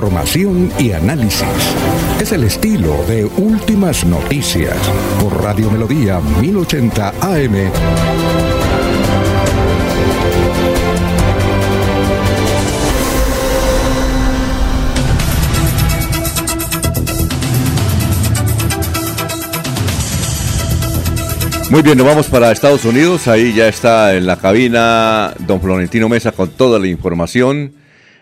[0.00, 1.44] Información y análisis.
[2.22, 4.74] Es el estilo de Últimas Noticias
[5.20, 7.70] por Radio Melodía 1080 AM.
[21.68, 23.28] Muy bien, nos vamos para Estados Unidos.
[23.28, 27.74] Ahí ya está en la cabina don Florentino Mesa con toda la información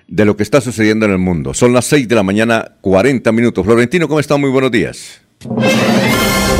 [0.08, 1.54] de lo que está sucediendo en el mundo.
[1.54, 3.64] Son las 6 de la mañana, 40 minutos.
[3.64, 4.36] Florentino, ¿cómo está?
[4.36, 5.20] Muy buenos días.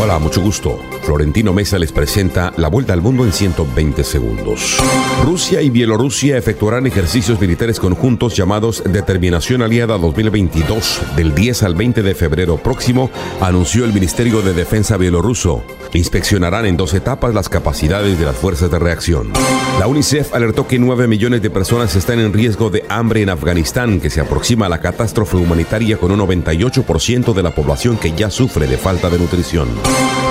[0.01, 0.79] Hola, mucho gusto.
[1.03, 4.79] Florentino Mesa les presenta la vuelta al mundo en 120 segundos.
[5.25, 12.03] Rusia y Bielorrusia efectuarán ejercicios militares conjuntos llamados Determinación Aliada 2022 del 10 al 20
[12.03, 13.11] de febrero próximo,
[13.41, 15.65] anunció el Ministerio de Defensa bielorruso.
[15.93, 19.33] Inspeccionarán en dos etapas las capacidades de las fuerzas de reacción.
[19.79, 24.01] La UNICEF alertó que 9 millones de personas están en riesgo de hambre en Afganistán,
[24.01, 28.31] que se aproxima a la catástrofe humanitaria con un 98% de la población que ya
[28.31, 29.69] sufre de falta de nutrición.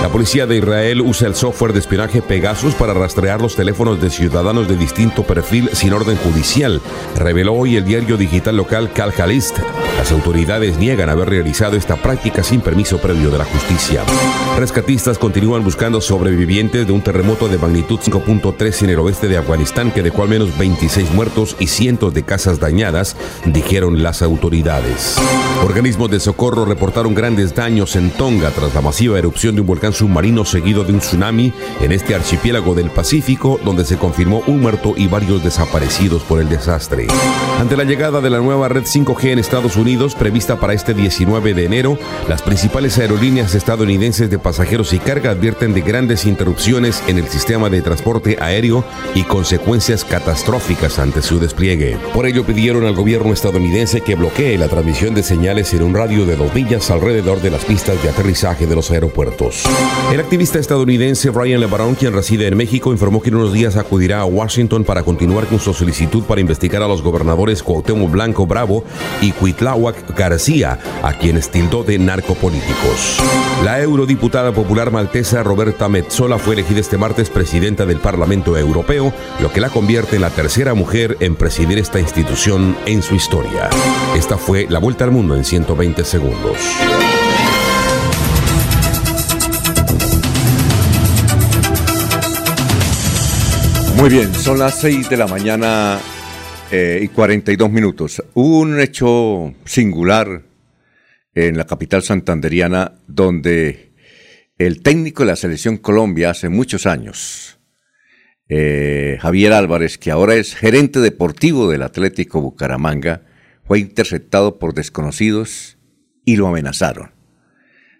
[0.02, 4.10] La policía de Israel usa el software de espionaje Pegasus para rastrear los teléfonos de
[4.10, 6.80] ciudadanos de distinto perfil sin orden judicial,
[7.16, 9.58] reveló hoy el diario digital local Calcalist.
[9.96, 14.04] Las autoridades niegan haber realizado esta práctica sin permiso previo de la justicia.
[14.56, 19.90] Rescatistas continúan buscando sobrevivientes de un terremoto de magnitud 5.3 en el oeste de Afganistán
[19.90, 23.16] que dejó al menos 26 muertos y cientos de casas dañadas,
[23.46, 25.16] dijeron las autoridades.
[25.64, 29.94] Organismos de socorro reportaron grandes daños en Tonga tras la masiva erupción de un volcán
[29.94, 34.92] submarino seguido de un tsunami en este archipiélago del Pacífico, donde se confirmó un muerto
[34.96, 37.06] y varios desaparecidos por el desastre.
[37.58, 41.54] Ante la llegada de la nueva red 5G en Estados Unidos, prevista para este 19
[41.54, 41.98] de enero,
[42.28, 47.70] las principales aerolíneas estadounidenses de pasajeros y carga advierten de grandes interrupciones en el sistema
[47.70, 48.84] de transporte aéreo
[49.14, 51.96] y consecuencias catastróficas ante su despliegue.
[52.12, 56.26] Por ello pidieron al gobierno estadounidense que bloquee la transmisión de señales en un radio
[56.26, 59.62] de dos millas alrededor de las pistas de aterrizaje de los aeropuertos.
[60.12, 64.20] El activista estadounidense Brian LeBaron, quien reside en México, informó que en unos días acudirá
[64.20, 68.82] a Washington para continuar con su solicitud para investigar a los gobernadores Cuauhtémoc Blanco Bravo
[69.20, 73.18] y Cuitláhuac García, a quienes tildó de narcopolíticos.
[73.62, 79.52] La eurodiputada popular maltesa Roberta Metsola fue elegida este martes presidenta del Parlamento Europeo, lo
[79.52, 83.68] que la convierte en la tercera mujer en presidir esta institución en su historia.
[84.16, 86.56] Esta fue la vuelta al mundo en 120 segundos.
[93.96, 95.98] Muy bien, son las 6 de la mañana
[96.70, 98.22] eh, y 42 minutos.
[98.32, 100.42] Un hecho singular
[101.34, 103.87] en la capital santanderiana donde
[104.58, 107.58] el técnico de la selección Colombia hace muchos años,
[108.48, 113.22] eh, Javier Álvarez, que ahora es gerente deportivo del Atlético Bucaramanga,
[113.64, 115.78] fue interceptado por desconocidos
[116.24, 117.10] y lo amenazaron.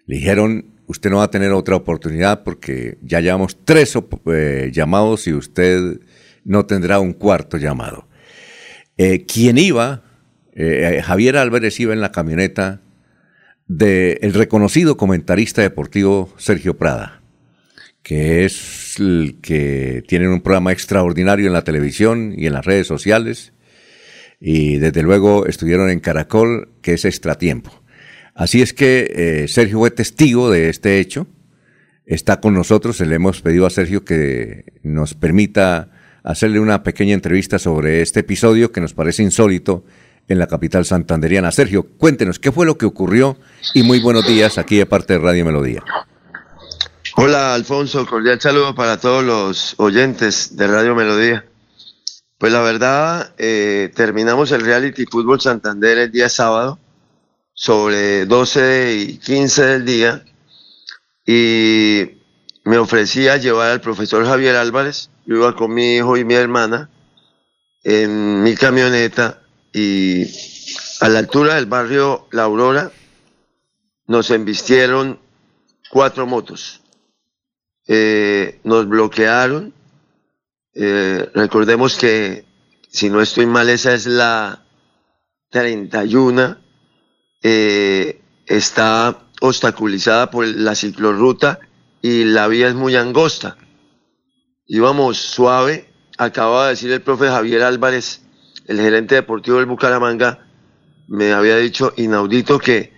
[0.05, 3.95] Le dijeron, usted no va a tener otra oportunidad porque ya llevamos tres
[4.25, 5.99] eh, llamados y usted
[6.43, 8.07] no tendrá un cuarto llamado.
[8.97, 10.03] Eh, quien iba,
[10.55, 12.81] eh, Javier Álvarez iba en la camioneta
[13.69, 17.21] del reconocido comentarista deportivo Sergio Prada,
[18.01, 22.87] que es el que tiene un programa extraordinario en la televisión y en las redes
[22.87, 23.53] sociales,
[24.41, 27.83] y desde luego estuvieron en Caracol, que es extratiempo.
[28.33, 31.27] Así es que eh, Sergio fue testigo de este hecho,
[32.07, 35.91] está con nosotros, le hemos pedido a Sergio que nos permita
[36.23, 39.85] hacerle una pequeña entrevista sobre este episodio que nos parece insólito
[40.29, 41.51] en la capital santanderiana.
[41.51, 43.37] Sergio, cuéntenos qué fue lo que ocurrió
[43.73, 45.83] y muy buenos días aquí de parte de Radio Melodía.
[47.15, 51.45] Hola Alfonso, cordial saludo para todos los oyentes de Radio Melodía.
[52.37, 56.79] Pues la verdad, eh, terminamos el reality Fútbol Santander el día sábado
[57.53, 60.23] sobre 12 y 15 del día
[61.25, 62.11] y
[62.63, 66.89] me ofrecía llevar al profesor Javier Álvarez, yo iba con mi hijo y mi hermana
[67.83, 69.41] en mi camioneta
[69.73, 70.23] y
[71.01, 72.91] a la altura del barrio La Aurora
[74.07, 75.19] nos embistieron
[75.89, 76.81] cuatro motos.
[77.87, 79.73] Eh, nos bloquearon.
[80.73, 82.45] Eh, recordemos que,
[82.89, 84.63] si no estoy mal, esa es la
[85.49, 86.57] 31
[87.41, 91.59] eh, está obstaculizada por la ciclorruta
[92.01, 93.57] y la vía es muy angosta.
[94.65, 98.21] Íbamos suave, acaba de decir el profe Javier Álvarez,
[98.69, 100.45] el gerente deportivo del Bucaramanga,
[101.07, 102.93] me había dicho inaudito que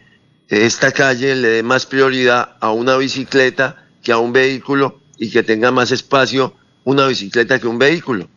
[0.50, 5.44] esta calle le dé más prioridad a una bicicleta que a un vehículo y que
[5.44, 6.54] tenga más espacio
[6.84, 8.28] una bicicleta que un vehículo.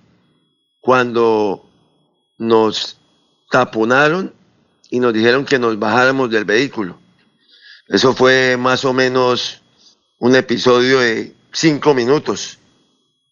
[0.78, 1.69] Cuando
[2.39, 3.01] nos
[3.51, 4.32] taponaron
[4.89, 7.01] y nos dijeron que nos bajáramos del vehículo.
[7.89, 9.61] Eso fue más o menos
[10.19, 12.61] un episodio de cinco minutos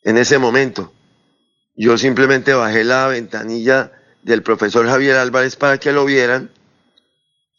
[0.03, 0.93] en ese momento.
[1.75, 3.93] Yo simplemente bajé la ventanilla
[4.23, 6.51] del profesor Javier Álvarez para que lo vieran.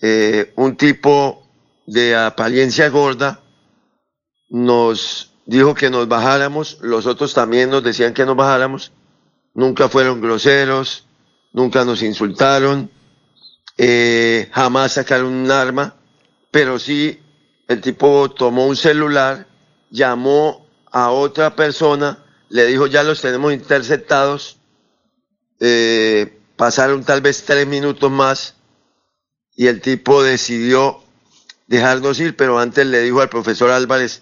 [0.01, 1.47] Eh, un tipo
[1.85, 3.41] de apariencia gorda
[4.49, 8.91] nos dijo que nos bajáramos, los otros también nos decían que nos bajáramos,
[9.53, 11.05] nunca fueron groseros,
[11.51, 12.89] nunca nos insultaron,
[13.77, 15.95] eh, jamás sacaron un arma,
[16.51, 17.19] pero sí
[17.67, 19.47] el tipo tomó un celular,
[19.89, 22.19] llamó a otra persona,
[22.53, 24.59] le dijo ya los tenemos interceptados,
[25.59, 28.53] eh, pasaron tal vez tres minutos más
[29.55, 31.01] y el tipo decidió
[31.65, 34.21] dejarnos ir, pero antes le dijo al profesor Álvarez,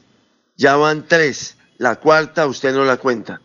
[0.56, 3.42] ya van tres, la cuarta usted no la cuenta.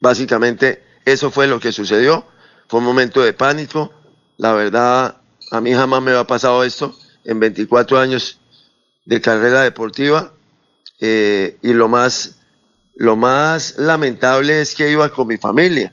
[0.00, 2.26] Básicamente eso fue lo que sucedió,
[2.66, 3.92] fue un momento de pánico,
[4.36, 5.18] la verdad,
[5.52, 8.40] a mí jamás me ha pasado esto en 24 años
[9.04, 10.32] de carrera deportiva.
[10.98, 12.41] eh, y lo más,
[12.96, 15.92] lo más lamentable es que iba con mi familia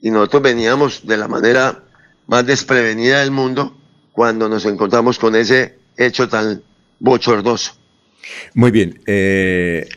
[0.00, 1.82] y nosotros veníamos de la manera
[2.26, 3.76] más desprevenida del mundo
[4.12, 6.62] cuando nos encontramos con ese hecho tan
[6.98, 7.72] bochornoso.
[8.54, 9.00] Muy bien.
[9.06, 9.88] Eh,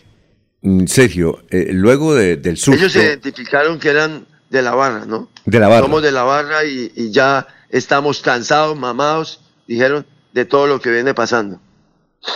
[0.88, 2.80] Sergio, eh, luego de- del susto...
[2.80, 5.30] Ellos se identificaron que eran de la barra, ¿no?
[5.46, 5.82] De la barra.
[5.82, 10.90] Somos de la barra y, y ya estamos cansados, mamados, dijeron, de todo lo que
[10.92, 11.60] viene pasando.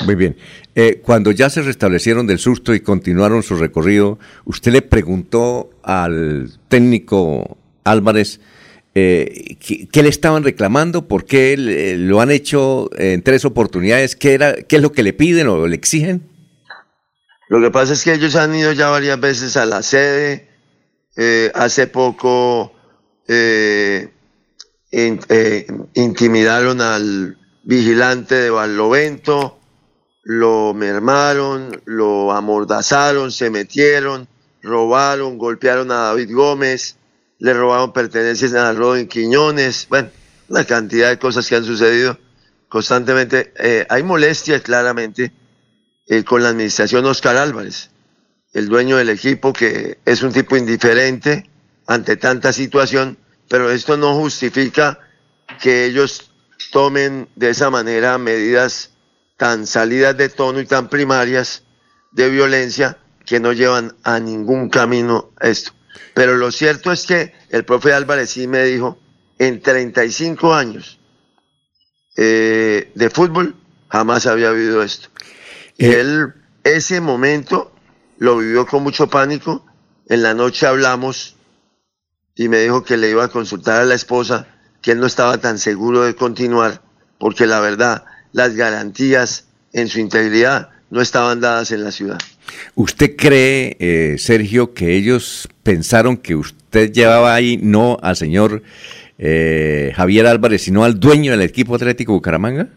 [0.05, 0.37] Muy bien.
[0.75, 6.51] Eh, cuando ya se restablecieron del susto y continuaron su recorrido, usted le preguntó al
[6.69, 8.39] técnico Álvarez
[8.93, 11.55] eh, ¿qué, le estaban reclamando, por qué
[11.97, 15.65] lo han hecho en tres oportunidades, qué, era, qué es lo que le piden o
[15.65, 16.29] le exigen.
[17.47, 20.49] Lo que pasa es que ellos han ido ya varias veces a la sede.
[21.17, 22.73] eh, hace poco
[23.27, 24.09] eh,
[24.91, 29.59] eh, intimidaron al vigilante de Barlovento,
[30.23, 34.27] lo mermaron, lo amordazaron, se metieron,
[34.61, 36.97] robaron, golpearon a David Gómez,
[37.39, 40.09] le robaron pertenencias a Rodin Quiñones, bueno,
[40.47, 42.19] una cantidad de cosas que han sucedido
[42.69, 43.51] constantemente.
[43.57, 45.31] Eh, hay molestia claramente
[46.07, 47.89] eh, con la administración Oscar Álvarez,
[48.53, 51.49] el dueño del equipo, que es un tipo indiferente
[51.87, 53.17] ante tanta situación,
[53.49, 54.99] pero esto no justifica
[55.61, 56.31] que ellos
[56.71, 58.90] tomen de esa manera medidas
[59.41, 61.63] tan salidas de tono y tan primarias
[62.11, 65.71] de violencia que no llevan a ningún camino esto.
[66.13, 68.99] Pero lo cierto es que el profe Álvarez sí me dijo,
[69.39, 70.99] en 35 años
[72.17, 73.55] eh, de fútbol
[73.89, 75.09] jamás había habido esto.
[75.75, 77.73] Y él ese momento
[78.19, 79.65] lo vivió con mucho pánico.
[80.05, 81.35] En la noche hablamos
[82.35, 84.45] y me dijo que le iba a consultar a la esposa
[84.83, 86.83] que él no estaba tan seguro de continuar
[87.17, 92.19] porque la verdad las garantías en su integridad no estaban dadas en la ciudad.
[92.75, 98.61] ¿Usted cree, eh, Sergio, que ellos pensaron que usted llevaba ahí no al señor
[99.17, 102.67] eh, Javier Álvarez, sino al dueño del equipo Atlético Bucaramanga?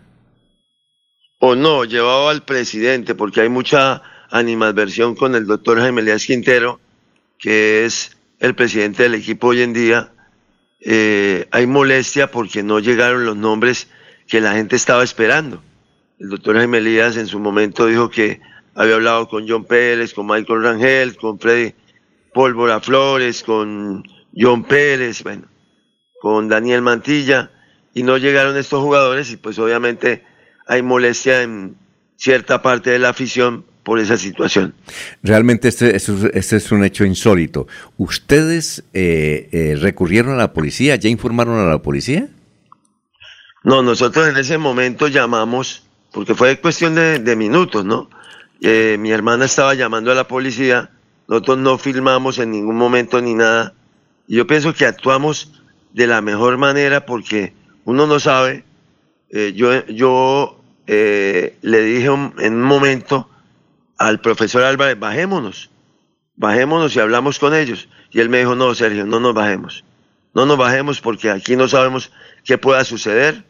[1.39, 6.81] O no, llevaba al presidente, porque hay mucha animadversión con el doctor Jaime Elías Quintero,
[7.39, 10.11] que es el presidente del equipo hoy en día.
[10.81, 13.89] Eh, hay molestia porque no llegaron los nombres
[14.27, 15.63] que la gente estaba esperando.
[16.19, 18.41] El doctor Jaime Elías en su momento dijo que
[18.75, 21.75] había hablado con John Pérez, con Michael Rangel, con Freddy
[22.33, 24.03] Pólvora Flores, con
[24.37, 25.45] John Pérez, bueno,
[26.21, 27.51] con Daniel Mantilla,
[27.95, 30.25] y no llegaron estos jugadores y pues obviamente
[30.67, 31.77] hay molestia en
[32.17, 34.75] cierta parte de la afición por esa situación.
[35.23, 37.67] Realmente este, este es- este es un hecho insólito.
[37.99, 40.97] ¿Ustedes eh, eh, recurrieron a la policía?
[40.97, 42.29] ¿Ya informaron a la policía?
[43.65, 48.11] No, nosotros en ese momento llamamos, porque fue cuestión de, minutos, ¿no?
[48.61, 50.91] Eh, mi hermana estaba llamando a la policía,
[51.29, 53.73] nosotros no filmamos en ningún momento ni nada.
[54.29, 55.51] Y yo pienso que actuamos
[55.95, 57.55] de la mejor manera porque
[57.87, 58.65] uno no sabe.
[59.31, 63.31] Eh, yo yo eh, le dije en un momento
[63.97, 65.71] al profesor Álvarez, bajémonos,
[66.37, 67.89] bajémonos y hablamos con ellos.
[68.11, 69.85] Y él me dijo, no, Sergio, no nos bajemos.
[70.35, 72.13] No nos bajemos porque aquí no sabemos
[72.45, 73.43] qué pueda suceder.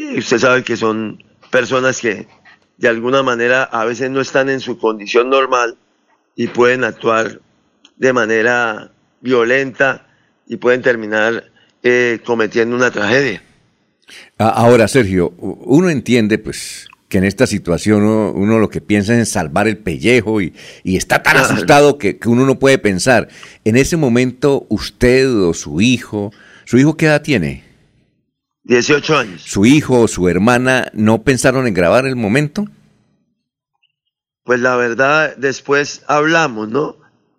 [0.00, 2.26] Y usted sabe que son personas que
[2.78, 5.76] de alguna manera a veces no están en su condición normal
[6.36, 7.40] y pueden actuar
[7.96, 8.90] de manera
[9.20, 10.06] violenta
[10.46, 11.44] y pueden terminar
[11.82, 13.42] eh, cometiendo una tragedia.
[14.38, 19.18] Ahora, Sergio, uno entiende pues que en esta situación uno, uno lo que piensa es
[19.18, 21.48] en salvar el pellejo y, y está tan Claro.
[21.52, 23.28] asustado que, que uno no puede pensar.
[23.64, 26.32] En ese momento, usted o su hijo,
[26.64, 27.64] ¿su hijo qué edad tiene?
[28.70, 29.42] 18 años.
[29.44, 32.66] ¿Su hijo o su hermana no pensaron en grabar el momento?
[34.44, 36.96] Pues la verdad, después hablamos, ¿no?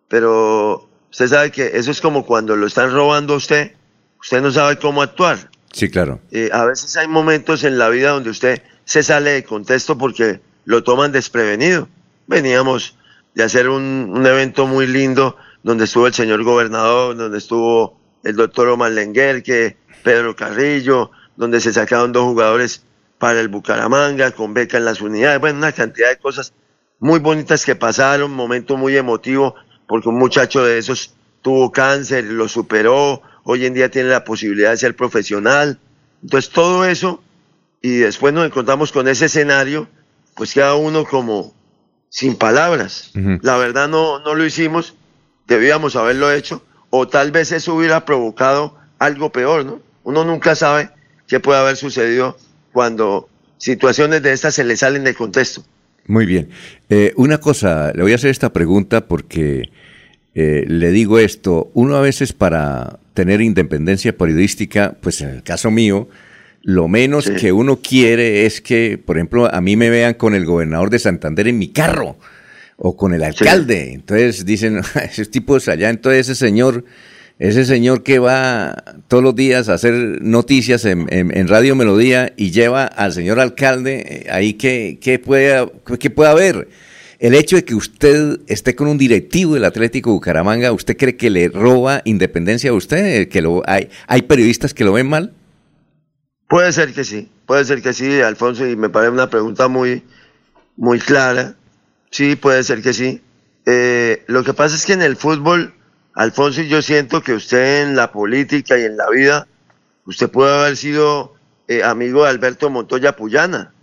[0.10, 3.72] Pero usted sabe que eso es como cuando lo están robando a usted,
[4.20, 5.50] usted no sabe cómo actuar.
[5.72, 6.20] Sí, claro.
[6.32, 10.42] Eh, a veces hay momentos en la vida donde usted se sale de contexto porque
[10.66, 11.88] lo toman desprevenido.
[12.28, 12.98] Veníamos
[13.36, 18.36] de hacer un, un evento muy lindo donde estuvo el señor gobernador, donde estuvo el
[18.36, 22.84] doctor Omar Lenguer, que Pedro Carrillo, donde se sacaron dos jugadores
[23.18, 26.54] para el Bucaramanga, con beca en las unidades, bueno, una cantidad de cosas
[27.00, 29.56] muy bonitas que pasaron, momento muy emotivo,
[29.88, 34.72] porque un muchacho de esos tuvo cáncer, lo superó, hoy en día tiene la posibilidad
[34.72, 35.80] de ser profesional.
[36.24, 37.24] Entonces todo eso,
[37.82, 39.88] y después nos encontramos con ese escenario,
[40.36, 41.54] pues queda uno como
[42.10, 43.12] sin palabras.
[43.42, 44.96] La verdad no, no lo hicimos,
[45.48, 49.82] debíamos haberlo hecho, o tal vez eso hubiera provocado algo peor, ¿no?
[50.04, 50.90] Uno nunca sabe
[51.32, 52.38] qué puede haber sucedido
[52.74, 55.64] cuando situaciones de estas se le salen de contexto.
[56.06, 56.50] Muy bien.
[56.90, 59.70] Eh, una cosa, le voy a hacer esta pregunta porque
[60.36, 61.72] eh, le digo esto.
[61.74, 66.10] Uno a veces para tener independencia periodística, pues en el caso mío,
[66.64, 70.44] lo menos que uno quiere es que, por ejemplo, a mí me vean con el
[70.46, 72.18] gobernador de Santander en mi carro
[72.76, 73.94] o con el alcalde.
[73.94, 76.84] Entonces dicen, esos tipos allá, entonces ese señor,
[77.42, 82.86] ese señor que va todos los días a hacer noticias en, Radio Melodía y lleva
[82.86, 86.68] al señor alcalde, eh, ahí que, que puede, que puede haber.
[87.18, 91.32] El hecho de que usted esté con un directivo del Atlético Bucaramanga, ¿usted cree que
[91.32, 93.28] le roba independencia a usted?
[93.28, 95.34] ¿Que lo, hay, ¿Hay periodistas que lo ven mal?
[96.48, 100.04] Puede ser que sí, puede ser que sí, Alfonso, y me parece una pregunta muy,
[100.78, 101.56] muy clara.
[102.12, 103.20] Sí, puede ser que sí.
[103.66, 105.74] Eh, lo que pasa es que en el fútbol,
[106.14, 109.48] Alfonso, yo siento que usted en la política y en la vida,
[110.06, 111.36] usted puede haber sido
[111.68, 113.74] eh, amigo de Alberto Montoya Puyana,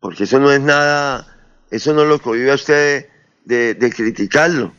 [0.00, 1.26] porque eso no es nada,
[1.70, 3.08] eso no lo cohibe a usted
[3.44, 4.72] de, criticarlo.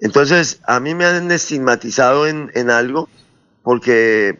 [0.00, 3.08] Entonces, a mí me han estigmatizado en, en algo,
[3.62, 4.38] porque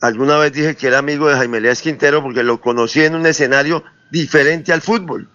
[0.00, 3.26] alguna vez dije que era amigo de Jaime Elías Quintero porque lo conocí en un
[3.26, 5.28] escenario diferente al fútbol.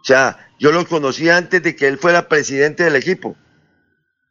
[0.00, 3.36] O sea, yo lo conocí antes de que él fuera presidente del equipo.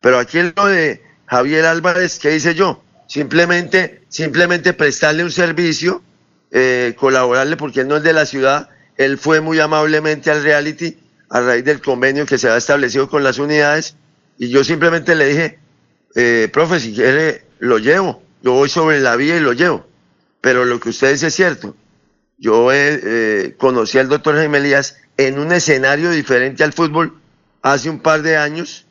[0.03, 2.83] Pero aquí en lo de Javier Álvarez, ¿qué hice yo?
[3.07, 6.03] Simplemente, simplemente prestarle un servicio,
[6.51, 8.69] eh, colaborarle porque él no es de la ciudad.
[8.97, 10.97] Él fue muy amablemente al reality
[11.29, 13.95] a raíz del convenio que se ha establecido con las unidades.
[14.37, 15.59] Y yo simplemente le dije,
[16.15, 18.21] eh, profe, si quiere, lo llevo.
[18.41, 19.87] Yo voy sobre la vía y lo llevo.
[20.41, 21.77] Pero lo que usted dice es cierto.
[22.37, 27.21] Yo eh, eh, conocí al doctor Jaime Elías en un escenario diferente al fútbol
[27.61, 28.85] hace un par de años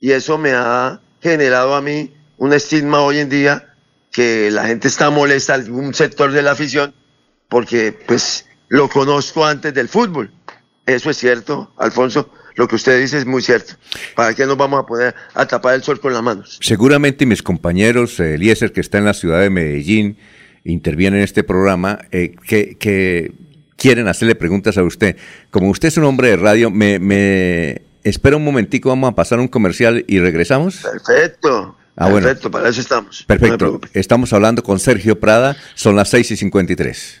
[0.00, 3.74] y eso me ha generado a mí un estigma hoy en día
[4.10, 6.94] que la gente está molesta, algún sector de la afición,
[7.48, 10.32] porque pues lo conozco antes del fútbol.
[10.86, 12.32] Eso es cierto, Alfonso.
[12.56, 13.74] Lo que usted dice es muy cierto.
[14.16, 16.58] ¿Para qué nos vamos a poner a tapar el sol con las manos?
[16.60, 20.16] Seguramente mis compañeros, eh, Eliezer, que está en la ciudad de Medellín,
[20.64, 23.32] interviene en este programa, eh, que,
[23.76, 25.16] quieren hacerle preguntas a usted.
[25.50, 29.38] Como usted es un hombre de radio, me, me espera un momentico, vamos a pasar
[29.40, 30.78] un comercial y regresamos.
[30.78, 31.76] Perfecto.
[31.96, 32.26] Ah, bueno.
[32.26, 33.24] Perfecto, para eso estamos.
[33.26, 33.80] Perfecto.
[33.92, 37.20] Estamos hablando con Sergio Prada, son las 6 y 53.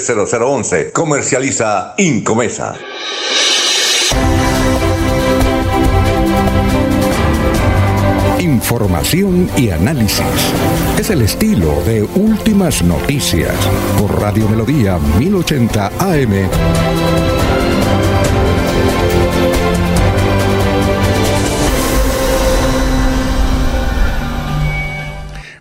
[0.00, 0.92] 301-643-0011.
[0.92, 2.74] Comercializa Incomesa.
[8.38, 10.24] Información y análisis.
[10.98, 13.54] Es el estilo de Últimas Noticias
[13.98, 17.19] por Radio Melodía 1080 AM.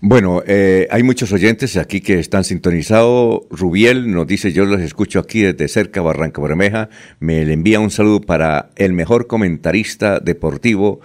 [0.09, 3.41] Bueno, eh, hay muchos oyentes aquí que están sintonizados.
[3.51, 6.89] Rubiel nos dice, yo los escucho aquí desde cerca, Barranca Bermeja.
[7.19, 10.99] Me le envía un saludo para el mejor comentarista deportivo,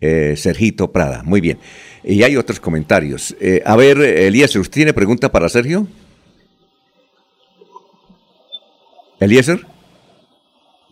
[0.00, 1.22] eh, Sergito Prada.
[1.22, 1.58] Muy bien.
[2.02, 3.36] Y hay otros comentarios.
[3.40, 5.86] Eh, a ver, Eliezer, ¿usted tiene pregunta para Sergio?
[9.20, 9.66] ¿Eliezer?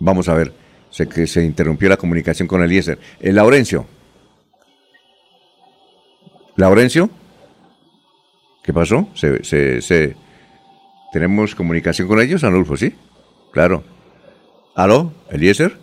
[0.01, 0.53] Vamos a ver.
[0.91, 2.99] Sé que se interrumpió la comunicación con Eliezer.
[3.21, 3.87] Eh, Laurencio.
[6.57, 7.24] ¿Laurencio?
[8.65, 9.09] ¿Qué pasó?
[9.15, 10.17] Se, se, se-
[11.13, 12.77] ¿Tenemos comunicación con ellos, Anulfo?
[12.77, 12.93] ¿Sí?
[13.53, 13.85] Claro.
[14.75, 15.13] ¿Aló?
[15.31, 15.77] ¿Eliezer?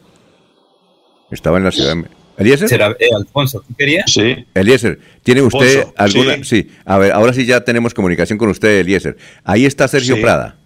[1.31, 2.05] Estaba en la ciudad de...
[2.37, 2.67] ¿Eliezer?
[2.67, 4.11] ¿Será, eh, Alfonso, ¿tú querías?
[4.11, 4.45] Sí.
[4.53, 6.35] Eliezer, ¿tiene usted Alfonso, alguna...?
[6.37, 6.63] sí.
[6.63, 6.71] Sí.
[6.83, 9.15] A ver, ahora sí ya tenemos comunicación con usted, Eliezer.
[9.45, 10.21] Ahí está Sergio Sí.
[10.21, 10.57] Prada.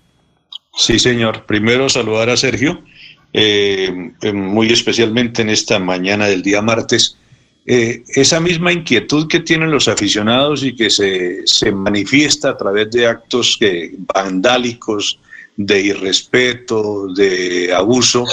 [0.75, 1.45] Sí, señor.
[1.45, 2.83] Primero saludar a Sergio,
[3.33, 7.17] eh, eh, muy especialmente en esta mañana del día martes.
[7.67, 12.91] Eh, esa misma inquietud que tienen los aficionados y que se, se manifiesta a través
[12.91, 15.19] de actos que, vandálicos,
[15.57, 18.25] de irrespeto, de abuso,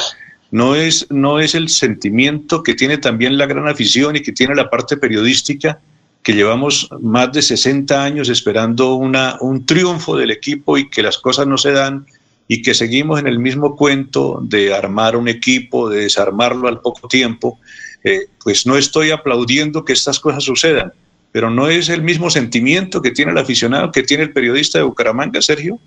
[0.51, 4.55] no es, no es el sentimiento que tiene también la gran afición y que tiene
[4.55, 5.81] la parte periodística,
[6.23, 11.19] que llevamos más de 60 años esperando una, un triunfo del equipo y que las
[11.19, 12.07] cosas no se dan
[12.49, 17.09] y que seguimos en el mismo cuento de armar un equipo, de desarmarlo al poco
[17.09, 17.59] tiempo,
[18.05, 20.93] eh, pues no estoy aplaudiendo que estas cosas sucedan,
[21.33, 24.85] pero no es el mismo sentimiento que tiene el aficionado, que tiene el periodista de
[24.85, 25.79] Bucaramanga, Sergio.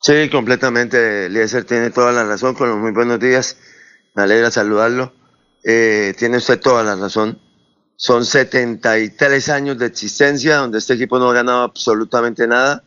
[0.00, 1.26] Sí, completamente.
[1.26, 3.56] Eliezer tiene toda la razón con los muy buenos días.
[4.14, 5.12] Me alegra saludarlo.
[5.62, 7.38] Eh, tiene usted toda la razón.
[7.94, 12.82] Son 73 años de existencia donde este equipo no ha ganado absolutamente nada,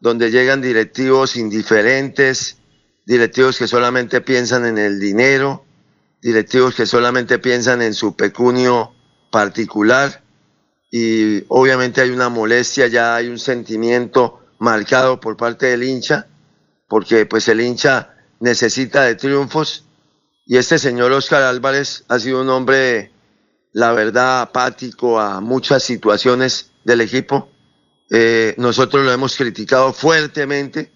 [0.00, 2.58] donde llegan directivos indiferentes,
[3.06, 5.64] directivos que solamente piensan en el dinero,
[6.22, 8.92] directivos que solamente piensan en su pecunio
[9.30, 10.22] particular
[10.90, 16.26] y obviamente hay una molestia, ya hay un sentimiento marcado por parte del hincha,
[16.88, 19.84] porque pues el hincha necesita de triunfos
[20.46, 23.12] y este señor Oscar Álvarez ha sido un hombre,
[23.72, 27.50] la verdad, apático a muchas situaciones del equipo.
[28.10, 30.90] Eh, nosotros lo hemos criticado fuertemente.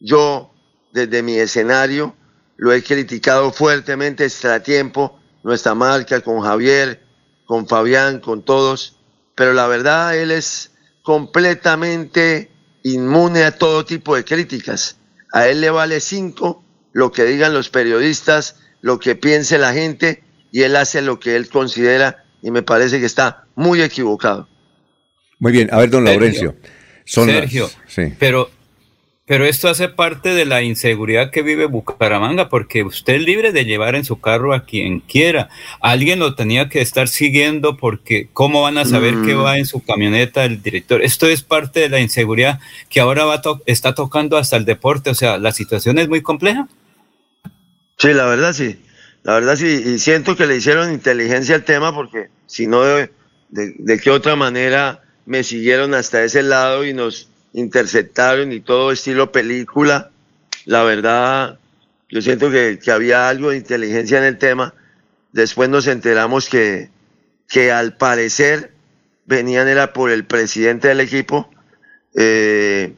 [0.00, 0.52] Yo,
[0.92, 2.16] desde mi escenario,
[2.56, 7.02] lo he criticado fuertemente extra tiempo, nuestra marca, con Javier,
[7.44, 8.96] con Fabián, con todos.
[9.34, 10.70] Pero la verdad, él es
[11.02, 12.50] completamente
[12.82, 14.96] inmune a todo tipo de críticas.
[15.32, 20.22] A él le vale cinco lo que digan los periodistas, lo que piense la gente
[20.50, 24.48] y él hace lo que él considera y me parece que está muy equivocado.
[25.38, 26.56] Muy bien, a ver, don Laurencio.
[27.04, 28.14] Son Sergio, las- sí.
[28.18, 28.50] pero,
[29.26, 33.64] pero esto hace parte de la inseguridad que vive Bucaramanga, porque usted es libre de
[33.64, 35.48] llevar en su carro a quien quiera.
[35.80, 39.26] Alguien lo tenía que estar siguiendo porque ¿cómo van a saber Mm.
[39.26, 41.02] que va en su camioneta el director?
[41.02, 45.10] Esto es parte de la inseguridad que ahora va to- está tocando hasta el deporte.
[45.10, 46.68] O sea, la situación es muy compleja.
[47.98, 48.80] Sí, la verdad sí.
[49.24, 49.66] La verdad sí.
[49.86, 53.10] Y siento que le hicieron inteligencia al tema porque si no, de,
[53.48, 58.92] de, de qué otra manera me siguieron hasta ese lado y nos interceptaron y todo
[58.92, 60.10] estilo película.
[60.66, 61.58] La verdad,
[62.10, 64.74] yo siento que, había algo de inteligencia en el tema.
[65.32, 66.90] Después nos enteramos que,
[67.48, 68.72] que al parecer
[69.24, 71.50] venían era por el presidente del equipo.
[72.14, 72.92] Eh,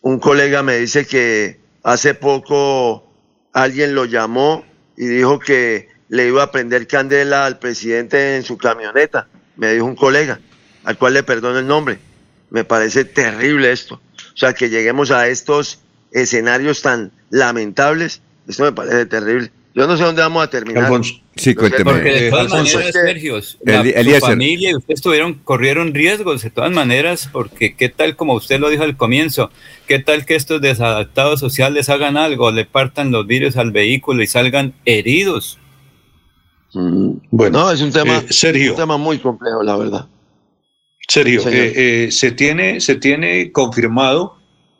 [0.00, 3.12] un colega me dice que hace poco
[3.52, 4.64] alguien lo llamó
[4.96, 9.28] y dijo que le iba a prender candela al presidente en su camioneta.
[9.56, 10.40] Me dijo un colega,
[10.84, 12.07] al cual le perdono el nombre.
[12.50, 13.96] Me parece terrible esto.
[13.96, 15.80] O sea, que lleguemos a estos
[16.12, 19.50] escenarios tan lamentables, esto me parece terrible.
[19.74, 20.84] Yo no sé dónde vamos a terminar.
[20.84, 21.14] Alfonso.
[21.36, 21.84] Sí, cuénteme.
[21.84, 22.78] Porque de Eh, todas Alfonso.
[22.78, 27.88] maneras, Sergio, la, su familia y usted estuvieron, corrieron riesgos de todas maneras, porque qué
[27.88, 29.50] tal, como usted lo dijo al comienzo,
[29.86, 34.26] qué tal que estos desadaptados sociales hagan algo, le partan los vidrios al vehículo y
[34.26, 35.58] salgan heridos.
[36.72, 38.72] Bueno, No, es un tema, eh, Sergio.
[38.72, 40.06] un tema muy complejo, la verdad.
[41.08, 41.72] Sergio, eh,
[42.06, 44.38] eh, se, tiene, se tiene confirmado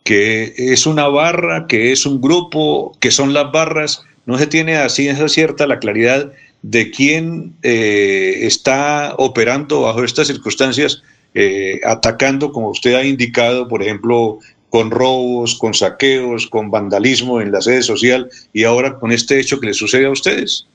[0.09, 4.02] que es una barra, que es un grupo, que son las barras.
[4.24, 6.32] No se tiene así esa cierta la claridad
[6.62, 11.02] de quién eh, está operando bajo estas circunstancias,
[11.34, 14.38] eh, atacando, como usted ha indicado, por ejemplo,
[14.70, 19.60] con robos, con saqueos, con vandalismo en la sede social y ahora con este hecho
[19.60, 20.66] que le sucede a ustedes.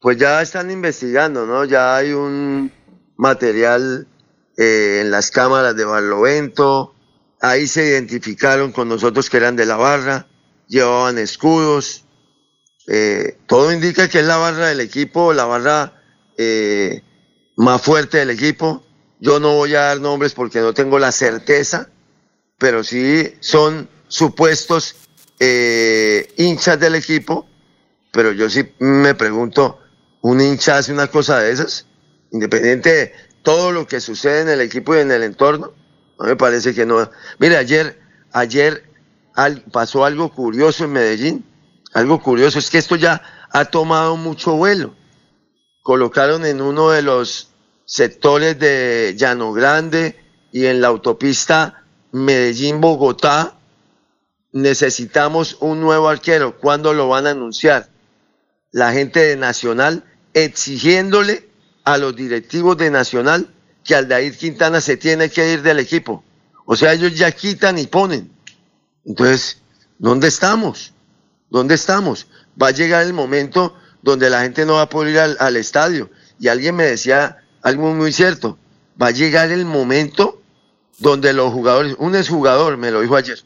[0.00, 1.64] Pues ya están investigando, ¿no?
[1.64, 2.70] Ya hay un
[3.16, 4.06] material
[4.56, 6.94] eh, en las cámaras de Barlovento.
[7.40, 10.26] Ahí se identificaron con nosotros que eran de la barra,
[10.66, 12.04] llevaban escudos.
[12.88, 16.02] Eh, todo indica que es la barra del equipo, la barra
[16.38, 17.02] eh,
[17.56, 18.82] más fuerte del equipo.
[19.20, 21.90] Yo no voy a dar nombres porque no tengo la certeza,
[22.58, 24.96] pero sí son supuestos
[25.38, 27.46] hinchas del equipo.
[28.12, 29.78] Pero yo sí me pregunto,
[30.22, 31.86] ¿un hincha hace una cosa de esas?
[32.32, 35.72] Independiente de todo lo que sucede en el equipo y en el entorno,
[36.18, 37.08] no me parece que no.
[37.38, 37.96] Mire, ayer,
[38.32, 38.90] ayer
[39.70, 41.44] pasó algo curioso en Medellín.
[41.94, 44.96] Algo curioso es que esto ya ha tomado mucho vuelo.
[45.82, 47.50] Colocaron en uno de los
[47.84, 50.18] sectores de Llano Grande
[50.50, 53.60] y en la autopista Medellín-Bogotá,
[54.50, 56.58] necesitamos un nuevo arquero.
[56.58, 57.90] ¿Cuándo lo van a anunciar?
[58.72, 60.02] La gente de Nacional
[60.34, 61.45] exigiéndole
[61.86, 63.48] a los directivos de Nacional
[63.84, 66.24] que Aldair Quintana se tiene que ir del equipo.
[66.64, 68.28] O sea, ellos ya quitan y ponen.
[69.04, 69.58] Entonces,
[69.96, 70.92] ¿dónde estamos?
[71.48, 72.26] ¿Dónde estamos?
[72.60, 75.56] Va a llegar el momento donde la gente no va a poder ir al, al
[75.56, 76.10] estadio.
[76.40, 78.58] Y alguien me decía algo muy cierto.
[79.00, 80.42] Va a llegar el momento
[80.98, 83.38] donde los jugadores, un exjugador me lo dijo ayer,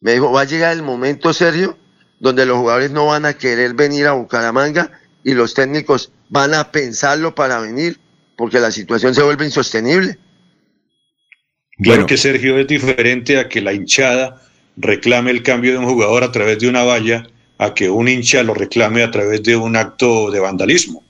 [0.00, 1.76] me dijo, va a llegar el momento, Sergio,
[2.20, 6.70] donde los jugadores no van a querer venir a Bucaramanga y los técnicos van a
[6.70, 7.98] pensarlo para venir
[8.36, 10.18] porque la situación se vuelve insostenible.
[11.78, 14.42] Claro que Sergio es diferente a que la hinchada
[14.76, 17.26] reclame el cambio de un jugador a través de una valla,
[17.58, 21.02] a que un hincha lo reclame a través de un acto de vandalismo.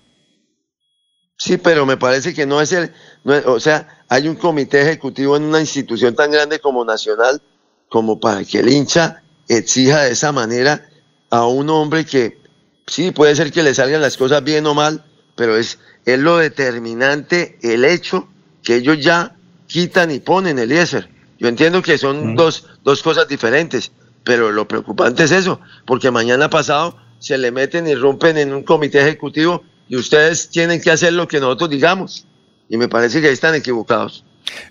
[1.38, 2.92] Sí, pero me parece que no es el,
[3.24, 7.42] no es- o sea, hay un comité ejecutivo en una institución tan grande como Nacional,
[7.88, 10.88] como para que el hincha exija de esa manera
[11.30, 12.38] a un hombre que
[12.86, 15.04] sí puede ser que le salgan las cosas bien o mal,
[15.34, 18.28] pero es, es lo determinante el hecho
[18.62, 19.36] que ellos ya
[19.66, 21.08] quitan y ponen el IESER.
[21.38, 23.92] Yo entiendo que son dos, dos cosas diferentes,
[24.24, 28.62] pero lo preocupante es eso, porque mañana pasado se le meten y rompen en un
[28.62, 32.26] comité ejecutivo y ustedes tienen que hacer lo que nosotros digamos.
[32.68, 34.24] Y me parece que ahí están equivocados.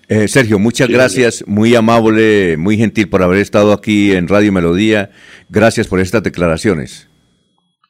[0.08, 5.10] Eh, Sergio, muchas gracias, muy amable, muy gentil por haber estado aquí en Radio Melodía.
[5.48, 7.08] Gracias por estas declaraciones.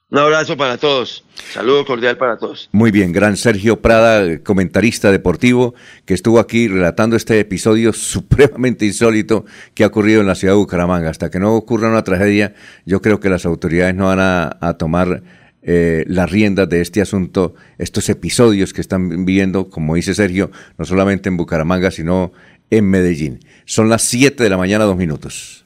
[0.09, 1.25] Un abrazo para todos.
[1.53, 2.69] Saludo cordial para todos.
[2.71, 5.75] Muy bien, gran Sergio Prada, comentarista deportivo,
[6.05, 10.59] que estuvo aquí relatando este episodio supremamente insólito que ha ocurrido en la ciudad de
[10.59, 11.11] Bucaramanga.
[11.11, 12.55] Hasta que no ocurra una tragedia,
[12.85, 15.25] yo creo que las autoridades no van a, tomar
[15.63, 20.85] eh, las riendas de este asunto, estos episodios que están viviendo, como dice Sergio, no
[20.85, 22.33] solamente en Bucaramanga, sino
[22.71, 23.41] en Medellín.
[23.65, 25.66] Son las 7 de la mañana, dos minutos.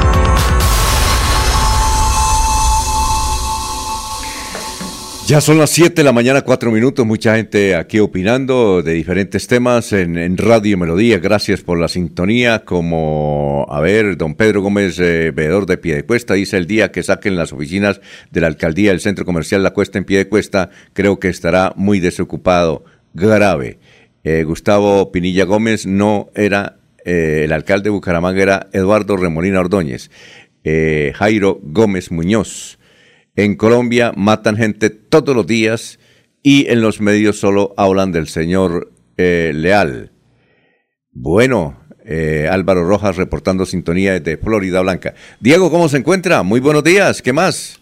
[5.31, 7.05] Ya son las 7 de la mañana, 4 minutos.
[7.05, 11.19] Mucha gente aquí opinando de diferentes temas en, Radio Melodía.
[11.19, 12.65] Gracias por la sintonía.
[12.65, 17.37] Como, a ver, don Pedro Gómez, eh, veedor de Piedecuesta, dice el día que saquen
[17.37, 21.71] las oficinas de la alcaldía del centro comercial La Cuesta en Piedecuesta, creo que estará
[21.77, 22.83] muy desocupado.
[23.13, 23.79] Grave.
[24.25, 26.75] Eh, Gustavo Pinilla Gómez no era
[27.05, 30.11] eh, el alcalde de Bucaramanga, era Eduardo Remolina Ordóñez.
[30.65, 32.80] Eh, Jairo Gómez Muñoz.
[33.35, 35.99] En Colombia matan gente todos los días
[36.43, 40.11] y en los medios solo hablan del señor eh, Leal.
[41.11, 45.13] Bueno, eh, Álvaro Rojas reportando sintonía desde Florida Blanca.
[45.39, 46.43] Diego, ¿cómo se encuentra?
[46.43, 47.79] Muy buenos días, ¿qué más?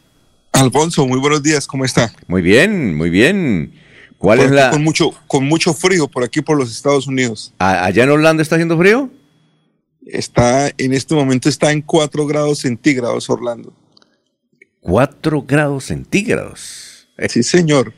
[0.51, 2.11] Alfonso, muy buenos días, ¿cómo está?
[2.27, 3.73] Muy bien, muy bien.
[4.17, 4.71] ¿Cuál Por es la...?
[4.71, 7.53] Con mucho, con mucho frío por aquí por los Estados Unidos.
[7.59, 9.09] ¿A- ¿Allá en Orlando está haciendo frío?
[10.05, 13.73] Está, en este momento está en 4 grados centígrados Orlando.
[14.81, 17.07] 4 grados centígrados.
[17.27, 17.93] Sí, señor.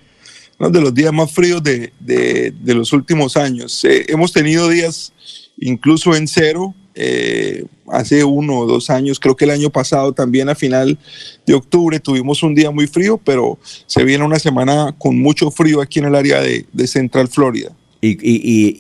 [0.59, 3.83] Uno de los días más fríos de, de- de los últimos años.
[3.85, 5.11] Eh, hemos tenido días
[5.57, 6.73] incluso en cero.
[6.93, 10.97] eh, hace uno o dos años, creo que el año pasado también a final
[11.45, 15.81] de octubre tuvimos un día muy frío, pero se viene una semana con mucho frío
[15.81, 17.71] aquí en el área de, de Central Florida.
[18.01, 18.17] ¿Y,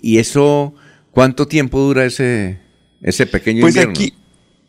[0.01, 0.73] y, eso
[1.11, 2.57] cuánto tiempo dura ese,
[3.01, 3.91] ese pequeño Pues invierno?
[3.93, 4.13] aquí,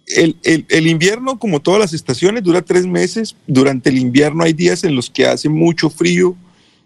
[0.06, 3.36] el, el- invierno, como todas las estaciones, dura tres meses.
[3.46, 6.36] Durante el invierno hay días en los que hace mucho frío,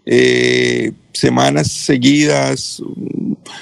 [0.05, 2.81] eh, semanas seguidas,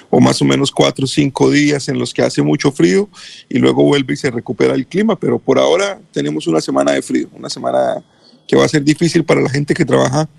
[0.10, 3.10] o más o menos cuatro o cinco días en los que hace mucho frío,
[3.50, 5.18] y luego vuelve y se recupera el clima.
[5.18, 8.04] Pero por ahora tenemos una semana de frío, una semana
[8.48, 10.30] que va a ser difícil para la gente que trabaja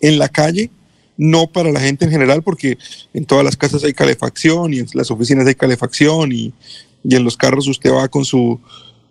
[0.00, 0.70] en la calle,
[1.16, 2.78] no para la gente en general, porque
[3.14, 6.52] en todas las casas hay calefacción y en las oficinas hay calefacción y,
[7.04, 8.60] y en los carros usted va con su,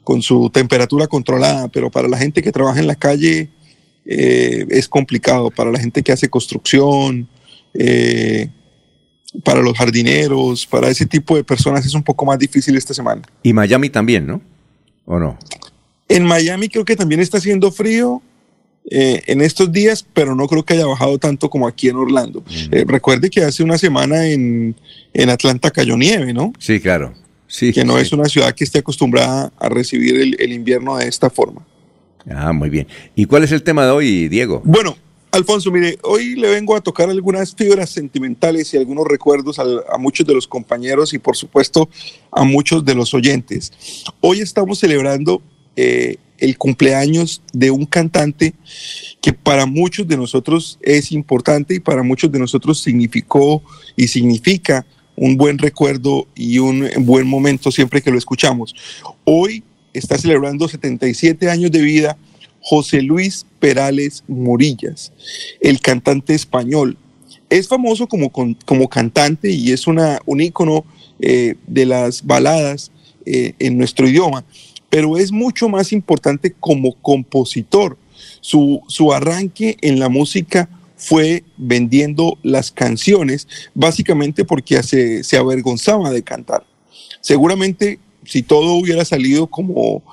[0.03, 3.49] con su temperatura controlada, pero para la gente que trabaja en la calle
[4.05, 7.27] eh, es complicado, para la gente que hace construcción,
[7.73, 8.49] eh,
[9.43, 13.21] para los jardineros, para ese tipo de personas es un poco más difícil esta semana.
[13.43, 14.41] Y Miami también, ¿no?
[15.05, 15.37] ¿O no?
[16.09, 18.21] En Miami creo que también está haciendo frío
[18.89, 22.43] eh, en estos días, pero no creo que haya bajado tanto como aquí en Orlando.
[22.71, 24.75] Eh, recuerde que hace una semana en,
[25.13, 26.51] en Atlanta cayó nieve, ¿no?
[26.59, 27.13] Sí, claro.
[27.51, 28.03] Sí, que no sí.
[28.03, 31.67] es una ciudad que esté acostumbrada a recibir el, el invierno de esta forma.
[32.29, 32.87] Ah, muy bien.
[33.13, 34.61] ¿Y cuál es el tema de hoy, Diego?
[34.63, 34.95] Bueno,
[35.31, 40.25] Alfonso, mire, hoy le vengo a tocar algunas fibras sentimentales y algunos recuerdos a, muchos
[40.25, 41.89] de los compañeros y por supuesto
[42.31, 43.73] a muchos de los oyentes.
[44.21, 45.41] Hoy estamos celebrando
[45.75, 48.53] eh, el cumpleaños de un cantante
[49.21, 53.61] que para muchos de nosotros es importante y para muchos de nosotros significó
[53.95, 54.85] y significa
[55.15, 58.75] un buen recuerdo y un buen momento siempre que lo escuchamos.
[59.23, 59.63] Hoy
[59.93, 62.17] está celebrando 77 años de vida
[62.61, 65.11] José Luis Perales Morillas,
[65.59, 66.97] el cantante español.
[67.49, 70.85] Es famoso como, como cantante y es una, un ícono
[71.19, 72.91] eh, de las baladas
[73.25, 74.45] eh, en nuestro idioma,
[74.89, 77.97] pero es mucho más importante como compositor.
[78.39, 80.67] Su, su arranque en la música
[81.01, 86.63] fue vendiendo las canciones, básicamente porque se, se avergonzaba de cantar.
[87.21, 90.03] Seguramente si todo hubiera salido como,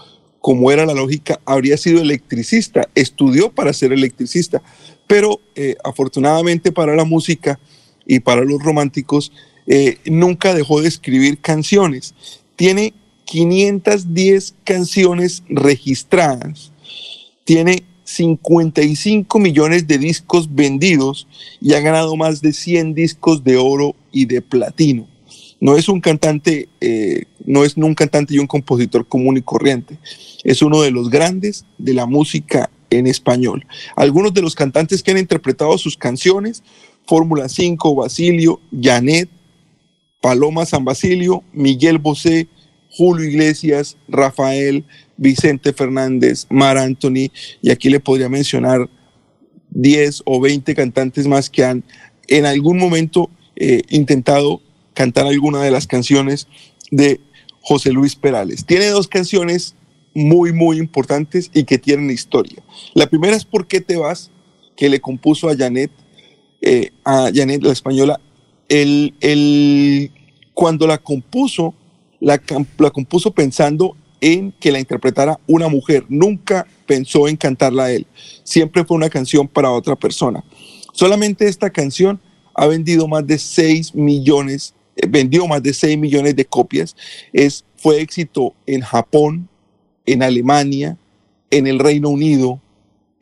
[0.41, 4.63] como era la lógica, habría sido electricista, estudió para ser electricista,
[5.07, 7.61] pero eh, afortunadamente para la música
[8.07, 9.31] y para los románticos,
[9.67, 12.15] eh, nunca dejó de escribir canciones.
[12.57, 12.95] Tiene
[13.27, 16.73] 510 canciones registradas,
[17.45, 21.27] tiene 55 millones de discos vendidos
[21.61, 25.07] y ha ganado más de 100 discos de oro y de platino.
[25.61, 29.99] No es un cantante, eh, no es un cantante y un compositor común y corriente.
[30.43, 33.67] Es uno de los grandes de la música en español.
[33.95, 36.63] Algunos de los cantantes que han interpretado sus canciones,
[37.07, 39.29] Fórmula 5, Basilio, Janet,
[40.23, 42.49] Paloma San Basilio, Miguel Bosé,
[42.99, 44.85] Julio Iglesias, Rafael,
[45.17, 47.31] Vicente Fernández, Mar Anthony,
[47.63, 48.91] y aquí le podría mencionar
[49.71, 51.85] 10 o 20 cantantes más que han
[52.27, 54.61] en algún momento eh, intentado
[54.95, 56.49] cantar alguna de las canciones
[56.91, 57.21] de
[57.61, 58.65] José Luis Perales.
[58.67, 59.77] Tiene dos canciones
[60.15, 62.63] muy, muy importantes y que tienen historia.
[62.95, 64.31] La primera es ¿Por qué te vas?
[64.77, 65.91] que le compuso a Janet,
[66.63, 68.21] eh, a Janet la española.
[68.69, 70.11] El, el-
[70.55, 71.75] cuando la compuso,
[72.21, 72.41] la,
[72.79, 76.05] la compuso pensando en que la interpretara una mujer.
[76.09, 78.07] Nunca pensó en cantarla a él.
[78.45, 80.43] Siempre fue una canción para otra persona.
[80.93, 82.21] Solamente esta canción
[82.55, 86.97] ha vendido más de 6 millones, eh, vendió más de 6 millones de copias.
[87.33, 89.49] Es, fue éxito en Japón,
[90.07, 90.99] en Alemania,
[91.51, 92.61] en el Reino Unido,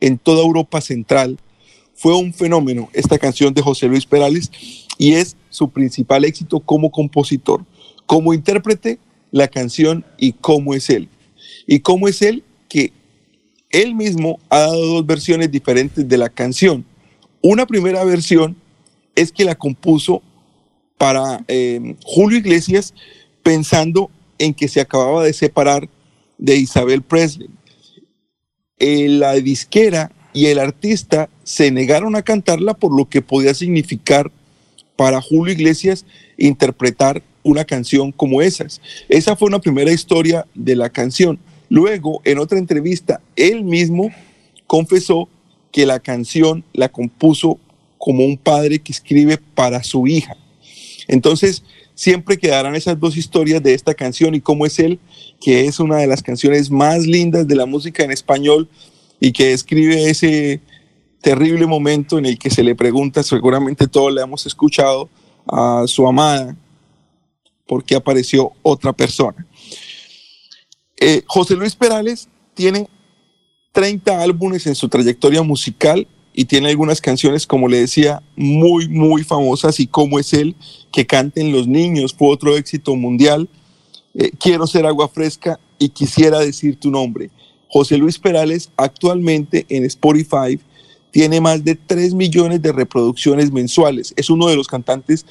[0.01, 1.39] en toda Europa Central.
[1.95, 4.51] Fue un fenómeno esta canción de José Luis Perales
[4.99, 7.65] y es su principal éxito como compositor.
[8.07, 8.99] Como intérprete,
[9.31, 11.09] la canción y cómo es él.
[11.67, 12.93] Y cómo es él que
[13.71, 16.85] él mismo ha dado dos versiones diferentes de la canción.
[17.43, 18.57] Una primera versión
[19.15, 20.23] es que la compuso
[20.99, 22.95] para eh, Julio Iglesias
[23.43, 25.89] pensando en que se acababa de separar
[26.39, 27.49] de Isabel Presley.
[28.79, 34.31] Eh, la disquera y el artista se negaron a cantarla por lo que podía significar
[34.97, 36.05] para Julio Iglesias
[36.37, 38.81] interpretar una canción como esas.
[39.09, 41.39] Esa fue una primera historia de la canción.
[41.69, 44.11] Luego, en otra entrevista, él mismo
[44.67, 45.29] confesó
[45.71, 47.59] que la canción la compuso
[47.99, 50.37] como un padre que escribe para su hija.
[51.07, 51.63] Entonces,
[51.95, 54.99] siempre quedarán esas dos historias de esta canción y cómo es él,
[55.41, 58.69] que es una de las canciones más lindas de la música en español
[59.21, 60.61] y que describe ese
[61.21, 65.09] terrible momento en el que se le pregunta, seguramente todos le hemos escuchado,
[65.49, 66.57] a su amada,
[67.67, 69.47] por qué apareció otra persona.
[70.99, 72.89] Eh, José Luis Perales tiene
[73.73, 79.25] 30 álbumes en su trayectoria musical y tiene algunas canciones, como le decía, muy, muy
[79.25, 80.55] famosas y como es él,
[80.93, 83.49] que canten los niños, fue otro éxito mundial.
[84.15, 87.31] Eh, Quiero ser agua fresca y quisiera decir tu nombre.
[87.69, 90.59] José Luis Perales actualmente en Spotify
[91.11, 94.13] tiene más de 3 millones de reproducciones mensuales.
[94.17, 95.25] Es uno de los cantantes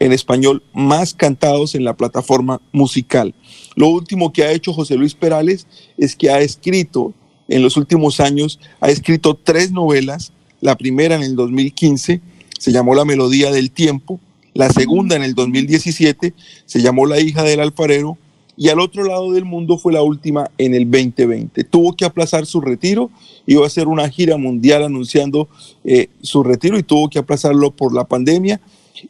[0.00, 3.34] en español más cantados en la plataforma musical.
[3.74, 5.66] Lo último que ha hecho José Luis Perales
[5.96, 7.14] es que ha escrito
[7.48, 12.20] en los últimos años, ha escrito tres novelas, la primera en el 2015,
[12.58, 14.20] se llamó La Melodía del Tiempo,
[14.54, 16.34] la segunda en el 2017
[16.66, 18.18] se llamó La hija del alfarero
[18.56, 21.62] y al otro lado del mundo fue la última en el 2020.
[21.62, 23.08] Tuvo que aplazar su retiro,
[23.46, 25.48] iba a hacer una gira mundial anunciando
[25.84, 28.60] eh, su retiro y tuvo que aplazarlo por la pandemia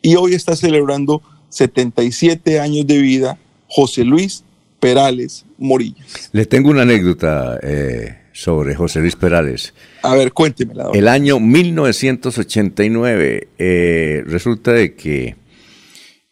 [0.03, 3.39] y hoy está celebrando 77 años de vida
[3.69, 4.45] José Luis
[4.81, 6.03] Perales Morillo.
[6.33, 9.75] Le tengo una anécdota eh, sobre José Luis Perales.
[10.03, 10.89] A ver, cuéntemela.
[10.93, 15.37] El año 1989 eh, resulta de que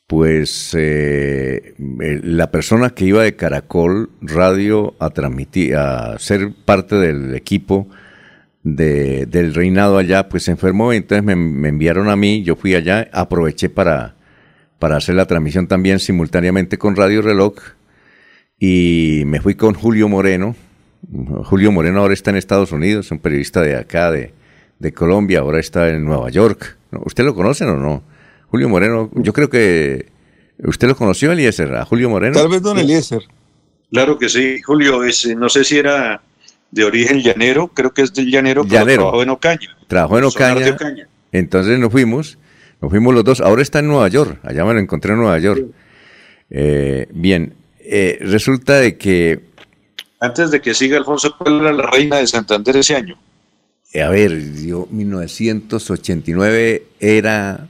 [0.06, 7.34] pues eh, la persona que iba de Caracol Radio a transmitir, a ser parte del
[7.34, 7.88] equipo
[8.68, 12.74] de- del reinado allá, pues se enfermó, entonces me, me enviaron a mí, yo fui
[12.74, 14.16] allá, aproveché para,
[14.80, 17.54] para hacer la transmisión también simultáneamente con Radio Reloj
[18.58, 20.56] y me fui con Julio Moreno.
[21.44, 24.32] Julio Moreno ahora está en Estados Unidos, un periodista de acá, de,
[24.80, 26.76] de Colombia, ahora está en Nueva York.
[27.04, 28.02] ¿Usted lo conocen o no?
[28.48, 30.06] Julio Moreno, yo creo que
[30.64, 32.34] usted lo conoció, Eliezer, a Julio Moreno.
[32.34, 33.22] Tal vez don Eliezer.
[33.92, 36.22] Claro que sí, Julio, es, no sé si era
[36.76, 39.02] de origen llanero, creo que es del llanero, pero Llanero.
[39.02, 39.76] trabajó en Ocaña.
[39.88, 40.24] Trabajó en.
[40.24, 41.08] Ocaña.
[41.32, 42.38] Entonces nos fuimos,
[42.80, 43.40] nos fuimos los dos.
[43.40, 45.64] Ahora está en Nueva York, allá me lo encontré en Nueva York.
[46.50, 49.40] Eh, bien, eh, resulta de que,
[50.20, 53.18] Antes de que siga Alfonso, ¿cuál era la reina de Santander ese año?
[53.92, 57.68] eh, a ver, yo 1989 era,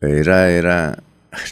[0.00, 1.02] era, era,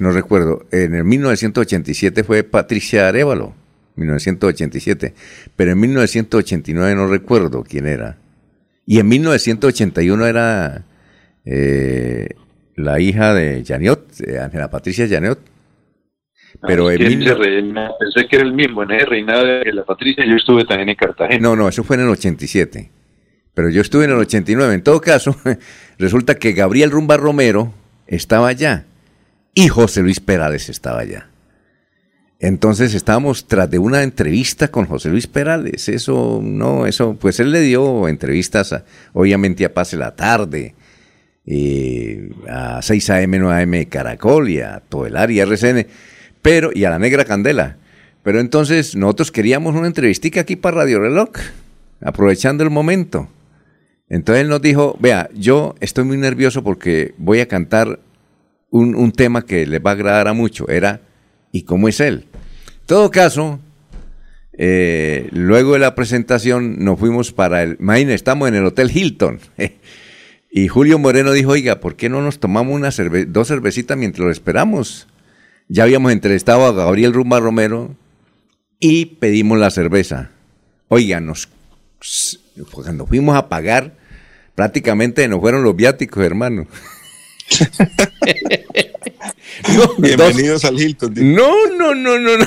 [0.01, 3.55] no recuerdo, en el 1987 fue Patricia Arevalo,
[3.97, 5.15] 1987,
[5.57, 8.17] pero en 1989 no recuerdo quién era.
[8.87, 10.85] Y en 1981 era
[11.45, 12.29] eh,
[12.77, 15.41] la hija de Janiot, eh, Ángela Patricia Janiot.
[16.63, 17.35] Pero en ¿Quién mil-?
[17.99, 20.95] Pensé que era el mismo, en el reinado de la Patricia, yo estuve también en
[20.95, 21.41] Cartagena.
[21.41, 22.91] No, no, eso fue en el 87.
[23.55, 24.75] Pero yo estuve en el 89.
[24.75, 25.37] En todo caso,
[25.99, 27.73] resulta que Gabriel Rumba Romero
[28.07, 28.85] estaba allá
[29.55, 31.29] y José Luis Perales estaba allá.
[32.39, 35.89] Entonces estábamos tras de una entrevista con José Luis Perales.
[35.89, 38.85] Eso, no, eso, pues él le dio entrevistas, a-
[39.15, 40.75] obviamente a Pase la Tarde,
[41.47, 45.87] eh, a 6 AM, 9 AM Caracol y a Todelar y RCN,
[46.43, 47.77] pero, y a la Negra Candela.
[48.23, 51.31] Pero entonces nosotros queríamos una entrevistica aquí para Radio Reloj,
[52.01, 53.29] aprovechando el momento.
[54.09, 57.99] Entonces él nos dijo, vea, yo estoy muy nervioso porque voy a cantar
[58.71, 60.69] un, un tema que les va a agradar a mucho.
[60.69, 61.01] Era
[61.53, 62.27] ¿Y cómo es él?
[62.81, 63.61] En todo caso,
[64.59, 67.77] eh, luego de la presentación nos fuimos para el...
[67.81, 69.41] Imagínense, estamos en el Hotel Hilton.
[70.51, 72.91] y Julio Moreno dijo, oiga, ¿por qué no nos tomamos una
[73.27, 75.07] dos cervecitas mientras lo esperamos?
[75.69, 77.95] Ya habíamos entrevistado a Gabriel Rumba Romero
[78.79, 80.31] y pedimos la cerveza.
[80.89, 81.49] Oiga, nos,
[82.71, 83.97] cuando fuimos a pagar,
[84.55, 86.67] prácticamente nos fueron los viáticos, hermano.
[89.75, 91.15] No, Bienvenidos al Hilton.
[91.17, 92.47] No, no, no, no, no.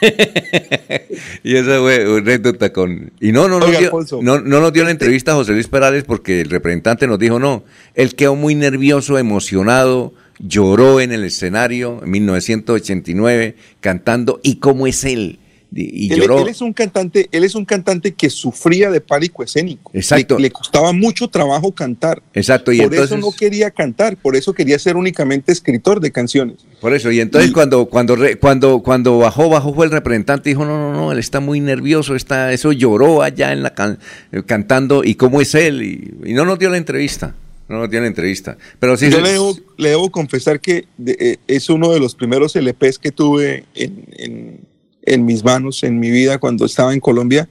[1.42, 3.12] y esa fue una anécdota con...
[3.20, 4.20] Y no, no, nos Oiga, dio, Alfonso.
[4.22, 7.38] no, no nos dio la entrevista a José Luis Perales porque el representante nos dijo
[7.38, 7.64] no.
[7.94, 15.04] Él quedó muy nervioso, emocionado, lloró en el escenario en 1989 cantando ¿Y cómo es
[15.04, 15.38] él?
[15.76, 16.38] Y, él, lloró.
[16.40, 19.90] él es un cantante, él es un cantante que sufría de pánico escénico.
[19.92, 20.36] Exacto.
[20.36, 22.22] Le, le costaba mucho trabajo cantar.
[22.32, 23.10] Exacto, y por entonces...
[23.10, 26.58] eso no quería cantar, por eso quería ser únicamente escritor de canciones.
[26.80, 30.76] Por eso, y entonces cuando, cuando, cuando, cuando bajó, bajó fue el representante, dijo, no,
[30.78, 33.98] no, no, él está muy nervioso, está, eso lloró allá en la can-
[34.32, 37.34] eh, cantando, y cómo es él, y, y no nos dio la entrevista,
[37.68, 38.56] no dio la entrevista.
[38.78, 42.14] Pero sí, Yo le debo, le debo confesar que de- eh, es uno de los
[42.14, 44.73] primeros LPs que tuve en, en-
[45.04, 47.48] en mis manos en mi vida cuando estaba en Colombia.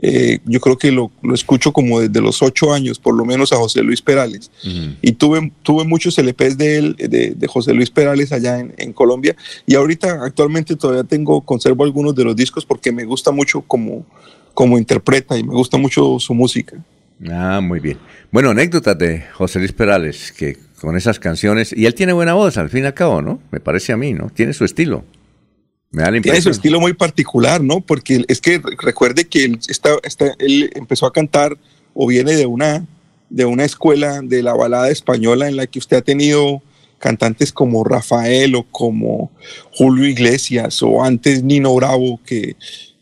[0.00, 3.52] Eh, yo creo que lo, lo escucho como desde los ocho años, por lo menos
[3.52, 4.50] a José Luis Perales.
[5.02, 8.92] Y tuve, tuve muchos LPs de él, de, de José Luis Perales allá en, en
[8.92, 9.34] Colombia.
[9.66, 14.06] Y ahorita actualmente todavía tengo, conservo algunos de los discos porque me gusta mucho como,
[14.54, 16.76] como interpreta y me gusta mucho su música.
[17.28, 17.98] Ah, muy bien.
[18.30, 22.56] Bueno, anécdotas de José Luis Perales, que con esas canciones, y él tiene buena voz,
[22.56, 23.40] al fin y al cabo, ¿no?
[23.50, 24.30] Me parece a mí, ¿no?
[24.30, 25.04] Tiene su estilo.
[25.90, 27.80] Me da la Tiene su estilo muy particular, ¿no?
[27.80, 31.56] Porque es que re- recuerde que él, está, está- él empezó a cantar
[31.94, 32.86] o viene de una,
[33.30, 36.62] de una escuela de la balada española en la que usted ha tenido
[36.98, 39.30] cantantes como Rafael o como
[39.72, 42.56] Julio Iglesias o antes Nino Bravo que,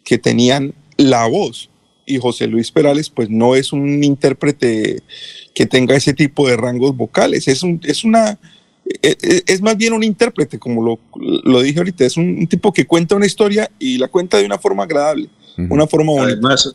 [0.05, 1.71] que tenían la voz.
[2.09, 5.03] Y José Luis Perales pues no es un intérprete
[5.55, 8.39] que tenga ese tipo de rangos vocales, es, un, es una...
[9.03, 11.01] e- e- Es más bien un intérprete, como lo,
[11.45, 14.47] lo dije ahorita, es un, un tipo que cuenta una historia y la cuenta de
[14.47, 16.33] una forma agradable, una forma bonita.
[16.33, 16.75] Además,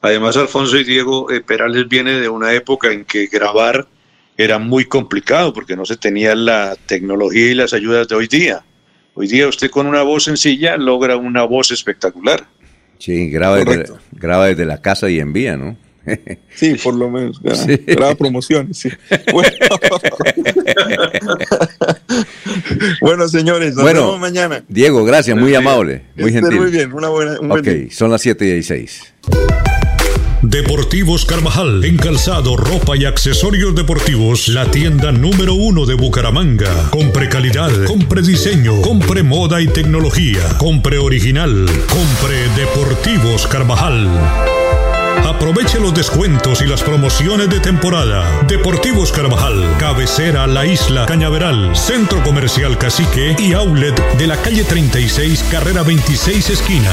[0.00, 3.86] además Alfonso y Diego eh, Perales viene de una época en que grabar
[4.36, 8.64] era muy complicado porque no se tenía la tecnología y las ayudas de hoy día.
[9.14, 12.46] Hoy día usted con una voz sencilla logra una voz espectacular.
[12.98, 15.76] Sí, graba desde, graba desde la casa y envía, ¿no?
[16.54, 17.40] Sí, por lo menos.
[17.42, 17.76] Graba, Sí.
[17.86, 18.88] graba promociones, sí.
[19.32, 19.50] Bueno,
[23.00, 24.62] Bueno, señores, nos Bueno, vemos mañana.
[24.68, 25.56] Diego, gracias, muy Sí.
[25.56, 26.60] amable, muy Estén gentil.
[26.60, 27.86] Muy bien, una buena, un buen Ok, día.
[27.90, 29.12] son las 7 y 16.
[30.42, 36.70] Deportivos Carvajal, en calzado, ropa y accesorios deportivos, la tienda número uno de Bucaramanga.
[36.90, 44.08] Compre calidad, compre diseño, compre moda y tecnología, compre original, compre Deportivos Carvajal.
[45.26, 48.42] Aproveche los descuentos y las promociones de temporada.
[48.46, 55.42] Deportivos Carvajal, cabecera La Isla, Cañaveral, Centro Comercial Cacique y Outlet de la calle 36,
[55.50, 56.92] carrera 26 esquina.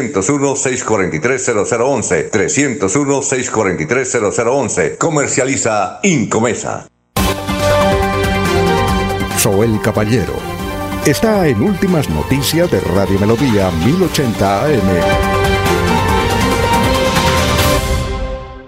[0.09, 2.31] 301-643-0011.
[2.31, 4.97] 301-643-0011.
[4.97, 6.87] Comercializa Incomesa.
[9.37, 10.35] Soel Caballero
[11.05, 15.40] está en Últimas Noticias de Radio Melodía 1080 AM.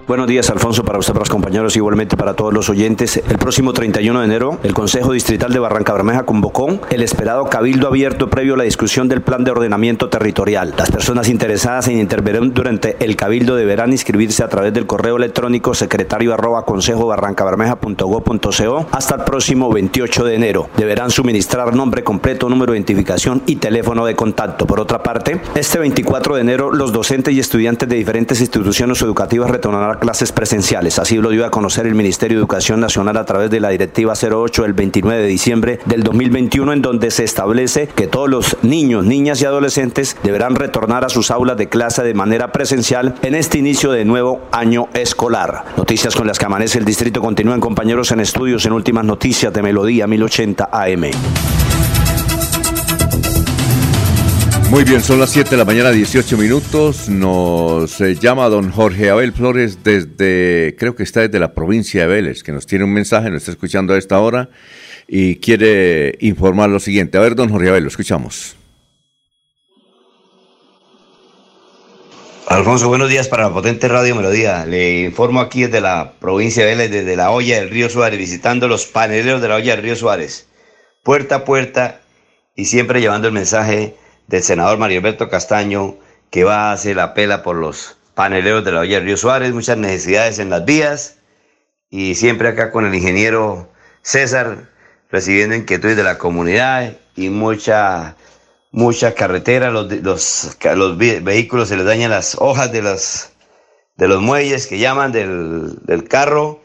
[0.06, 3.24] Buenos días, Alfonso, para usted, para los compañeros, igualmente para todos los oyentes.
[3.30, 7.88] El próximo 31 de enero, el Consejo Distrital de Barranca Bermeja convocó el esperado cabildo
[7.88, 10.74] abierto previo a la discusión del plan de ordenamiento territorial.
[10.78, 15.74] Las personas interesadas en intervenir durante el cabildo deberán inscribirse a través del correo electrónico
[15.74, 20.70] secretario arroba consejo barrancabermeja.gov.co hasta el próximo 28 de enero.
[20.76, 24.68] Deberán suministrar nombre completo, número de identificación y teléfono de contacto.
[24.68, 29.50] Por otra parte, este 24 de enero, los docentes y estudiantes de diferentes instituciones educativas
[29.50, 31.00] retornarán clases presenciales.
[31.00, 34.14] Así lo dio a conocer el Ministerio de Educación Nacional a través de la Directiva
[34.14, 39.06] 08 del 29 de diciembre del 2021, en donde se establece que todos los niños,
[39.06, 43.58] niñas y adolescentes deberán retornar a sus aulas de clase de manera presencial en este
[43.58, 45.66] inicio de nuevo año escolar.
[45.78, 49.62] Noticias con las que amanece el distrito continúan compañeros en estudios en últimas noticias de
[49.62, 51.63] Melodía 1080 AM.
[54.74, 57.08] Muy bien, son las 7 de la mañana, 18 minutos.
[57.08, 62.08] Nos eh, llama don Jorge Abel Flores desde, creo que está desde la provincia de
[62.08, 64.50] Vélez, que nos tiene un mensaje, nos está escuchando a esta hora
[65.08, 67.20] y quiere informar lo siguiente.
[67.20, 68.56] A ver, don Jorge Abel, lo escuchamos.
[72.48, 74.66] Alfonso, buenos días para la potente Radio Melodía.
[74.66, 78.68] Le informo aquí desde la provincia de Vélez, desde la olla del río Suárez, visitando
[78.68, 80.48] los paneleros de la olla del río Suárez,
[81.04, 82.02] puerta a puerta
[82.56, 85.96] y siempre llevando el mensaje del senador Mario Alberto Castaño,
[86.30, 89.78] que va a hacer la pela por los paneleros de la olla río Suárez, muchas
[89.78, 91.18] necesidades en las vías
[91.90, 93.70] y siempre acá con el ingeniero
[94.02, 94.70] César
[95.12, 98.16] recibiendo inquietudes de la comunidad y mucha
[98.72, 103.30] muchas carreteras, los, los, los ve- vehículos se les dañan las hojas de los,
[103.98, 106.64] de los muelles que llaman del, del carro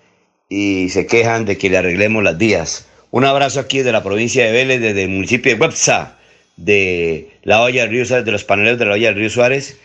[0.48, 2.86] y se quejan de que le arreglemos las vías.
[3.10, 6.17] Un abrazo aquí de la provincia de Vélez, desde el municipio de Websa,
[6.58, 9.78] de la olla del río Suárez, de los paneles de la olla del río Suárez.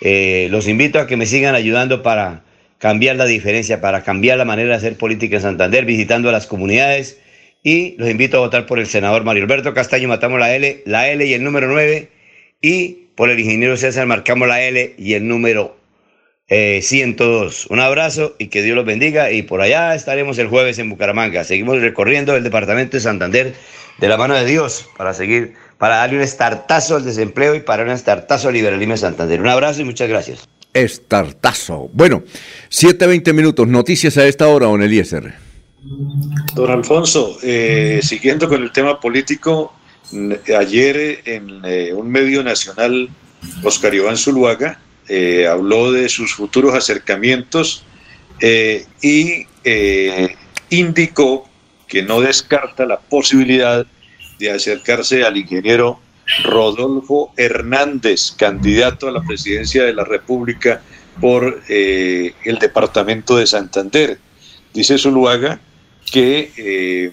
[0.00, 2.42] Eh, los invito a que me sigan ayudando para
[2.78, 6.46] cambiar la diferencia, para cambiar la manera de hacer política en Santander, visitando a las
[6.46, 7.18] comunidades.
[7.62, 11.10] Y los invito a votar por el senador Mario Alberto Castaño, matamos la L, la
[11.10, 12.08] L y el número 9.
[12.62, 15.76] Y por el ingeniero César marcamos la L y el número
[16.48, 17.66] eh, 102.
[17.66, 19.30] Un abrazo y que Dios los bendiga.
[19.30, 21.44] Y por allá estaremos el jueves en Bucaramanga.
[21.44, 23.52] Seguimos recorriendo el departamento de Santander
[23.98, 27.82] de la mano de Dios para seguir, para darle un estartazo al desempleo y para
[27.82, 29.40] un estartazo al liberalismo de Santander.
[29.40, 30.46] Un abrazo y muchas gracias.
[30.74, 31.88] Estartazo.
[31.94, 32.22] Bueno,
[32.70, 33.66] 7.20 minutos.
[33.66, 35.34] Noticias a esta hora, don Eliezer.
[36.54, 39.72] Don Alfonso, eh, siguiendo con el tema político,
[40.56, 43.08] ayer eh, en eh, un medio nacional,
[43.64, 44.78] Oscar Iván Zuluaga
[45.12, 47.82] eh, habló de sus futuros acercamientos
[48.38, 50.36] eh, y eh,
[50.68, 51.48] indicó
[51.88, 53.86] que no descarta la posibilidad de
[54.48, 56.00] acercarse al ingeniero
[56.44, 60.80] Rodolfo Hernández, candidato a la presidencia de la República
[61.20, 64.18] por eh, el departamento de Santander.
[64.72, 65.60] Dice Zuluaga
[66.10, 67.12] que, eh,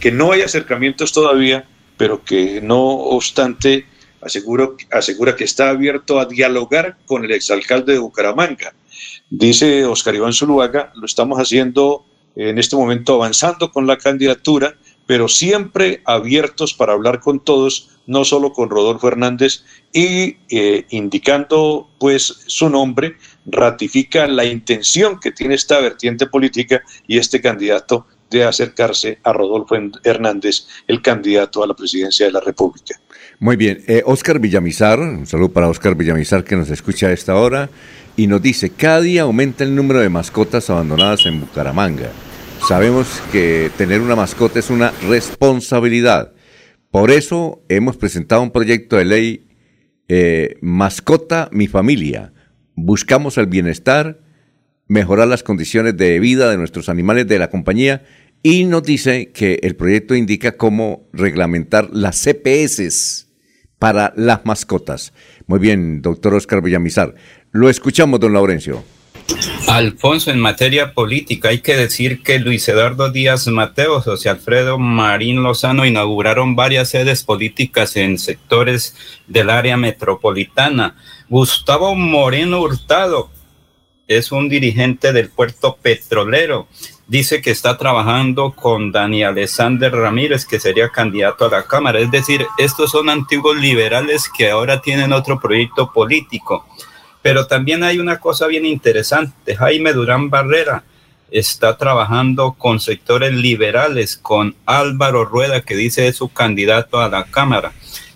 [0.00, 1.66] que no hay acercamientos todavía,
[1.96, 3.86] pero que no obstante
[4.20, 8.74] aseguro, asegura que está abierto a dialogar con el exalcalde de Bucaramanga.
[9.30, 14.74] Dice Oscar Iván Zuluaga, lo estamos haciendo en este momento avanzando con la candidatura,
[15.08, 21.88] pero siempre abiertos para hablar con todos, no solo con Rodolfo Hernández, y eh, indicando
[21.98, 28.44] pues su nombre, ratifica la intención que tiene esta vertiente política y este candidato de
[28.44, 33.00] acercarse a Rodolfo Hernández, el candidato a la presidencia de la República.
[33.38, 37.34] Muy bien, eh, Oscar Villamizar, un saludo para Oscar Villamizar que nos escucha a esta
[37.34, 37.70] hora
[38.14, 42.10] y nos dice, cada día aumenta el número de mascotas abandonadas en Bucaramanga.
[42.66, 46.32] Sabemos que tener una mascota es una responsabilidad.
[46.90, 49.48] Por eso hemos presentado un proyecto de ley
[50.08, 52.32] eh, Mascota Mi Familia.
[52.74, 54.20] Buscamos el bienestar,
[54.86, 58.04] mejorar las condiciones de vida de nuestros animales de la compañía
[58.42, 63.28] y nos dice que el proyecto indica cómo reglamentar las CPS
[63.78, 65.12] para las mascotas.
[65.46, 67.14] Muy bien, doctor Oscar Villamizar.
[67.50, 68.84] Lo escuchamos, don Laurencio.
[69.68, 75.42] Alfonso, en materia política, hay que decir que Luis Eduardo Díaz Mateos, José Alfredo Marín
[75.42, 80.96] Lozano inauguraron varias sedes políticas en sectores del área metropolitana.
[81.28, 83.30] Gustavo Moreno Hurtado
[84.06, 86.66] es un dirigente del puerto petrolero.
[87.06, 92.00] Dice que está trabajando con Dani Alexander Ramírez, que sería candidato a la Cámara.
[92.00, 96.66] Es decir, estos son antiguos liberales que ahora tienen otro proyecto político.
[97.22, 99.56] Pero también hay una cosa bien interesante.
[99.56, 100.84] Jaime Durán Barrera
[101.30, 107.24] está trabajando con sectores liberales, con Álvaro Rueda, que dice es su candidato a la
[107.24, 107.72] Cámara.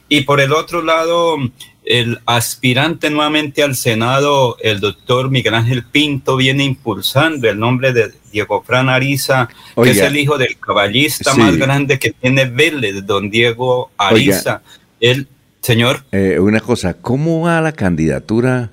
[0.08, 1.36] Y por el otro lado,
[1.84, 8.12] el aspirante nuevamente al Senado, el doctor Miguel Ángel Pinto, viene impulsando el nombre de
[8.30, 9.48] Diego Fran Ariza,
[9.82, 11.40] que es el hijo del caballista Sí.
[11.40, 14.62] más grande que tiene Vélez, don Diego Ariza.
[15.00, 15.28] El
[15.60, 16.04] señor.
[16.12, 18.70] Eh, una cosa, ¿cómo va la candidatura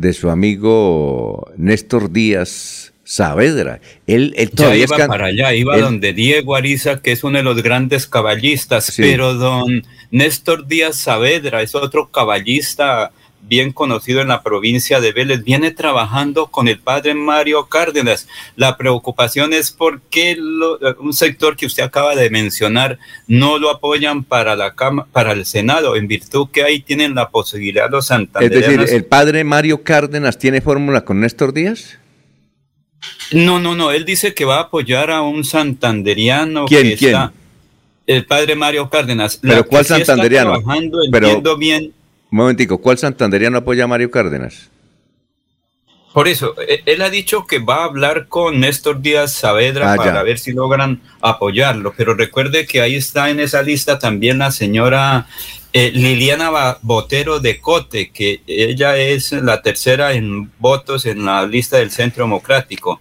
[0.00, 3.80] de su amigo Néstor Díaz Saavedra?
[4.06, 7.62] Él, todavía iba para allá, iba él- donde Diego Ariza, que es uno de los
[7.62, 13.12] grandes caballistas, pero don Néstor Díaz Saavedra es otro caballista
[13.50, 18.28] bien conocido en la provincia de Vélez, viene trabajando con el padre Mario Cárdenas.
[18.54, 23.68] La preocupación es por qué lo- un sector que usted acaba de mencionar no lo
[23.70, 28.04] apoyan para la cama, para el Senado, en virtud que ahí tienen la posibilidad los
[28.04, 28.78] Es santandereanos.
[28.84, 31.98] decir, ¿el padre Mario Cárdenas tiene fórmula con Néstor Díaz?
[33.32, 33.90] No, no, no.
[33.90, 36.66] Él dice que va a apoyar a un santanderiano.
[36.66, 37.10] ¿Quién, que quién?
[37.12, 37.32] está-
[38.06, 39.38] el padre Mario Cárdenas.
[39.42, 40.50] La ¿Pero que cuál está santanderiano?
[40.52, 41.92] trabajando, Pero- entiendo bien.
[42.30, 44.70] Un momentico, ¿cuál santanderiano apoya a Mario Cárdenas?
[46.12, 49.96] Por eso, e- él ha dicho que va a hablar con Néstor Díaz Saavedra Ah,
[49.96, 50.22] para ya.
[50.22, 51.94] ver si logran apoyarlo.
[51.96, 55.26] Pero recuerde que ahí está en esa lista también la señora
[55.72, 61.76] eh, Liliana Botero de Cote, que ella es la tercera en votos en la lista
[61.78, 63.00] del Centro Democrático.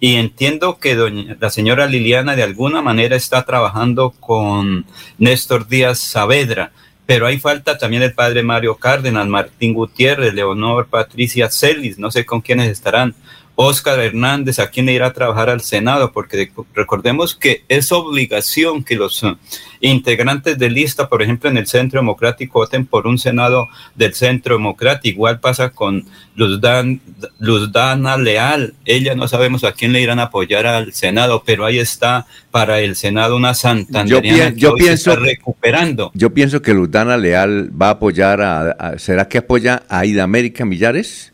[0.00, 4.84] Y entiendo que doña- la señora Liliana de alguna manera está trabajando con
[5.18, 6.72] Néstor Díaz Saavedra,
[7.08, 12.26] pero ahí falta también el padre Mario Cárdenas, Martín Gutiérrez, Leonor Patricia Celis, no sé
[12.26, 13.14] con quiénes estarán,
[13.60, 17.90] Óscar Hernández, a quién le irá a trabajar al Senado, porque de- recordemos que es
[17.90, 19.34] obligación que los eh,
[19.80, 24.56] integrantes de lista, por ejemplo, en el Centro Democrático, voten por un Senado del Centro
[24.58, 25.08] Democrático.
[25.12, 26.04] Igual pasa con
[26.36, 27.00] Luzdan,
[27.40, 28.74] Luzdana Leal.
[28.84, 32.78] Ella no sabemos a quién le irán a apoyar al Senado, pero ahí está para
[32.80, 36.10] el Senado una santanderiana Yo pien- yo pienso- está recuperando.
[36.14, 40.22] Yo pienso que Lutana Leal va a apoyar a, a- ¿Será que apoya a Ida
[40.22, 41.32] América Millares?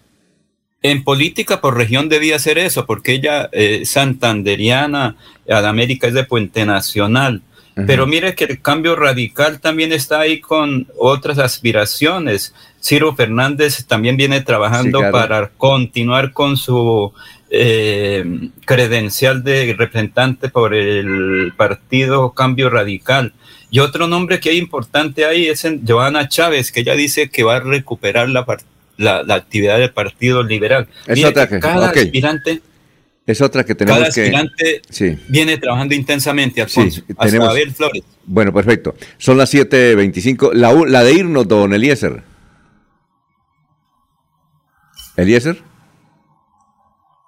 [0.85, 5.17] En política por región debía ser eso, porque ella eh, es santanderiana,
[5.49, 7.41] Adamérica es de Puente Nacional.
[7.89, 12.55] Pero mire que el cambio radical también está ahí con otras aspiraciones.
[12.81, 15.13] Ciro Fernández también viene trabajando Sí, claro.
[15.13, 17.13] para continuar con su
[17.51, 18.25] eh,
[18.65, 23.33] credencial de representante por el partido Cambio Radical.
[23.71, 27.43] Y otro nombre que hay importante ahí es en Joana Chávez, que ella dice que
[27.43, 28.61] va a recuperar la, par-
[28.97, 30.89] la, la actividad del Partido Liberal.
[31.07, 32.63] Es Mire otra que cada aspirante
[33.27, 34.21] Es otra que tenemos cada que...
[34.23, 35.19] aspirante Sí.
[35.29, 36.97] viene trabajando intensamente, Alfonso.
[37.01, 38.03] Sí, hasta tenemos- Abel Flores.
[38.27, 38.95] Bueno, perfecto.
[39.19, 40.53] Son las 7.25.
[40.53, 42.23] La, la de irnos, don Eliezer.
[45.17, 45.59] ¿Eliezer?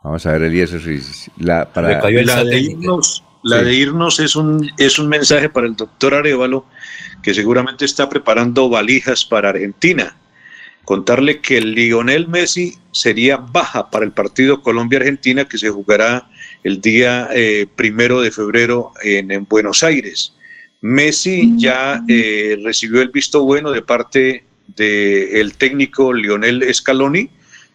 [0.03, 0.81] Vamos a ver, Eliezer.
[0.83, 2.01] si- si- la, para...
[2.01, 3.65] la de irnos, la Sí.
[3.65, 6.67] de irnos es un, es un mensaje para el doctor Arevalo,
[7.23, 10.17] que seguramente está preparando valijas para Argentina.
[10.87, 16.31] Contarle que Lionel Messi sería baja para el partido Colombia-Argentina que se jugará
[16.63, 20.33] el día eh, primero de febrero en, en Buenos Aires.
[20.83, 24.45] Messi ya eh, recibió el visto bueno de parte
[24.77, 27.31] del técnico Lionel Scaloni,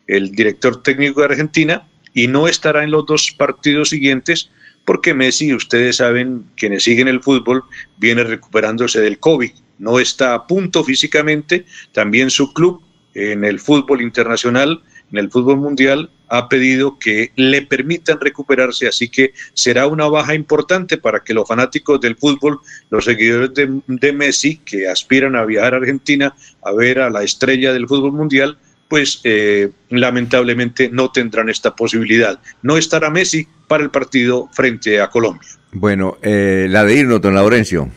[0.07, 4.49] el director técnico de Argentina, y no estará en los dos partidos siguientes
[4.85, 7.65] porque Messi, ustedes saben, quienes siguen el fútbol,
[7.97, 12.81] viene recuperándose del COVID, no está a punto físicamente, también su club
[13.13, 14.81] en el fútbol internacional,
[15.11, 20.33] en el fútbol mundial, ha pedido que le permitan recuperarse, así que será una baja
[20.33, 22.59] importante para que los fanáticos del fútbol,
[22.89, 26.33] los seguidores de, Messi, que aspiran a viajar a Argentina
[26.63, 28.57] a ver a la estrella del fútbol mundial,
[28.87, 32.39] pues eh, lamentablemente no tendrán esta posibilidad.
[32.61, 35.49] No estará Messi para el partido frente a Colombia.
[35.73, 37.89] Bueno, eh, la de irnos, don Laurencio.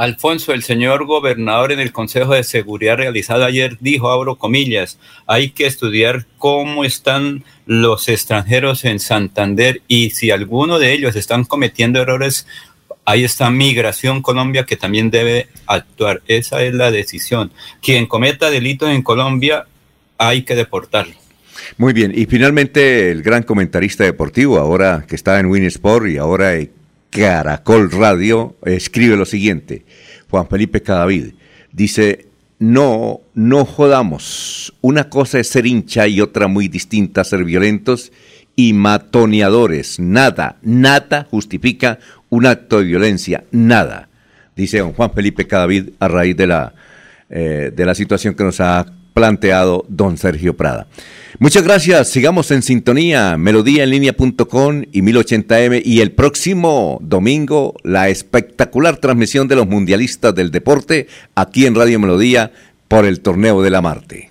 [0.00, 5.50] Alfonso, el señor gobernador en el Consejo de Seguridad realizado ayer dijo, abro comillas, hay
[5.50, 12.00] que estudiar cómo están los extranjeros en Santander y si alguno de ellos están cometiendo
[12.00, 12.46] errores,
[13.04, 16.22] ahí está Migración Colombia que también debe actuar.
[16.26, 17.52] Esa es la decisión.
[17.82, 19.66] Quien cometa delitos en Colombia,
[20.16, 21.12] hay que deportarlo.
[21.76, 26.54] Muy bien, y finalmente el gran comentarista deportivo, ahora que está en Winsport y ahora
[27.10, 29.84] Caracol Radio, escribe lo siguiente,
[30.30, 31.34] Juan Felipe Cadavid,
[31.72, 32.26] dice,
[32.58, 38.12] no, no jodamos, una cosa es ser hincha y otra muy distinta ser violentos
[38.54, 41.98] y matoneadores, nada, nada justifica
[42.28, 44.08] un acto de violencia, nada,
[44.54, 46.74] dice Juan Felipe Cadavid a raíz de la,
[47.28, 50.86] eh, de la situación que nos ha planteado don Sergio Prada.
[51.42, 59.48] Muchas gracias, sigamos en sintonía, melodíaenlínea.com y 1080m y el próximo domingo la espectacular transmisión
[59.48, 62.52] de los mundialistas del deporte aquí en Radio Melodía
[62.88, 64.30] por el Torneo de la Marte.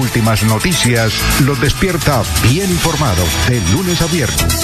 [0.00, 1.12] Últimas noticias
[1.44, 4.63] los despierta bien informados de lunes a viernes.